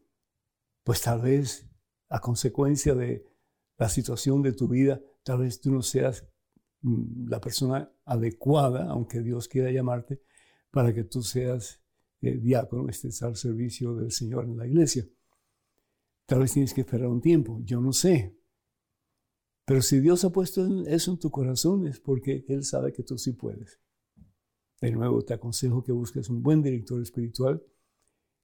Pues 0.83 1.03
tal 1.03 1.21
vez 1.21 1.69
a 2.09 2.21
consecuencia 2.21 2.95
de 2.95 3.25
la 3.79 3.89
situación 3.89 4.43
de 4.43 4.53
tu 4.53 4.69
vida, 4.69 5.01
tal 5.23 5.39
vez 5.39 5.61
tú 5.61 5.71
no 5.71 5.83
seas 5.83 6.27
mm, 6.83 7.29
la 7.29 7.41
persona 7.41 7.91
adecuada, 8.05 8.89
aunque 8.89 9.21
Dios 9.21 9.49
quiera 9.49 9.71
llamarte, 9.71 10.23
para 10.71 10.93
que 10.93 11.05
tú 11.05 11.23
seas 11.23 11.81
eh, 12.21 12.37
diácono, 12.37 12.89
estés 12.89 13.23
al 13.23 13.37
servicio 13.37 13.95
del 13.95 14.11
Señor 14.11 14.45
en 14.45 14.57
la 14.57 14.67
iglesia. 14.67 15.07
Tal 16.27 16.41
vez 16.41 16.53
tienes 16.53 16.75
que 16.75 16.81
esperar 16.81 17.09
un 17.09 17.21
tiempo, 17.21 17.61
yo 17.65 17.81
no 17.81 17.93
sé. 17.93 18.37
Pero 19.65 19.83
si 19.83 20.01
Dios 20.01 20.25
ha 20.25 20.31
puesto 20.31 20.85
eso 20.87 21.13
en 21.13 21.19
tu 21.19 21.31
corazón 21.31 21.87
es 21.87 22.01
porque 22.01 22.45
Él 22.49 22.65
sabe 22.65 22.93
que 22.93 23.03
tú 23.03 23.17
sí 23.19 23.33
puedes. 23.33 23.81
De 24.81 24.91
nuevo, 24.91 25.25
te 25.25 25.35
aconsejo 25.35 25.83
que 25.83 25.93
busques 25.93 26.29
un 26.29 26.43
buen 26.43 26.63
director 26.63 27.01
espiritual 27.01 27.65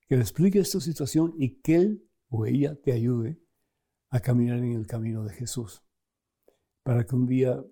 que 0.08 0.16
le 0.16 0.22
explique 0.22 0.58
esta 0.58 0.80
situación 0.80 1.34
y 1.38 1.60
que 1.60 1.76
Él 1.76 2.08
o 2.28 2.46
ella 2.46 2.74
te 2.80 2.92
ayude 2.92 3.40
a 4.10 4.20
caminar 4.20 4.58
en 4.58 4.72
el 4.72 4.86
camino 4.86 5.24
de 5.24 5.32
Jesús. 5.32 5.82
Para 6.82 7.06
que 7.06 7.14
un 7.14 7.26
día, 7.26 7.64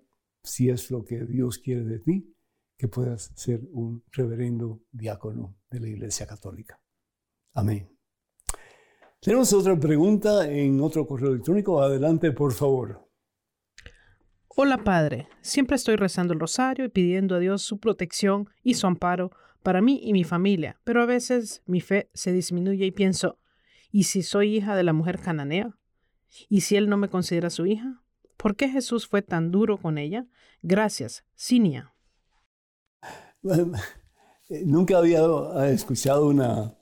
si 0.43 0.69
es 0.69 0.89
lo 0.91 1.03
que 1.03 1.25
Dios 1.25 1.57
quiere 1.57 1.83
de 1.83 1.99
ti, 1.99 2.35
que 2.77 2.87
puedas 2.87 3.31
ser 3.35 3.61
un 3.71 4.03
reverendo 4.11 4.83
diácono 4.91 5.55
de 5.69 5.79
la 5.81 5.89
Iglesia 5.89 6.25
Católica. 6.25 6.81
Amén. 7.53 7.90
Tenemos 9.23 9.53
otra 9.53 9.79
pregunta 9.79 10.49
en 10.49 10.81
otro 10.81 11.05
correo 11.05 11.29
electrónico. 11.29 11.79
Adelante, 11.79 12.31
por 12.31 12.53
favor. 12.53 13.07
Hola 14.47 14.83
Padre, 14.83 15.27
siempre 15.41 15.75
estoy 15.75 15.95
rezando 15.95 16.33
el 16.33 16.39
rosario 16.39 16.85
y 16.85 16.89
pidiendo 16.89 17.35
a 17.35 17.39
Dios 17.39 17.61
su 17.61 17.79
protección 17.79 18.49
y 18.63 18.73
su 18.73 18.87
amparo 18.87 19.29
para 19.61 19.79
mí 19.79 19.99
y 20.03 20.13
mi 20.13 20.23
familia, 20.23 20.81
pero 20.83 21.03
a 21.03 21.05
veces 21.05 21.61
mi 21.67 21.81
fe 21.81 22.09
se 22.15 22.31
disminuye 22.31 22.83
y 22.87 22.91
pienso, 22.91 23.37
¿y 23.91 24.05
si 24.05 24.23
soy 24.23 24.57
hija 24.57 24.75
de 24.75 24.83
la 24.83 24.91
mujer 24.91 25.19
cananea? 25.19 25.77
¿Y 26.49 26.61
si 26.61 26.75
Él 26.75 26.89
no 26.89 26.97
me 26.97 27.07
considera 27.07 27.51
su 27.51 27.67
hija? 27.67 28.01
¿Por 28.37 28.55
qué 28.55 28.69
Jesús 28.69 29.07
fue 29.07 29.21
tan 29.21 29.51
duro 29.51 29.77
con 29.77 29.99
ella? 29.99 30.25
Gracias, 30.63 31.23
Sinia. 31.35 31.93
Nunca 34.65 34.97
había 34.97 35.21
escuchado 35.67 36.27
una, 36.27 36.75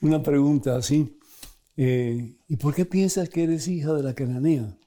una 0.00 0.20
pregunta 0.24 0.76
así. 0.76 1.20
Eh, 1.76 2.36
¿Y 2.48 2.56
por 2.56 2.74
qué 2.74 2.84
piensas 2.84 3.28
que 3.28 3.44
eres 3.44 3.68
hija 3.68 3.92
de 3.94 4.02
la 4.02 4.14
cananea? 4.14 4.78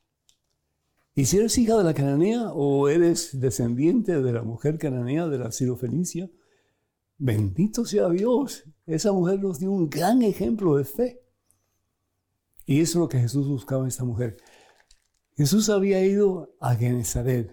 ¿Y 1.15 1.25
si 1.25 1.37
eres 1.37 1.57
hija 1.57 1.77
de 1.77 1.83
la 1.83 1.93
cananea 1.93 2.51
o 2.51 2.89
eres 2.89 3.39
descendiente 3.39 4.21
de 4.21 4.33
la 4.33 4.43
mujer 4.43 4.77
cananea 4.77 5.27
de 5.27 5.37
la 5.37 5.49
Fenicia? 5.51 6.29
Bendito 7.17 7.85
sea 7.85 8.09
Dios. 8.09 8.65
Esa 8.85 9.13
mujer 9.13 9.39
nos 9.39 9.59
dio 9.59 9.71
un 9.71 9.89
gran 9.89 10.21
ejemplo 10.21 10.75
de 10.75 10.83
fe. 10.83 11.21
Y 12.65 12.81
eso 12.81 12.99
es 12.99 13.01
lo 13.01 13.07
que 13.07 13.19
Jesús 13.19 13.47
buscaba 13.47 13.83
en 13.83 13.87
esta 13.87 14.03
mujer. 14.03 14.37
Jesús 15.37 15.69
había 15.69 16.05
ido 16.05 16.55
a 16.59 16.75
Genezaret. 16.75 17.51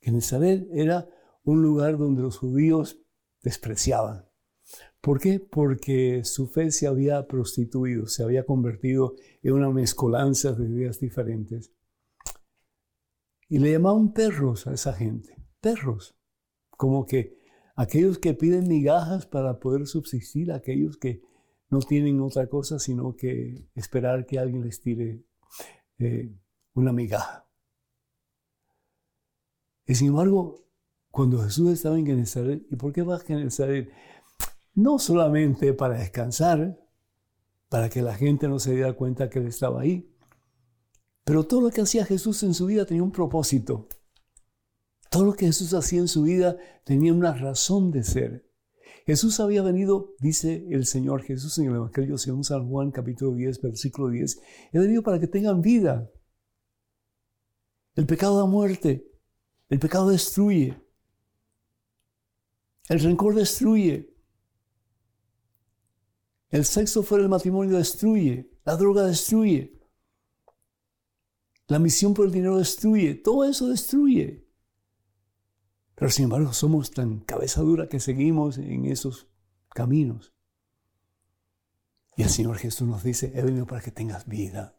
Genezaret 0.00 0.66
era 0.72 1.08
un 1.44 1.62
lugar 1.62 1.98
donde 1.98 2.22
los 2.22 2.38
judíos 2.38 2.98
despreciaban. 3.42 4.24
¿Por 5.02 5.18
qué? 5.18 5.40
Porque 5.40 6.22
su 6.24 6.46
fe 6.46 6.70
se 6.70 6.86
había 6.86 7.26
prostituido, 7.26 8.06
se 8.06 8.22
había 8.22 8.46
convertido 8.46 9.16
en 9.42 9.54
una 9.54 9.68
mezcolanza 9.68 10.52
de 10.52 10.68
ideas 10.68 11.00
diferentes. 11.00 11.72
Y 13.48 13.58
le 13.58 13.72
llamaban 13.72 14.12
perros 14.12 14.68
a 14.68 14.72
esa 14.72 14.92
gente, 14.92 15.36
perros, 15.60 16.14
como 16.70 17.04
que 17.04 17.36
aquellos 17.74 18.18
que 18.18 18.32
piden 18.34 18.68
migajas 18.68 19.26
para 19.26 19.58
poder 19.58 19.88
subsistir, 19.88 20.52
aquellos 20.52 20.96
que 20.96 21.20
no 21.68 21.80
tienen 21.80 22.20
otra 22.20 22.46
cosa 22.46 22.78
sino 22.78 23.16
que 23.16 23.66
esperar 23.74 24.24
que 24.24 24.38
alguien 24.38 24.62
les 24.62 24.80
tire 24.80 25.24
eh, 25.98 26.32
una 26.74 26.92
migaja. 26.92 27.48
Y 29.84 29.96
sin 29.96 30.08
embargo, 30.08 30.64
cuando 31.10 31.42
Jesús 31.42 31.72
estaba 31.72 31.98
en 31.98 32.06
Genezaret, 32.06 32.64
¿y 32.70 32.76
por 32.76 32.92
qué 32.92 33.02
va 33.02 33.16
a 33.16 33.20
Genezaret? 33.20 33.90
No 34.74 34.98
solamente 34.98 35.72
para 35.74 35.98
descansar, 35.98 36.78
para 37.68 37.88
que 37.88 38.02
la 38.02 38.14
gente 38.14 38.48
no 38.48 38.58
se 38.58 38.74
diera 38.74 38.92
cuenta 38.94 39.30
que 39.30 39.38
él 39.38 39.46
estaba 39.46 39.80
ahí, 39.80 40.12
pero 41.24 41.44
todo 41.44 41.60
lo 41.60 41.70
que 41.70 41.80
hacía 41.80 42.04
Jesús 42.04 42.42
en 42.42 42.54
su 42.54 42.66
vida 42.66 42.84
tenía 42.84 43.02
un 43.02 43.12
propósito. 43.12 43.88
Todo 45.08 45.24
lo 45.26 45.34
que 45.34 45.46
Jesús 45.46 45.72
hacía 45.74 46.00
en 46.00 46.08
su 46.08 46.22
vida 46.22 46.56
tenía 46.84 47.12
una 47.12 47.34
razón 47.34 47.90
de 47.90 48.02
ser. 48.02 48.50
Jesús 49.06 49.40
había 49.40 49.62
venido, 49.62 50.14
dice 50.20 50.66
el 50.70 50.86
Señor 50.86 51.22
Jesús 51.22 51.58
en 51.58 51.66
el 51.66 51.76
Evangelio 51.76 52.18
según 52.18 52.44
San 52.44 52.68
Juan 52.68 52.90
capítulo 52.90 53.34
10, 53.34 53.60
versículo 53.60 54.08
10, 54.08 54.40
he 54.72 54.78
venido 54.78 55.02
para 55.02 55.18
que 55.18 55.26
tengan 55.26 55.60
vida. 55.60 56.10
El 57.94 58.06
pecado 58.06 58.38
da 58.38 58.46
muerte, 58.46 59.10
el 59.68 59.78
pecado 59.78 60.08
destruye, 60.08 60.80
el 62.88 63.00
rencor 63.00 63.34
destruye, 63.34 64.11
el 66.52 66.66
sexo 66.66 67.02
fuera 67.02 67.22
del 67.22 67.30
matrimonio 67.30 67.78
destruye, 67.78 68.50
la 68.64 68.76
droga 68.76 69.04
destruye, 69.04 69.80
la 71.66 71.78
misión 71.78 72.12
por 72.12 72.26
el 72.26 72.32
dinero 72.32 72.58
destruye, 72.58 73.14
todo 73.14 73.44
eso 73.44 73.68
destruye. 73.68 74.46
Pero 75.94 76.10
sin 76.10 76.24
embargo 76.24 76.52
somos 76.52 76.90
tan 76.90 77.20
cabeza 77.20 77.62
dura 77.62 77.88
que 77.88 78.00
seguimos 78.00 78.58
en 78.58 78.84
esos 78.84 79.28
caminos. 79.70 80.34
Y 82.16 82.22
el 82.22 82.28
Señor 82.28 82.58
Jesús 82.58 82.86
nos 82.86 83.02
dice, 83.02 83.32
he 83.34 83.42
venido 83.42 83.66
para 83.66 83.80
que 83.80 83.90
tengas 83.90 84.26
vida 84.26 84.78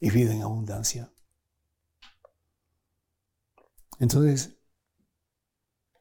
y 0.00 0.10
vida 0.10 0.34
en 0.34 0.42
abundancia. 0.42 1.12
Entonces, 4.00 4.58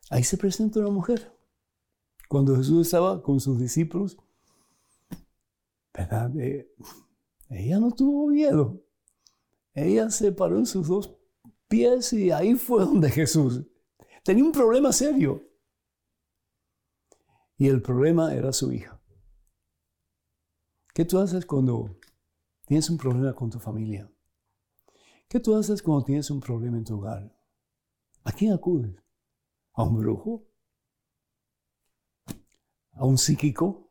ahí 0.10 0.24
se 0.24 0.38
presenta 0.38 0.80
una 0.80 0.90
mujer. 0.90 1.38
Cuando 2.28 2.56
Jesús 2.56 2.88
estaba 2.88 3.22
con 3.22 3.40
sus 3.40 3.60
discípulos, 3.60 4.18
¿verdad? 5.94 6.36
Eh, 6.40 6.74
ella 7.50 7.80
no 7.80 7.92
tuvo 7.92 8.28
miedo. 8.28 8.84
Ella 9.74 10.10
se 10.10 10.32
paró 10.32 10.58
en 10.58 10.66
sus 10.66 10.88
dos 10.88 11.16
pies 11.68 12.14
y 12.14 12.32
ahí 12.32 12.56
fue 12.56 12.86
donde 12.86 13.10
Jesús 13.10 13.66
tenía 14.24 14.44
un 14.44 14.52
problema 14.52 14.92
serio. 14.92 15.50
Y 17.58 17.68
el 17.68 17.82
problema 17.82 18.34
era 18.34 18.52
su 18.52 18.72
hija. 18.72 19.00
¿Qué 20.94 21.06
tú 21.06 21.20
haces 21.20 21.46
cuando 21.46 22.00
tienes 22.66 22.90
un 22.90 22.98
problema 22.98 23.34
con 23.34 23.50
tu 23.50 23.60
familia? 23.60 24.12
¿Qué 25.28 25.40
tú 25.40 25.56
haces 25.56 25.82
cuando 25.82 26.06
tienes 26.06 26.30
un 26.30 26.40
problema 26.40 26.78
en 26.78 26.84
tu 26.84 26.98
hogar? 26.98 27.36
¿A 28.24 28.32
quién 28.32 28.54
acudes? 28.54 28.96
¿A 29.74 29.84
un 29.84 29.98
brujo? 29.98 30.48
¿A 32.92 33.06
un 33.06 33.18
psíquico? 33.18 33.83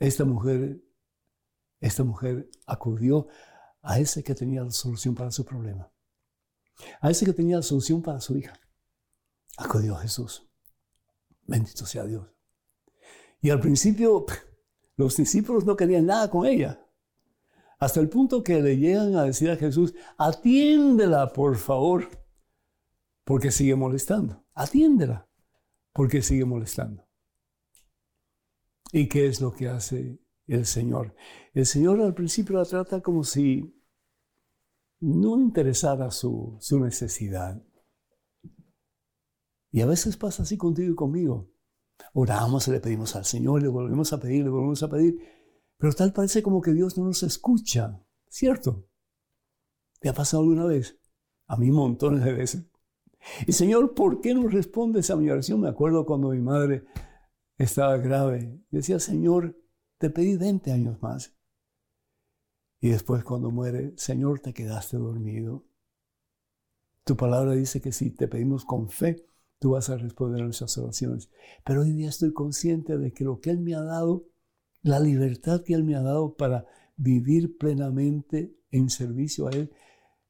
Esta 0.00 0.24
mujer, 0.24 0.82
esta 1.78 2.04
mujer 2.04 2.48
acudió 2.66 3.28
a 3.82 3.98
ese 3.98 4.24
que 4.24 4.34
tenía 4.34 4.64
la 4.64 4.70
solución 4.70 5.14
para 5.14 5.30
su 5.30 5.44
problema. 5.44 5.92
A 7.02 7.10
ese 7.10 7.26
que 7.26 7.34
tenía 7.34 7.56
la 7.56 7.62
solución 7.62 8.00
para 8.02 8.18
su 8.20 8.36
hija. 8.36 8.58
Acudió 9.58 9.94
a 9.94 10.00
Jesús. 10.00 10.48
Bendito 11.42 11.84
sea 11.84 12.06
Dios. 12.06 12.26
Y 13.42 13.50
al 13.50 13.60
principio 13.60 14.24
los 14.96 15.16
discípulos 15.16 15.66
no 15.66 15.76
querían 15.76 16.06
nada 16.06 16.30
con 16.30 16.46
ella. 16.46 16.82
Hasta 17.78 18.00
el 18.00 18.08
punto 18.08 18.42
que 18.42 18.62
le 18.62 18.78
llegan 18.78 19.16
a 19.16 19.24
decir 19.24 19.50
a 19.50 19.56
Jesús, 19.56 19.94
atiéndela 20.16 21.32
por 21.32 21.56
favor, 21.56 22.08
porque 23.24 23.50
sigue 23.50 23.74
molestando. 23.74 24.46
Atiéndela, 24.54 25.28
porque 25.92 26.22
sigue 26.22 26.46
molestando. 26.46 27.09
¿Y 28.92 29.08
qué 29.08 29.26
es 29.26 29.40
lo 29.40 29.52
que 29.52 29.68
hace 29.68 30.18
el 30.46 30.66
Señor? 30.66 31.14
El 31.54 31.66
Señor 31.66 32.00
al 32.00 32.14
principio 32.14 32.56
la 32.56 32.64
trata 32.64 33.00
como 33.00 33.22
si 33.24 33.76
no 35.00 35.38
interesara 35.38 36.10
su, 36.10 36.56
su 36.60 36.80
necesidad. 36.80 37.62
Y 39.72 39.80
a 39.80 39.86
veces 39.86 40.16
pasa 40.16 40.42
así 40.42 40.56
contigo 40.56 40.92
y 40.92 40.96
conmigo. 40.96 41.50
Oramos 42.14 42.66
le 42.68 42.80
pedimos 42.80 43.14
al 43.14 43.24
Señor, 43.24 43.62
le 43.62 43.68
volvemos 43.68 44.12
a 44.12 44.18
pedir, 44.18 44.44
le 44.44 44.50
volvemos 44.50 44.82
a 44.82 44.90
pedir, 44.90 45.18
pero 45.76 45.92
tal 45.92 46.12
parece 46.12 46.42
como 46.42 46.60
que 46.60 46.72
Dios 46.72 46.98
no 46.98 47.04
nos 47.04 47.22
escucha, 47.22 48.02
¿cierto? 48.28 48.88
¿Te 50.00 50.08
ha 50.08 50.14
pasado 50.14 50.42
alguna 50.42 50.64
vez? 50.64 50.98
A 51.46 51.56
mí 51.56 51.70
montones 51.70 52.24
de 52.24 52.32
veces. 52.32 52.66
Y 53.46 53.52
Señor, 53.52 53.94
¿por 53.94 54.20
qué 54.20 54.34
no 54.34 54.48
respondes 54.48 55.10
a 55.10 55.16
mi 55.16 55.30
oración? 55.30 55.60
Me 55.60 55.68
acuerdo 55.68 56.06
cuando 56.06 56.30
mi 56.30 56.40
madre 56.40 56.84
estaba 57.64 57.98
grave. 57.98 58.58
Decía, 58.70 58.98
Señor, 58.98 59.56
te 59.98 60.10
pedí 60.10 60.36
20 60.36 60.72
años 60.72 61.02
más. 61.02 61.34
Y 62.80 62.88
después 62.88 63.22
cuando 63.22 63.50
muere, 63.50 63.92
Señor, 63.96 64.40
te 64.40 64.54
quedaste 64.54 64.96
dormido. 64.96 65.66
Tu 67.04 67.16
palabra 67.16 67.52
dice 67.52 67.80
que 67.80 67.92
si 67.92 68.10
te 68.10 68.28
pedimos 68.28 68.64
con 68.64 68.88
fe, 68.88 69.26
tú 69.58 69.72
vas 69.72 69.90
a 69.90 69.98
responder 69.98 70.40
a 70.40 70.44
nuestras 70.44 70.76
oraciones. 70.78 71.30
Pero 71.64 71.82
hoy 71.82 71.92
día 71.92 72.08
estoy 72.08 72.32
consciente 72.32 72.96
de 72.96 73.12
que 73.12 73.24
lo 73.24 73.40
que 73.40 73.50
Él 73.50 73.60
me 73.60 73.74
ha 73.74 73.82
dado, 73.82 74.24
la 74.82 74.98
libertad 74.98 75.62
que 75.62 75.74
Él 75.74 75.84
me 75.84 75.96
ha 75.96 76.02
dado 76.02 76.36
para 76.36 76.66
vivir 76.96 77.58
plenamente 77.58 78.56
en 78.70 78.88
servicio 78.88 79.48
a 79.48 79.50
Él, 79.50 79.70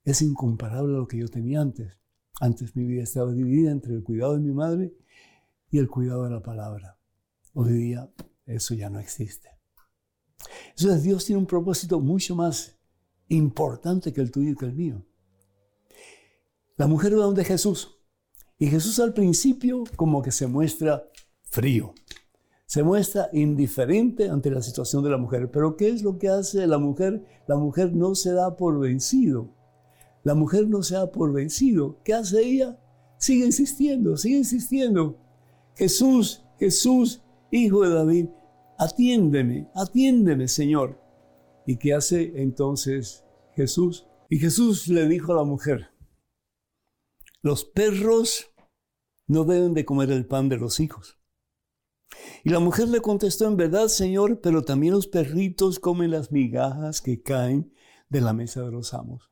es 0.05 0.21
incomparable 0.23 0.95
a 0.95 0.99
lo 0.99 1.07
que 1.07 1.19
yo 1.19 1.29
tenía 1.29 1.61
antes. 1.61 1.97
Antes 2.41 2.75
mi 2.75 2.87
vida 2.87 3.05
estaba 3.05 3.33
dividida 3.33 3.71
entre 3.71 3.95
el 3.95 4.03
cuidado 4.03 4.35
de 4.35 4.41
mi 4.41 4.53
madre 4.53 4.93
y 5.71 5.79
el 5.79 5.89
cuidado 5.89 6.25
de 6.25 6.31
la 6.31 6.43
palabra. 6.43 7.00
Hoy 7.53 7.73
día 7.73 8.11
eso 8.47 8.75
ya 8.75 8.91
no 8.91 9.01
existe. 9.01 9.49
Entonces 10.77 11.03
Dios 11.03 11.25
tiene 11.25 11.41
un 11.41 11.47
propósito 11.47 12.01
mucho 12.01 12.35
más 12.35 12.79
importante 13.29 14.13
que 14.13 14.21
el 14.21 14.31
tuyo 14.31 14.51
y 14.51 14.57
que 14.57 14.67
el 14.67 14.75
mío. 14.75 15.05
La 16.77 16.87
mujer 16.87 17.13
va 17.19 17.25
donde 17.25 17.45
Jesús. 17.45 17.97
Y 18.59 18.67
Jesús 18.67 18.99
al 19.01 19.15
principio 19.15 19.85
como 19.97 20.23
que 20.23 20.33
se 20.33 20.47
muestra 20.47 21.05
frío. 21.43 21.95
Se 22.67 22.83
muestra 22.83 23.29
indiferente 23.33 24.29
ante 24.29 24.51
la 24.51 24.63
situación 24.63 25.03
de 25.03 25.11
la 25.11 25.17
mujer. 25.17 25.51
Pero 25.51 25.77
¿qué 25.77 25.89
es 25.89 26.03
lo 26.03 26.19
que 26.19 26.29
hace 26.29 26.67
la 26.67 26.79
mujer? 26.79 27.25
La 27.47 27.57
mujer 27.57 27.93
no 27.95 28.15
se 28.15 28.33
da 28.33 28.57
por 28.57 28.79
vencido. 28.79 29.55
La 30.23 30.35
mujer 30.35 30.69
no 30.69 30.83
se 30.83 30.95
da 30.95 31.11
por 31.11 31.33
vencido. 31.33 31.99
¿Qué 32.05 32.15
hace 32.15 32.43
ella? 32.43 32.79
Sigue 33.19 33.45
insistiendo, 33.45 34.17
sigue 34.17 34.39
insistiendo. 34.39 35.19
Jesús, 35.75 36.45
Jesús, 36.59 37.23
hijo 37.51 37.83
de 37.83 37.95
David, 37.95 38.29
atiéndeme, 38.79 39.71
atiéndeme, 39.75 40.49
Señor. 40.49 41.01
¿Y 41.67 41.77
qué 41.77 41.95
hace 41.95 42.33
entonces 42.37 43.25
Jesús? 43.55 44.07
Y 44.29 44.39
Jesús 44.39 44.89
le 44.89 45.07
dijo 45.09 45.33
a 45.33 45.37
la 45.37 45.45
mujer, 45.45 45.91
los 47.43 47.65
perros 47.65 48.51
no 49.27 49.45
deben 49.45 49.75
de 49.75 49.85
comer 49.85 50.11
el 50.11 50.27
pan 50.27 50.49
de 50.49 50.57
los 50.57 50.81
hijos. 50.81 51.19
Y 52.43 52.51
la 52.51 52.59
mujer 52.59 52.89
le 52.89 53.01
contestó, 53.01 53.47
en 53.47 53.57
verdad, 53.57 53.89
Señor, 53.89 54.41
pero 54.41 54.63
también 54.65 54.95
los 54.95 55.07
perritos 55.07 55.79
comen 55.79 56.11
las 56.11 56.33
migajas 56.33 57.01
que 57.01 57.23
caen 57.23 57.73
de 58.09 58.21
la 58.21 58.33
mesa 58.33 58.63
de 58.63 58.73
los 58.73 58.95
amos. 58.95 59.31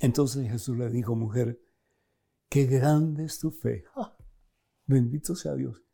Entonces 0.00 0.50
Jesús 0.50 0.76
le 0.78 0.88
dijo, 0.90 1.14
mujer, 1.14 1.60
qué 2.48 2.66
grande 2.66 3.24
es 3.24 3.38
tu 3.38 3.50
fe. 3.50 3.84
¡Ah! 3.94 4.16
Bendito 4.86 5.36
sea 5.36 5.54
Dios. 5.54 5.84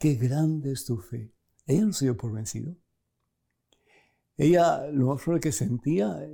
Qué 0.00 0.14
grande 0.14 0.72
es 0.72 0.86
tu 0.86 0.96
fe. 0.96 1.30
Ella 1.66 1.84
no 1.84 1.92
se 1.92 2.06
dio 2.06 2.16
por 2.16 2.32
vencido. 2.32 2.74
Ella 4.38 4.86
lo 4.90 5.14
más 5.14 5.40
que 5.42 5.52
sentía, 5.52 6.26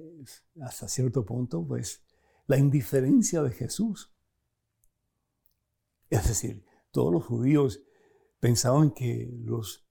hasta 0.63 0.87
cierto 0.87 1.27
punto, 1.27 1.67
pues, 1.67 2.01
la 2.47 2.59
indiferencia 2.59 3.43
de 3.43 3.51
Jesús. 3.51 4.13
Es 6.09 6.29
decir, 6.29 6.65
todos 6.93 7.13
los 7.13 7.25
judíos 7.25 7.83
pensaban 8.39 8.93
que 8.93 9.29
los 9.43 9.85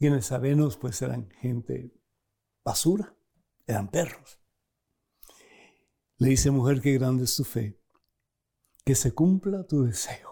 genezarenos 0.00 0.76
pues 0.76 1.00
eran 1.02 1.30
gente 1.40 1.94
basura, 2.64 3.16
eran 3.64 3.92
perros. 3.92 4.40
Le 6.16 6.30
dice, 6.30 6.50
mujer, 6.50 6.80
qué 6.80 6.94
grande 6.94 7.22
es 7.22 7.36
tu 7.36 7.44
fe, 7.44 7.78
que 8.84 8.96
se 8.96 9.12
cumpla 9.12 9.64
tu 9.68 9.84
deseo. 9.84 10.31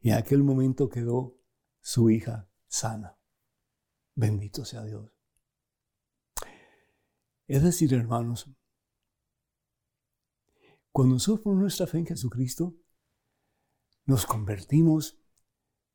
Y 0.00 0.10
en 0.10 0.16
aquel 0.16 0.42
momento 0.42 0.88
quedó 0.88 1.38
su 1.80 2.10
hija 2.10 2.50
sana. 2.66 3.18
Bendito 4.14 4.64
sea 4.64 4.84
Dios. 4.84 5.12
Es 7.46 7.62
decir, 7.62 7.92
hermanos, 7.94 8.50
cuando 10.90 11.14
nosotros 11.14 11.40
ponemos 11.40 11.62
nuestra 11.62 11.86
fe 11.86 11.98
en 11.98 12.06
Jesucristo, 12.06 12.74
nos 14.06 14.26
convertimos 14.26 15.18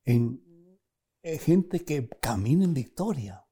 en 0.03 0.79
gente 1.23 1.83
que 1.83 2.07
camina 2.07 2.65
en 2.65 2.73
victoria. 2.73 3.45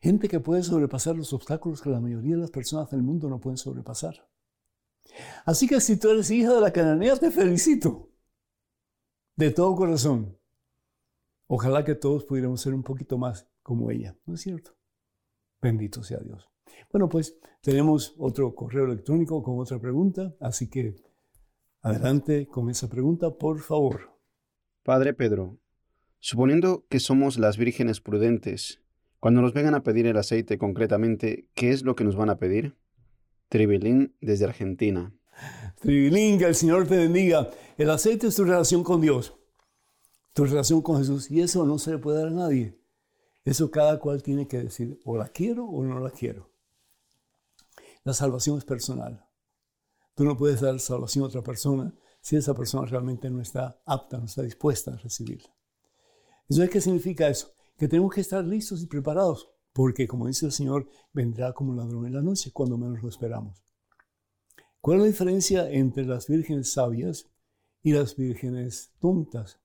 Gente 0.00 0.28
que 0.28 0.40
puede 0.40 0.62
sobrepasar 0.62 1.16
los 1.16 1.32
obstáculos 1.32 1.80
que 1.80 1.90
la 1.90 2.00
mayoría 2.00 2.34
de 2.34 2.42
las 2.42 2.50
personas 2.50 2.90
del 2.90 3.02
mundo 3.02 3.28
no 3.28 3.40
pueden 3.40 3.56
sobrepasar. 3.56 4.28
Así 5.44 5.66
que 5.66 5.80
si 5.80 5.96
tú 5.96 6.10
eres 6.10 6.30
hija 6.30 6.52
de 6.52 6.60
la 6.60 6.72
cananea, 6.72 7.16
te 7.16 7.30
felicito. 7.30 8.10
De 9.36 9.50
todo 9.50 9.76
corazón. 9.76 10.38
Ojalá 11.46 11.84
que 11.84 11.94
todos 11.94 12.24
pudiéramos 12.24 12.62
ser 12.62 12.72
un 12.72 12.82
poquito 12.82 13.18
más 13.18 13.46
como 13.62 13.90
ella, 13.90 14.16
¿no 14.24 14.32
es 14.32 14.40
cierto? 14.40 14.70
Bendito 15.60 16.02
sea 16.02 16.20
Dios. 16.20 16.48
Bueno, 16.90 17.10
pues 17.10 17.38
tenemos 17.60 18.14
otro 18.16 18.54
correo 18.54 18.86
electrónico 18.86 19.42
con 19.42 19.58
otra 19.58 19.78
pregunta, 19.78 20.34
así 20.40 20.70
que 20.70 20.96
adelante 21.82 22.46
con 22.46 22.70
esa 22.70 22.88
pregunta, 22.88 23.30
por 23.36 23.60
favor. 23.60 24.18
Padre 24.82 25.12
Pedro, 25.12 25.58
suponiendo 26.18 26.86
que 26.88 26.98
somos 26.98 27.38
las 27.38 27.58
vírgenes 27.58 28.00
prudentes, 28.00 28.80
cuando 29.20 29.42
nos 29.42 29.52
vengan 29.52 29.74
a 29.74 29.82
pedir 29.82 30.06
el 30.06 30.16
aceite 30.16 30.56
concretamente, 30.56 31.46
¿qué 31.54 31.72
es 31.72 31.82
lo 31.82 31.94
que 31.94 32.04
nos 32.04 32.16
van 32.16 32.30
a 32.30 32.38
pedir? 32.38 32.74
Tribilín 33.50 34.16
desde 34.22 34.46
Argentina. 34.46 35.12
Que 35.80 36.08
el 36.08 36.54
Señor 36.54 36.86
te 36.86 36.96
bendiga. 36.96 37.50
El 37.76 37.90
aceite 37.90 38.28
es 38.28 38.36
tu 38.36 38.44
relación 38.44 38.82
con 38.82 39.00
Dios, 39.00 39.34
tu 40.32 40.44
relación 40.44 40.80
con 40.80 40.98
Jesús, 40.98 41.30
y 41.30 41.40
eso 41.40 41.64
no 41.66 41.78
se 41.78 41.92
le 41.92 41.98
puede 41.98 42.18
dar 42.18 42.28
a 42.28 42.30
nadie. 42.30 42.80
Eso 43.44 43.70
cada 43.70 44.00
cual 44.00 44.22
tiene 44.22 44.48
que 44.48 44.58
decir, 44.58 45.00
o 45.04 45.16
la 45.16 45.28
quiero 45.28 45.66
o 45.66 45.84
no 45.84 46.00
la 46.00 46.10
quiero. 46.10 46.50
La 48.02 48.14
salvación 48.14 48.58
es 48.58 48.64
personal. 48.64 49.24
Tú 50.14 50.24
no 50.24 50.36
puedes 50.36 50.60
dar 50.60 50.80
salvación 50.80 51.24
a 51.24 51.28
otra 51.28 51.42
persona 51.42 51.94
si 52.20 52.36
esa 52.36 52.54
persona 52.54 52.86
realmente 52.86 53.30
no 53.30 53.40
está 53.40 53.80
apta, 53.84 54.18
no 54.18 54.24
está 54.24 54.42
dispuesta 54.42 54.92
a 54.92 54.96
recibirla. 54.96 55.54
Entonces, 56.48 56.70
¿qué 56.70 56.80
significa 56.80 57.28
eso? 57.28 57.52
Que 57.76 57.86
tenemos 57.86 58.12
que 58.12 58.20
estar 58.20 58.44
listos 58.44 58.82
y 58.82 58.86
preparados, 58.86 59.48
porque 59.72 60.08
como 60.08 60.26
dice 60.26 60.46
el 60.46 60.52
Señor, 60.52 60.88
vendrá 61.12 61.52
como 61.52 61.74
ladrón 61.74 62.06
en 62.06 62.14
la 62.14 62.22
noche, 62.22 62.50
cuando 62.52 62.78
menos 62.78 63.02
lo 63.02 63.08
esperamos. 63.08 63.65
¿Cuál 64.86 64.98
es 64.98 65.02
la 65.02 65.08
diferencia 65.08 65.68
entre 65.68 66.04
las 66.04 66.28
vírgenes 66.28 66.70
sabias 66.70 67.28
y 67.82 67.92
las 67.92 68.14
vírgenes 68.14 68.92
tontas? 69.00 69.60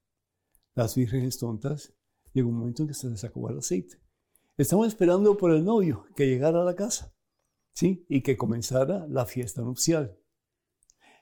Las 0.74 0.96
vírgenes 0.96 1.38
tontas 1.38 1.94
llegó 2.34 2.50
un 2.50 2.58
momento 2.58 2.82
en 2.82 2.88
que 2.88 2.96
se 2.96 3.08
les 3.08 3.24
acabó 3.24 3.52
el 3.52 3.60
aceite. 3.60 4.02
Estamos 4.58 4.88
esperando 4.88 5.38
por 5.38 5.52
el 5.52 5.64
novio 5.64 6.08
que 6.16 6.26
llegara 6.26 6.64
a 6.64 6.66
la 6.66 6.76
casa, 6.76 7.14
¿sí? 7.72 8.04
Y 8.10 8.24
que 8.24 8.36
comenzara 8.36 9.06
la 9.10 9.28
fiesta 9.28 9.62
nupcial. 9.62 10.18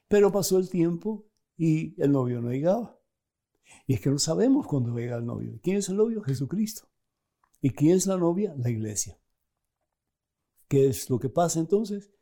Pero 0.08 0.32
pasó 0.32 0.60
el 0.60 0.70
tiempo 0.70 1.28
y 1.58 2.02
el 2.02 2.14
novio 2.14 2.40
no 2.40 2.52
llegaba. 2.52 3.02
Y 3.86 3.96
es 3.96 4.00
que 4.00 4.12
no 4.12 4.18
sabemos 4.18 4.66
cuándo 4.66 4.98
llega 4.98 5.18
el 5.18 5.26
novio. 5.26 5.60
¿Quién 5.62 5.76
es 5.76 5.90
el 5.90 5.98
novio? 5.98 6.22
Jesucristo. 6.22 6.88
¿Y 7.60 7.72
quién 7.72 7.98
es 7.98 8.08
la 8.08 8.16
novia? 8.16 8.56
La 8.58 8.70
iglesia. 8.70 9.20
¿Qué 10.70 10.88
es 10.88 11.10
lo 11.10 11.20
que 11.20 11.28
pasa 11.28 11.60
entonces? 11.60 12.14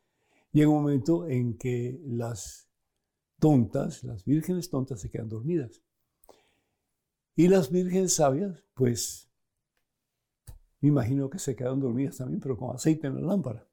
Llega 0.52 0.68
un 0.68 0.82
momento 0.82 1.26
en 1.26 1.56
que 1.58 2.00
las 2.04 2.68
tontas, 3.38 4.02
las 4.04 4.24
vírgenes 4.24 4.70
tontas 4.70 5.00
se 5.00 5.10
quedan 5.10 5.28
dormidas. 5.28 5.82
Y 7.36 7.48
las 7.48 7.70
vírgenes 7.70 8.14
sabias, 8.14 8.64
pues, 8.74 9.30
me 10.80 10.88
imagino 10.88 11.28
que 11.30 11.38
se 11.38 11.54
quedan 11.54 11.80
dormidas 11.80 12.16
también, 12.16 12.40
pero 12.40 12.56
con 12.56 12.74
aceite 12.74 13.06
en 13.06 13.14
la 13.14 13.20
lámpara. 13.20 13.68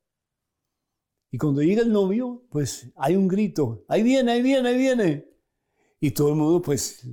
Y 1.31 1.37
cuando 1.37 1.61
llega 1.61 1.81
el 1.81 1.91
novio, 1.91 2.45
pues 2.49 2.91
hay 2.95 3.15
un 3.15 3.27
grito, 3.27 3.83
ahí 3.87 4.03
viene, 4.03 4.31
ahí 4.31 4.41
viene, 4.41 4.69
ahí 4.69 4.77
viene. 4.77 5.29
Y 5.99 6.11
todo 6.11 6.29
el 6.29 6.35
mundo, 6.35 6.61
pues, 6.61 7.07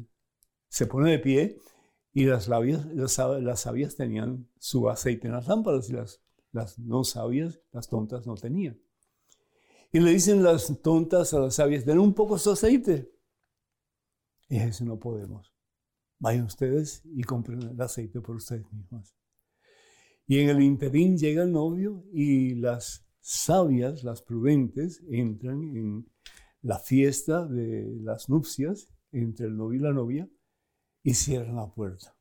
se 0.68 0.86
pone 0.86 1.10
de 1.12 1.18
pie 1.18 1.58
y 2.12 2.24
las, 2.24 2.44
sabias 2.44 3.96
tenían 3.96 4.48
su 4.58 4.88
aceite 4.90 5.28
en 5.28 5.34
las 5.34 5.46
lámparas 5.46 5.88
y 5.88 5.92
las 5.92 6.78
no 6.78 7.04
sabias, 7.04 7.60
las 7.72 7.88
tontas, 7.88 8.26
no 8.26 8.34
tenían. 8.34 8.81
Y 9.92 10.00
le 10.00 10.12
dicen 10.12 10.42
las 10.42 10.80
tontas 10.80 11.34
a 11.34 11.40
las 11.40 11.56
sabias, 11.56 11.84
den 11.84 11.98
un 11.98 12.14
poco 12.14 12.38
su 12.38 12.50
aceite. 12.50 13.12
Y 14.48 14.56
eso 14.56 14.84
no 14.84 14.98
podemos. 14.98 15.54
Vayan 16.18 16.46
ustedes 16.46 17.02
y 17.04 17.22
compren 17.22 17.62
el 17.62 17.80
aceite 17.80 18.20
por 18.20 18.36
ustedes 18.36 18.64
mismos. 18.72 19.14
Y 20.26 20.38
en 20.38 20.48
el 20.48 20.62
interín 20.62 21.18
llega 21.18 21.42
el 21.42 21.52
novio 21.52 22.04
y 22.12 22.54
las 22.54 23.06
sabias, 23.20 24.02
las 24.02 24.22
prudentes, 24.22 25.02
entran 25.10 25.62
en 25.76 26.10
la 26.62 26.78
fiesta 26.78 27.46
de 27.46 27.98
las 28.00 28.28
nupcias 28.30 28.88
entre 29.10 29.46
el 29.46 29.56
novio 29.56 29.80
y 29.80 29.82
la 29.82 29.92
novia 29.92 30.30
y 31.02 31.14
cierran 31.14 31.56
la 31.56 31.72
puerta. 31.72 32.16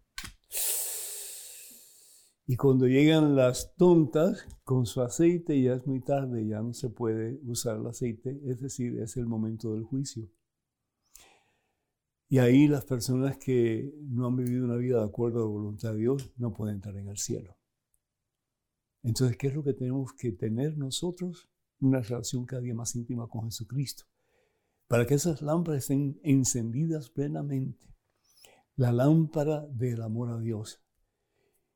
Y 2.47 2.57
cuando 2.57 2.87
llegan 2.87 3.35
las 3.35 3.75
tontas 3.75 4.45
con 4.63 4.85
su 4.85 5.01
aceite, 5.01 5.61
ya 5.61 5.75
es 5.75 5.85
muy 5.85 6.01
tarde, 6.01 6.45
ya 6.45 6.61
no 6.61 6.73
se 6.73 6.89
puede 6.89 7.39
usar 7.43 7.77
el 7.77 7.87
aceite, 7.87 8.41
es 8.45 8.59
decir, 8.59 8.99
es 8.99 9.15
el 9.17 9.25
momento 9.25 9.73
del 9.73 9.83
juicio. 9.83 10.29
Y 12.31 12.39
ahí 12.39 12.67
las 12.67 12.85
personas 12.85 13.37
que 13.37 13.93
no 14.03 14.25
han 14.25 14.37
vivido 14.37 14.63
una 14.63 14.77
vida 14.77 14.99
de 14.99 15.05
acuerdo 15.05 15.39
a 15.39 15.41
la 15.41 15.49
voluntad 15.49 15.91
de 15.91 15.99
Dios 15.99 16.31
no 16.37 16.53
pueden 16.53 16.75
entrar 16.75 16.95
en 16.95 17.09
el 17.09 17.17
cielo. 17.17 17.57
Entonces, 19.03 19.35
¿qué 19.35 19.47
es 19.47 19.53
lo 19.53 19.63
que 19.63 19.73
tenemos 19.73 20.13
que 20.13 20.31
tener 20.31 20.77
nosotros? 20.77 21.49
Una 21.79 22.01
relación 22.01 22.45
cada 22.45 22.61
día 22.61 22.73
más 22.73 22.95
íntima 22.95 23.27
con 23.27 23.43
Jesucristo. 23.43 24.05
Para 24.87 25.05
que 25.05 25.15
esas 25.15 25.41
lámparas 25.41 25.83
estén 25.83 26.19
encendidas 26.23 27.09
plenamente. 27.09 27.87
La 28.75 28.93
lámpara 28.93 29.65
del 29.67 30.01
amor 30.01 30.29
a 30.29 30.39
Dios. 30.39 30.81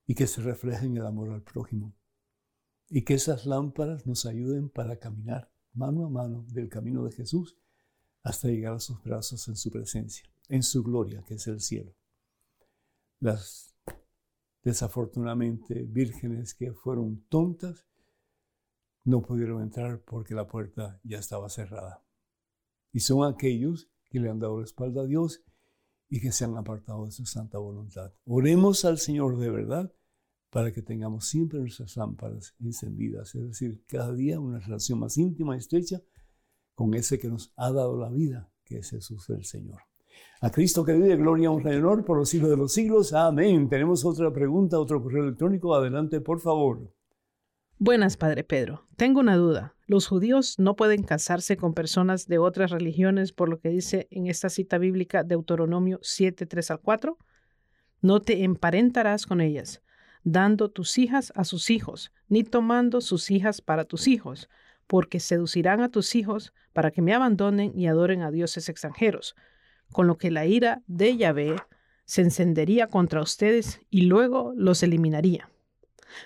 Y 0.06 0.16
que 0.16 0.28
se 0.28 0.42
refleje 0.42 0.86
en 0.86 0.98
el 0.98 1.06
amor 1.06 1.32
al 1.32 1.42
prójimo. 1.42 1.94
Y 2.90 3.04
que 3.04 3.16
esas 3.16 3.46
lámparas 3.46 4.06
nos 4.06 4.26
ayuden 4.26 4.70
para 4.70 4.98
caminar 4.98 5.52
mano 5.74 6.06
a 6.06 6.10
mano 6.10 6.46
del 6.50 6.70
camino 6.70 7.04
de 7.04 7.12
Jesús 7.12 7.58
hasta 8.24 8.48
llegar 8.48 8.74
a 8.74 8.80
sus 8.80 9.02
brazos 9.04 9.48
en 9.48 9.56
su 9.56 9.72
presencia 9.72 10.30
en 10.50 10.64
su 10.64 10.84
gloria, 10.84 11.24
que 11.24 11.36
es 11.36 11.48
el 11.48 11.62
cielo. 11.62 11.96
Las 13.20 13.74
desafortunadamente 14.64 15.84
vírgenes 15.84 16.54
que 16.56 16.74
fueron 16.74 17.24
tontas, 17.30 17.86
no 19.04 19.22
pudieron 19.22 19.62
entrar 19.62 20.02
porque 20.02 20.34
la 20.34 20.48
puerta 20.48 21.00
ya 21.04 21.20
estaba 21.20 21.50
cerrada. 21.50 22.04
Y 22.92 23.02
son 23.02 23.32
aquellos 23.32 23.92
que 24.10 24.20
le 24.20 24.30
han 24.30 24.40
dado 24.40 24.60
la 24.60 24.66
espalda 24.66 25.02
a 25.02 25.06
Dios 25.06 25.44
y 26.10 26.20
que 26.20 26.32
se 26.32 26.46
han 26.46 26.58
apartado 26.58 27.06
de 27.06 27.12
su 27.12 27.26
santa 27.26 27.58
voluntad. 27.58 28.14
Oremos 28.26 28.86
al 28.86 28.98
Señor 28.98 29.38
de 29.38 29.50
verdad 29.50 29.94
para 30.50 30.72
que 30.72 30.82
tengamos 30.82 31.28
siempre 31.28 31.60
nuestras 31.60 31.98
lámparas 31.98 32.56
encendidas, 32.60 33.36
es 33.36 33.48
decir, 33.48 33.84
cada 33.88 34.14
día 34.14 34.40
una 34.40 34.60
relación 34.60 35.00
más 35.00 35.18
íntima 35.18 35.56
y 35.56 35.60
estrecha 35.60 36.02
con 36.74 36.94
ese 36.94 37.20
que 37.20 37.28
nos 37.28 37.52
ha 37.56 37.72
dado 37.72 37.98
la 37.98 38.10
vida, 38.10 38.50
que 38.64 38.78
es 38.78 38.90
Jesús 38.90 39.30
el 39.30 39.44
Señor. 39.44 39.82
A 40.42 40.52
Cristo 40.52 40.86
que 40.86 40.94
vive, 40.94 41.16
gloria, 41.18 41.52
honra 41.52 41.74
y 41.74 41.78
honor 41.78 42.06
por 42.06 42.18
los 42.18 42.30
siglos 42.30 42.50
de 42.52 42.58
los 42.58 42.74
siglos. 42.74 43.14
Amén. 43.14 43.68
Tenemos 43.68 44.06
otra 44.06 44.32
pregunta, 44.32 44.80
otro 44.80 45.02
correo 45.02 45.24
electrónico. 45.24 45.74
Adelante, 45.74 46.22
por 46.22 46.40
favor. 46.40 46.94
Buenas, 47.78 48.16
Padre 48.16 48.46
Pedro. 48.46 48.88
Tengo 48.96 49.20
una 49.20 49.36
duda. 49.36 49.76
Los 49.86 50.08
judíos 50.08 50.58
no 50.60 50.78
pueden 50.78 51.04
casarse 51.04 51.58
con 51.58 51.74
personas 51.74 52.26
de 52.26 52.38
otras 52.38 52.72
religiones 52.72 53.34
por 53.34 53.50
lo 53.50 53.60
que 53.60 53.68
dice 53.68 54.08
en 54.12 54.28
esta 54.28 54.48
cita 54.48 54.78
bíblica 54.78 55.24
Deuteronomio 55.24 56.00
7, 56.02 56.46
3 56.46 56.72
al 56.72 56.80
4. 56.80 57.18
No 58.00 58.22
te 58.22 58.46
emparentarás 58.46 59.26
con 59.26 59.42
ellas, 59.42 59.82
dando 60.24 60.72
tus 60.72 60.98
hijas 60.98 61.34
a 61.36 61.44
sus 61.44 61.70
hijos, 61.70 62.14
ni 62.30 62.46
tomando 62.46 63.02
sus 63.02 63.30
hijas 63.30 63.60
para 63.60 63.84
tus 63.84 64.08
hijos, 64.08 64.50
porque 64.88 65.20
seducirán 65.20 65.82
a 65.82 65.90
tus 65.90 66.16
hijos 66.16 66.54
para 66.72 66.92
que 66.92 67.02
me 67.02 67.14
abandonen 67.14 67.78
y 67.78 67.88
adoren 67.88 68.22
a 68.22 68.32
dioses 68.32 68.70
extranjeros, 68.70 69.36
con 69.92 70.08
lo 70.08 70.18
que 70.18 70.32
la 70.32 70.46
ira 70.46 70.82
de 70.88 71.18
Yahvé 71.18 71.58
se 72.06 72.22
encendería 72.22 72.88
contra 72.88 73.22
ustedes 73.22 73.82
y 73.90 74.04
luego 74.04 74.54
los 74.56 74.82
eliminaría. 74.82 75.50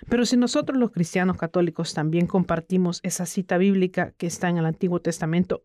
Pero 0.10 0.26
si 0.26 0.38
nosotros 0.38 0.78
los 0.78 0.92
cristianos 0.92 1.38
católicos 1.38 1.94
también 1.94 2.28
compartimos 2.28 3.00
esa 3.04 3.26
cita 3.26 3.58
bíblica 3.58 4.14
que 4.18 4.28
está 4.28 4.50
en 4.50 4.58
el 4.58 4.66
Antiguo 4.66 5.02
Testamento, 5.02 5.62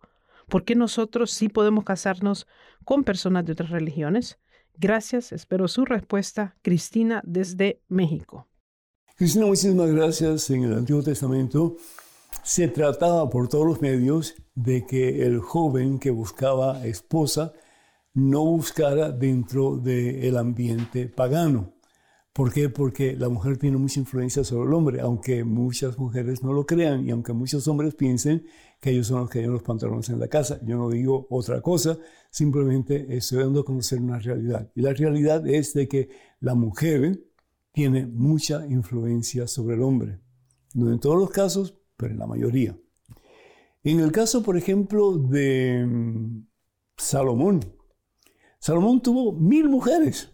¿por 0.49 0.65
qué 0.65 0.75
nosotros 0.75 1.31
sí 1.31 1.49
podemos 1.49 1.85
casarnos 1.85 2.47
con 2.85 3.05
personas 3.05 3.45
de 3.45 3.53
otras 3.53 3.71
religiones? 3.71 4.39
Gracias, 4.77 5.33
espero 5.33 5.69
su 5.69 5.85
respuesta, 5.85 6.57
Cristina 6.63 7.23
desde 7.25 7.81
México. 7.89 8.49
Cristina, 9.17 9.47
muchísimas 9.47 9.91
gracias. 9.91 10.51
En 10.51 10.65
el 10.65 10.75
Antiguo 10.75 11.03
Testamento 11.03 11.77
se 12.43 12.67
trataba 12.67 13.31
por 13.31 13.49
todos 13.49 13.67
los 13.67 13.81
medios 13.81 14.35
de 14.55 14.85
que 14.87 15.25
el 15.25 15.39
joven 15.39 16.01
que 16.01 16.11
buscaba 16.11 16.85
esposa 16.85 17.53
no 18.13 18.45
buscara 18.45 19.11
dentro 19.11 19.77
del 19.77 20.37
ambiente 20.37 21.09
pagano. 21.09 21.74
¿Por 22.35 22.53
qué? 22.53 22.69
Porque 22.69 23.15
la 23.17 23.29
mujer 23.29 23.59
tiene 23.59 23.77
mucha 23.77 24.01
influencia 24.01 24.43
sobre 24.43 24.67
el 24.67 24.75
hombre, 24.75 25.01
aunque 25.01 25.45
muchas 25.45 25.97
mujeres 25.99 26.43
no 26.43 26.53
lo 26.53 26.67
crean 26.67 27.07
y 27.07 27.13
aunque 27.13 27.33
muchos 27.33 27.69
hombres 27.69 27.95
piensen 27.95 28.45
que 28.81 28.91
ellos 28.91 29.07
son 29.07 29.21
los 29.21 29.31
que 29.31 29.39
llevan 29.39 29.55
los 29.55 29.63
pantalones 29.63 30.09
en 30.09 30.19
la 30.19 30.27
casa. 30.27 30.59
Yo 30.65 30.77
no 30.77 30.91
digo 30.91 31.29
otra 31.31 31.63
cosa, 31.63 31.97
simplemente 32.31 33.07
estoy 33.17 33.39
dando 33.39 33.61
a 33.61 33.65
conocer 33.65 34.01
una 34.01 34.19
realidad. 34.19 34.69
Y 34.75 34.81
la 34.83 34.93
realidad 34.93 35.47
es 35.47 35.75
de 35.75 35.87
que 35.87 36.09
la 36.41 36.57
mujer 36.57 37.25
tiene 37.71 38.05
mucha 38.05 38.67
influencia 38.67 39.47
sobre 39.47 39.77
el 39.77 39.83
hombre. 39.83 40.19
No 40.75 40.91
en 40.91 40.99
todos 40.99 41.17
los 41.17 41.31
casos, 41.31 41.79
pero 41.97 42.15
en 42.15 42.19
la 42.19 42.27
mayoría. 42.27 42.77
En 43.85 44.01
el 44.01 44.11
caso, 44.11 44.43
por 44.43 44.57
ejemplo, 44.57 45.19
de 45.19 45.87
mm, 45.87 46.49
Salomón. 46.97 47.61
Salomón 48.59 49.01
tuvo 49.03 49.33
mil 49.35 49.69
mujeres. 49.69 50.34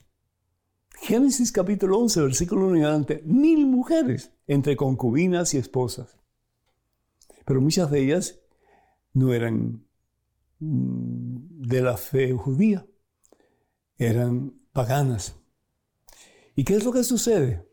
Génesis 1.03 1.51
capítulo 1.51 1.99
11, 1.99 2.21
versículo 2.21 2.67
1 2.67 2.77
y 2.77 2.83
adelante, 2.83 3.23
mil 3.25 3.67
mujeres 3.67 4.33
entre 4.47 4.77
concubinas 4.77 5.55
y 5.55 5.57
esposas. 5.57 6.19
Pero 7.47 7.63
muchas 7.63 7.91
de 7.91 8.01
ellas 8.01 8.39
no 9.15 9.33
eran 9.33 9.87
mm, 10.59 11.67
de 11.67 11.81
la 11.81 11.97
fe 11.97 12.35
judía, 12.35 12.87
eran 13.97 14.61
paganas. 14.73 15.37
¿Y 16.55 16.65
qué 16.65 16.75
es 16.75 16.85
lo 16.85 16.93
que 16.93 17.03
sucede? 17.03 17.67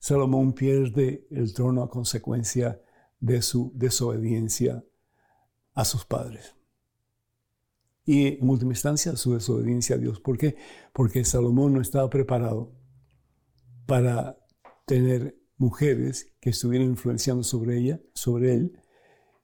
Salomón 0.00 0.54
pierde 0.54 1.28
el 1.30 1.54
trono 1.54 1.84
a 1.84 1.88
consecuencia 1.88 2.82
de 3.20 3.42
su 3.42 3.70
desobediencia 3.76 4.84
a 5.72 5.84
sus 5.84 6.04
padres 6.04 6.56
y 8.04 8.38
en 8.38 8.48
última 8.48 8.72
instancia 8.72 9.16
su 9.16 9.34
desobediencia 9.34 9.96
a 9.96 9.98
Dios. 9.98 10.20
¿Por 10.20 10.36
qué? 10.38 10.56
Porque 10.92 11.24
Salomón 11.24 11.74
no 11.74 11.80
estaba 11.80 12.10
preparado 12.10 12.72
para 13.86 14.38
tener 14.86 15.38
mujeres 15.56 16.34
que 16.40 16.50
estuvieran 16.50 16.88
influenciando 16.88 17.42
sobre 17.42 17.78
ella, 17.78 18.00
sobre 18.14 18.54
él, 18.54 18.78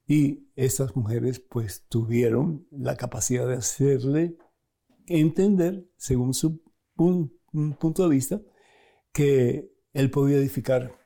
y 0.06 0.50
estas 0.56 0.96
mujeres 0.96 1.40
pues 1.40 1.86
tuvieron 1.88 2.66
la 2.70 2.96
capacidad 2.96 3.46
de 3.46 3.54
hacerle 3.54 4.36
entender, 5.06 5.88
según 5.96 6.34
su 6.34 6.62
punto 6.94 8.02
de 8.02 8.08
vista, 8.08 8.42
que 9.12 9.70
él 9.92 10.10
podía 10.10 10.36
edificar 10.36 10.98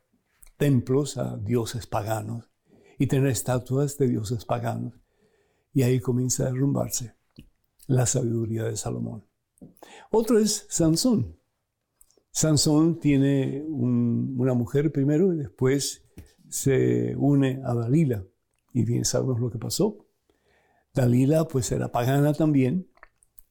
templos 0.57 1.19
a 1.19 1.37
dioses 1.37 1.87
paganos 1.87 2.51
y 2.99 3.07
tener 3.07 3.29
estatuas 3.29 3.99
de 3.99 4.09
dioses 4.09 4.45
paganos. 4.45 4.95
Y 5.73 5.83
ahí 5.83 6.01
comienza 6.01 6.45
a 6.45 6.53
derrumbarse 6.53 7.15
la 7.87 8.07
sabiduría 8.07 8.65
de 8.65 8.77
Salomón. 8.77 9.25
Otro 10.11 10.39
es 10.39 10.67
Sansón. 10.69 11.39
Sansón 12.31 12.99
tiene 12.99 13.65
una 13.69 14.55
mujer 14.55 14.91
primero 14.91 15.33
y 15.33 15.37
después 15.37 16.05
se 16.49 17.15
une 17.17 17.61
a 17.65 17.75
Dalila. 17.75 18.25
Y 18.73 18.85
bien 18.85 19.05
sabemos 19.05 19.41
lo 19.41 19.51
que 19.51 19.59
pasó. 19.59 20.07
Dalila 20.93 21.47
pues 21.47 21.71
era 21.73 21.93
pagana 21.93 22.33
también 22.33 22.89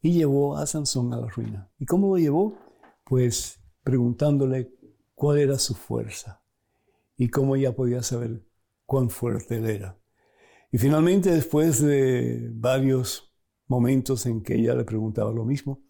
y 0.02 0.14
llevó 0.14 0.58
a 0.58 0.66
Sansón 0.66 1.14
a 1.14 1.18
la 1.18 1.28
ruina. 1.28 1.72
¿Y 1.80 1.86
cómo 1.86 2.10
lo 2.10 2.18
llevó? 2.18 2.58
Pues 3.06 3.60
preguntándole 3.84 4.74
cuál 5.16 5.40
era 5.40 5.60
su 5.60 5.76
fuerza 5.76 6.44
y 7.16 7.30
cómo 7.30 7.56
ella 7.56 7.76
podía 7.76 8.04
saber 8.04 8.46
cuán 8.86 9.10
fuerte 9.10 9.58
él 9.58 9.70
era. 9.70 9.98
Y 10.72 10.78
finalmente, 10.78 11.32
después 11.32 11.82
de 11.82 12.50
varios 12.54 13.33
momentos 13.68 14.26
en 14.26 14.42
que 14.44 14.56
ella 14.56 14.76
le 14.76 14.84
preguntaba 14.84 15.32
lo 15.32 15.46
mismo, 15.46 15.84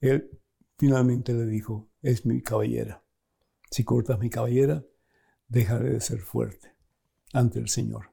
él 0.00 0.30
finalmente 0.78 1.32
le 1.32 1.46
dijo, 1.46 1.90
es 2.02 2.26
mi 2.26 2.42
caballera. 2.42 3.04
Si 3.70 3.84
cortas 3.84 4.18
mi 4.18 4.30
caballera, 4.30 4.84
dejaré 5.48 5.90
de 5.90 6.00
ser 6.00 6.20
fuerte 6.20 6.74
ante 7.32 7.58
el 7.58 7.68
Señor. 7.68 8.10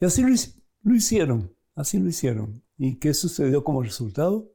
Y 0.00 0.04
así 0.04 0.22
lo, 0.22 0.94
hicieron, 0.94 1.56
así 1.74 1.98
lo 1.98 2.08
hicieron. 2.08 2.64
¿Y 2.76 2.98
qué 2.98 3.14
sucedió 3.14 3.64
como 3.64 3.82
resultado? 3.82 4.52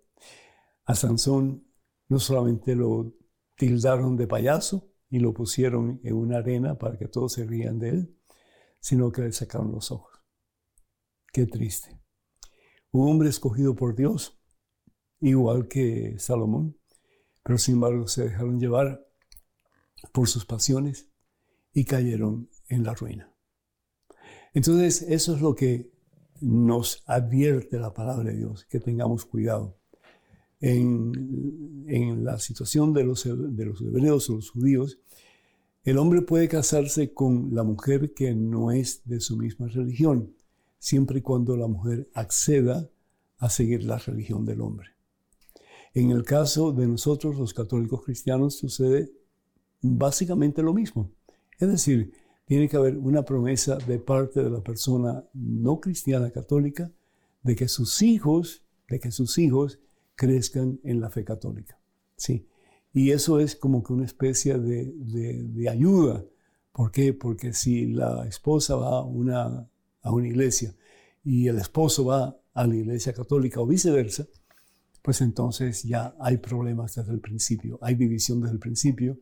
A 0.86 0.96
Sansón 0.96 1.68
no 2.08 2.20
solamente 2.20 2.76
lo 2.76 3.14
tildaron 3.56 4.18
de 4.18 4.28
payaso 4.28 4.92
y 5.10 5.20
lo 5.20 5.34
pusieron 5.34 6.00
en 6.04 6.16
una 6.16 6.38
arena 6.38 6.78
para 6.78 6.98
que 6.98 7.08
todos 7.08 7.34
se 7.34 7.46
rían 7.46 7.80
de 7.80 7.90
él, 7.90 8.18
sino 8.80 9.12
que 9.12 9.22
le 9.22 9.32
sacaron 9.32 9.72
los 9.72 9.92
ojos. 9.92 10.14
Qué 11.32 11.46
triste 11.46 11.99
un 12.92 13.10
hombre 13.10 13.30
escogido 13.30 13.76
por 13.76 13.96
Dios, 13.96 14.40
igual 15.22 15.68
que 15.68 16.16
Salomón, 16.18 16.78
pero 17.44 17.58
sin 17.58 17.76
embargo 17.76 18.08
se 18.08 18.24
dejaron 18.24 18.60
llevar 18.60 19.06
por 20.14 20.28
sus 20.28 20.46
pasiones 20.46 21.10
y 21.74 21.86
cayeron 21.86 22.50
en 22.68 22.84
la 22.84 22.94
ruina. 22.94 23.34
Entonces, 24.54 25.04
eso 25.04 25.36
es 25.36 25.42
lo 25.42 25.56
que 25.56 25.92
nos 26.42 27.04
advierte 27.06 27.80
la 27.80 27.94
palabra 27.94 28.32
de 28.32 28.38
Dios, 28.38 28.66
que 28.66 28.80
tengamos 28.80 29.26
cuidado. 29.26 29.78
En, 30.62 31.86
en 31.88 32.26
la 32.26 32.38
situación 32.38 32.94
de 32.94 33.06
los, 33.06 33.24
de 33.24 33.66
los 33.66 33.82
hebreos 33.82 34.30
o 34.30 34.36
los 34.36 34.50
judíos, 34.50 35.00
el 35.84 35.98
hombre 35.98 36.22
puede 36.22 36.50
casarse 36.50 37.14
con 37.14 37.54
la 37.54 37.64
mujer 37.64 38.14
que 38.14 38.36
no 38.36 38.72
es 38.72 39.02
de 39.06 39.22
su 39.22 39.38
misma 39.38 39.68
religión 39.68 40.36
siempre 40.80 41.20
y 41.20 41.22
cuando 41.22 41.56
la 41.56 41.68
mujer 41.68 42.10
acceda 42.14 42.90
a 43.38 43.50
seguir 43.50 43.84
la 43.84 43.98
religión 43.98 44.46
del 44.46 44.62
hombre. 44.62 44.90
En 45.94 46.12
el 46.12 46.24
caso 46.24 46.72
de 46.72 46.88
nosotros, 46.88 47.38
los 47.38 47.54
católicos 47.54 48.04
cristianos, 48.04 48.58
sucede 48.58 49.12
básicamente 49.82 50.62
lo 50.62 50.74
mismo. 50.74 51.12
Es 51.58 51.70
decir, 51.70 52.14
tiene 52.46 52.68
que 52.68 52.78
haber 52.78 52.98
una 52.98 53.24
promesa 53.24 53.78
de 53.78 54.00
parte 54.00 54.42
de 54.42 54.50
la 54.50 54.62
persona 54.62 55.24
no 55.34 55.80
cristiana 55.80 56.32
católica 56.32 56.92
de 57.44 57.56
que 57.56 57.68
sus 57.68 58.02
hijos, 58.02 58.64
de 58.88 59.00
que 59.00 59.12
sus 59.12 59.38
hijos 59.38 59.80
crezcan 60.16 60.80
en 60.84 61.00
la 61.00 61.10
fe 61.10 61.24
católica. 61.24 61.80
Sí. 62.16 62.48
Y 62.94 63.12
eso 63.12 63.40
es 63.40 63.56
como 63.56 63.84
que 63.84 63.94
una 63.94 64.06
especie 64.06 64.58
de, 64.58 64.92
de 64.94 65.70
ayuda. 65.70 66.26
¿Por 66.72 66.92
qué? 66.92 67.14
Porque 67.14 67.54
si 67.54 67.86
la 67.86 68.28
esposa 68.28 68.76
va 68.76 69.00
a 69.00 69.04
una 69.04 69.70
a 70.02 70.12
una 70.12 70.28
iglesia 70.28 70.76
y 71.24 71.48
el 71.48 71.58
esposo 71.58 72.06
va 72.06 72.40
a 72.54 72.68
la 72.68 72.76
iglesia 72.76 73.14
católica 73.14 73.62
o 73.62 73.68
viceversa, 73.68 74.28
pues 75.02 75.22
entonces 75.22 75.84
ya 75.84 76.16
hay 76.20 76.38
problemas 76.38 76.96
desde 76.96 77.12
el 77.12 77.20
principio, 77.20 77.80
hay 77.82 77.96
división 77.96 78.42
desde 78.42 78.54
el 78.54 78.60
principio 78.60 79.20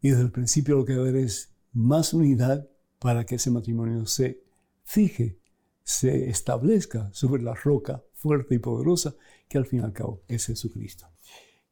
Y 0.00 0.10
desde 0.10 0.22
el 0.22 0.30
principio 0.30 0.76
lo 0.76 0.84
que 0.84 0.92
a 0.92 0.96
haber 0.96 1.16
es 1.16 1.52
más 1.72 2.14
unidad 2.14 2.68
para 2.98 3.24
que 3.26 3.36
ese 3.36 3.50
matrimonio 3.50 4.06
se 4.06 4.42
fije, 4.84 5.38
se 5.82 6.28
establezca 6.28 7.10
sobre 7.12 7.42
la 7.42 7.54
roca 7.54 8.02
fuerte 8.14 8.54
y 8.54 8.58
poderosa 8.58 9.16
que 9.48 9.58
al 9.58 9.66
fin 9.66 9.80
y 9.80 9.82
al 9.82 9.92
cabo 9.92 10.22
es 10.28 10.46
Jesucristo. 10.46 11.06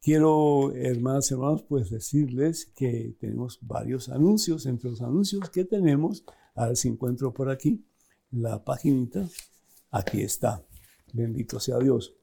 Quiero, 0.01 0.73
hermanas 0.73 1.31
y 1.31 1.35
hermanos, 1.35 1.65
pues 1.65 1.91
decirles 1.91 2.67
que 2.77 3.17
tenemos 3.19 3.59
varios 3.61 4.09
anuncios. 4.09 4.67
Entre 4.67 4.91
los 4.91 5.03
anuncios 5.03 5.51
que 5.51 5.65
tenemos, 5.65 6.25
a 6.55 6.69
ver 6.69 6.77
si 6.77 6.89
encuentro 6.89 7.35
por 7.35 7.51
aquí 7.51 7.85
la 8.31 8.65
paginita. 8.65 9.29
Aquí 9.91 10.23
está. 10.23 10.65
Bendito 11.13 11.61
sea 11.61 11.79
Dios. 11.79 12.15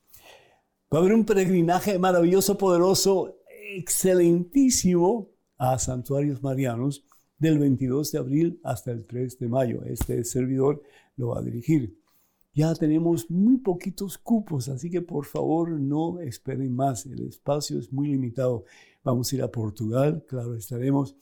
Va 0.93 0.99
a 0.99 1.01
haber 1.01 1.13
un 1.13 1.25
peregrinaje 1.25 1.97
maravilloso, 1.97 2.57
poderoso, 2.57 3.39
excelentísimo 3.75 5.31
a 5.57 5.79
santuarios 5.79 6.43
marianos 6.43 7.05
del 7.37 7.57
22 7.57 8.11
de 8.11 8.17
abril 8.19 8.59
hasta 8.63 8.91
el 8.91 9.05
3 9.05 9.39
de 9.39 9.47
mayo. 9.47 9.83
Este 9.85 10.23
servidor 10.23 10.83
lo 11.17 11.29
va 11.29 11.39
a 11.39 11.43
dirigir. 11.43 11.97
Ya 12.53 12.75
tenemos 12.75 13.31
muy 13.31 13.57
poquitos 13.57 14.19
cupos, 14.19 14.69
así 14.69 14.91
que 14.91 15.01
por 15.01 15.25
favor 15.25 15.71
no 15.71 16.19
esperen 16.19 16.75
más. 16.75 17.07
El 17.07 17.27
espacio 17.27 17.79
es 17.79 17.91
muy 17.91 18.09
limitado. 18.09 18.65
Vamos 19.03 19.31
a 19.31 19.35
ir 19.35 19.41
a 19.41 19.51
Portugal, 19.51 20.23
claro, 20.27 20.55
estaremos 20.55 21.15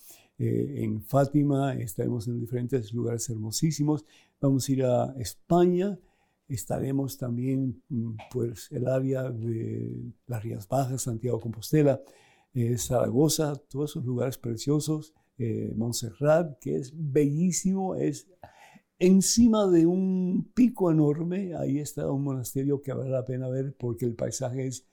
eh, 0.44 0.84
en 0.84 1.04
Fátima, 1.04 1.76
estaremos 1.76 2.28
en 2.28 2.40
diferentes 2.40 2.92
lugares 2.94 3.30
hermosísimos. 3.30 4.06
Vamos 4.40 4.68
a 4.68 4.72
ir 4.72 4.84
a 4.84 5.14
España, 5.20 6.00
estaremos 6.48 7.16
también 7.20 7.80
mm, 7.90 8.14
pues 8.32 8.68
el 8.72 8.88
área 8.88 9.30
de 9.30 10.12
las 10.26 10.42
Rías 10.42 10.68
Bajas, 10.68 11.04
Santiago 11.04 11.40
Compostela, 11.40 12.02
eh, 12.56 12.76
Zaragoza, 12.80 13.56
todos 13.70 13.92
esos 13.92 14.04
lugares 14.04 14.40
preciosos, 14.40 15.14
eh, 15.38 15.74
Montserrat, 15.76 16.58
que 16.60 16.78
es 16.78 16.92
bellísimo, 16.96 17.94
es 17.94 18.28
encima 18.98 19.68
de 19.68 19.86
un 19.86 20.52
pico 20.56 20.90
enorme, 20.90 21.54
ahí 21.54 21.78
está 21.78 22.12
un 22.12 22.24
monasterio 22.24 22.82
que 22.82 22.94
vale 22.94 23.12
la 23.12 23.26
pena 23.26 23.48
ver 23.48 23.76
porque 23.78 24.06
el 24.06 24.16
paisaje 24.16 24.66
es 24.66 24.88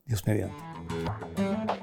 Dios 0.06 0.26
mediante. 0.28 1.83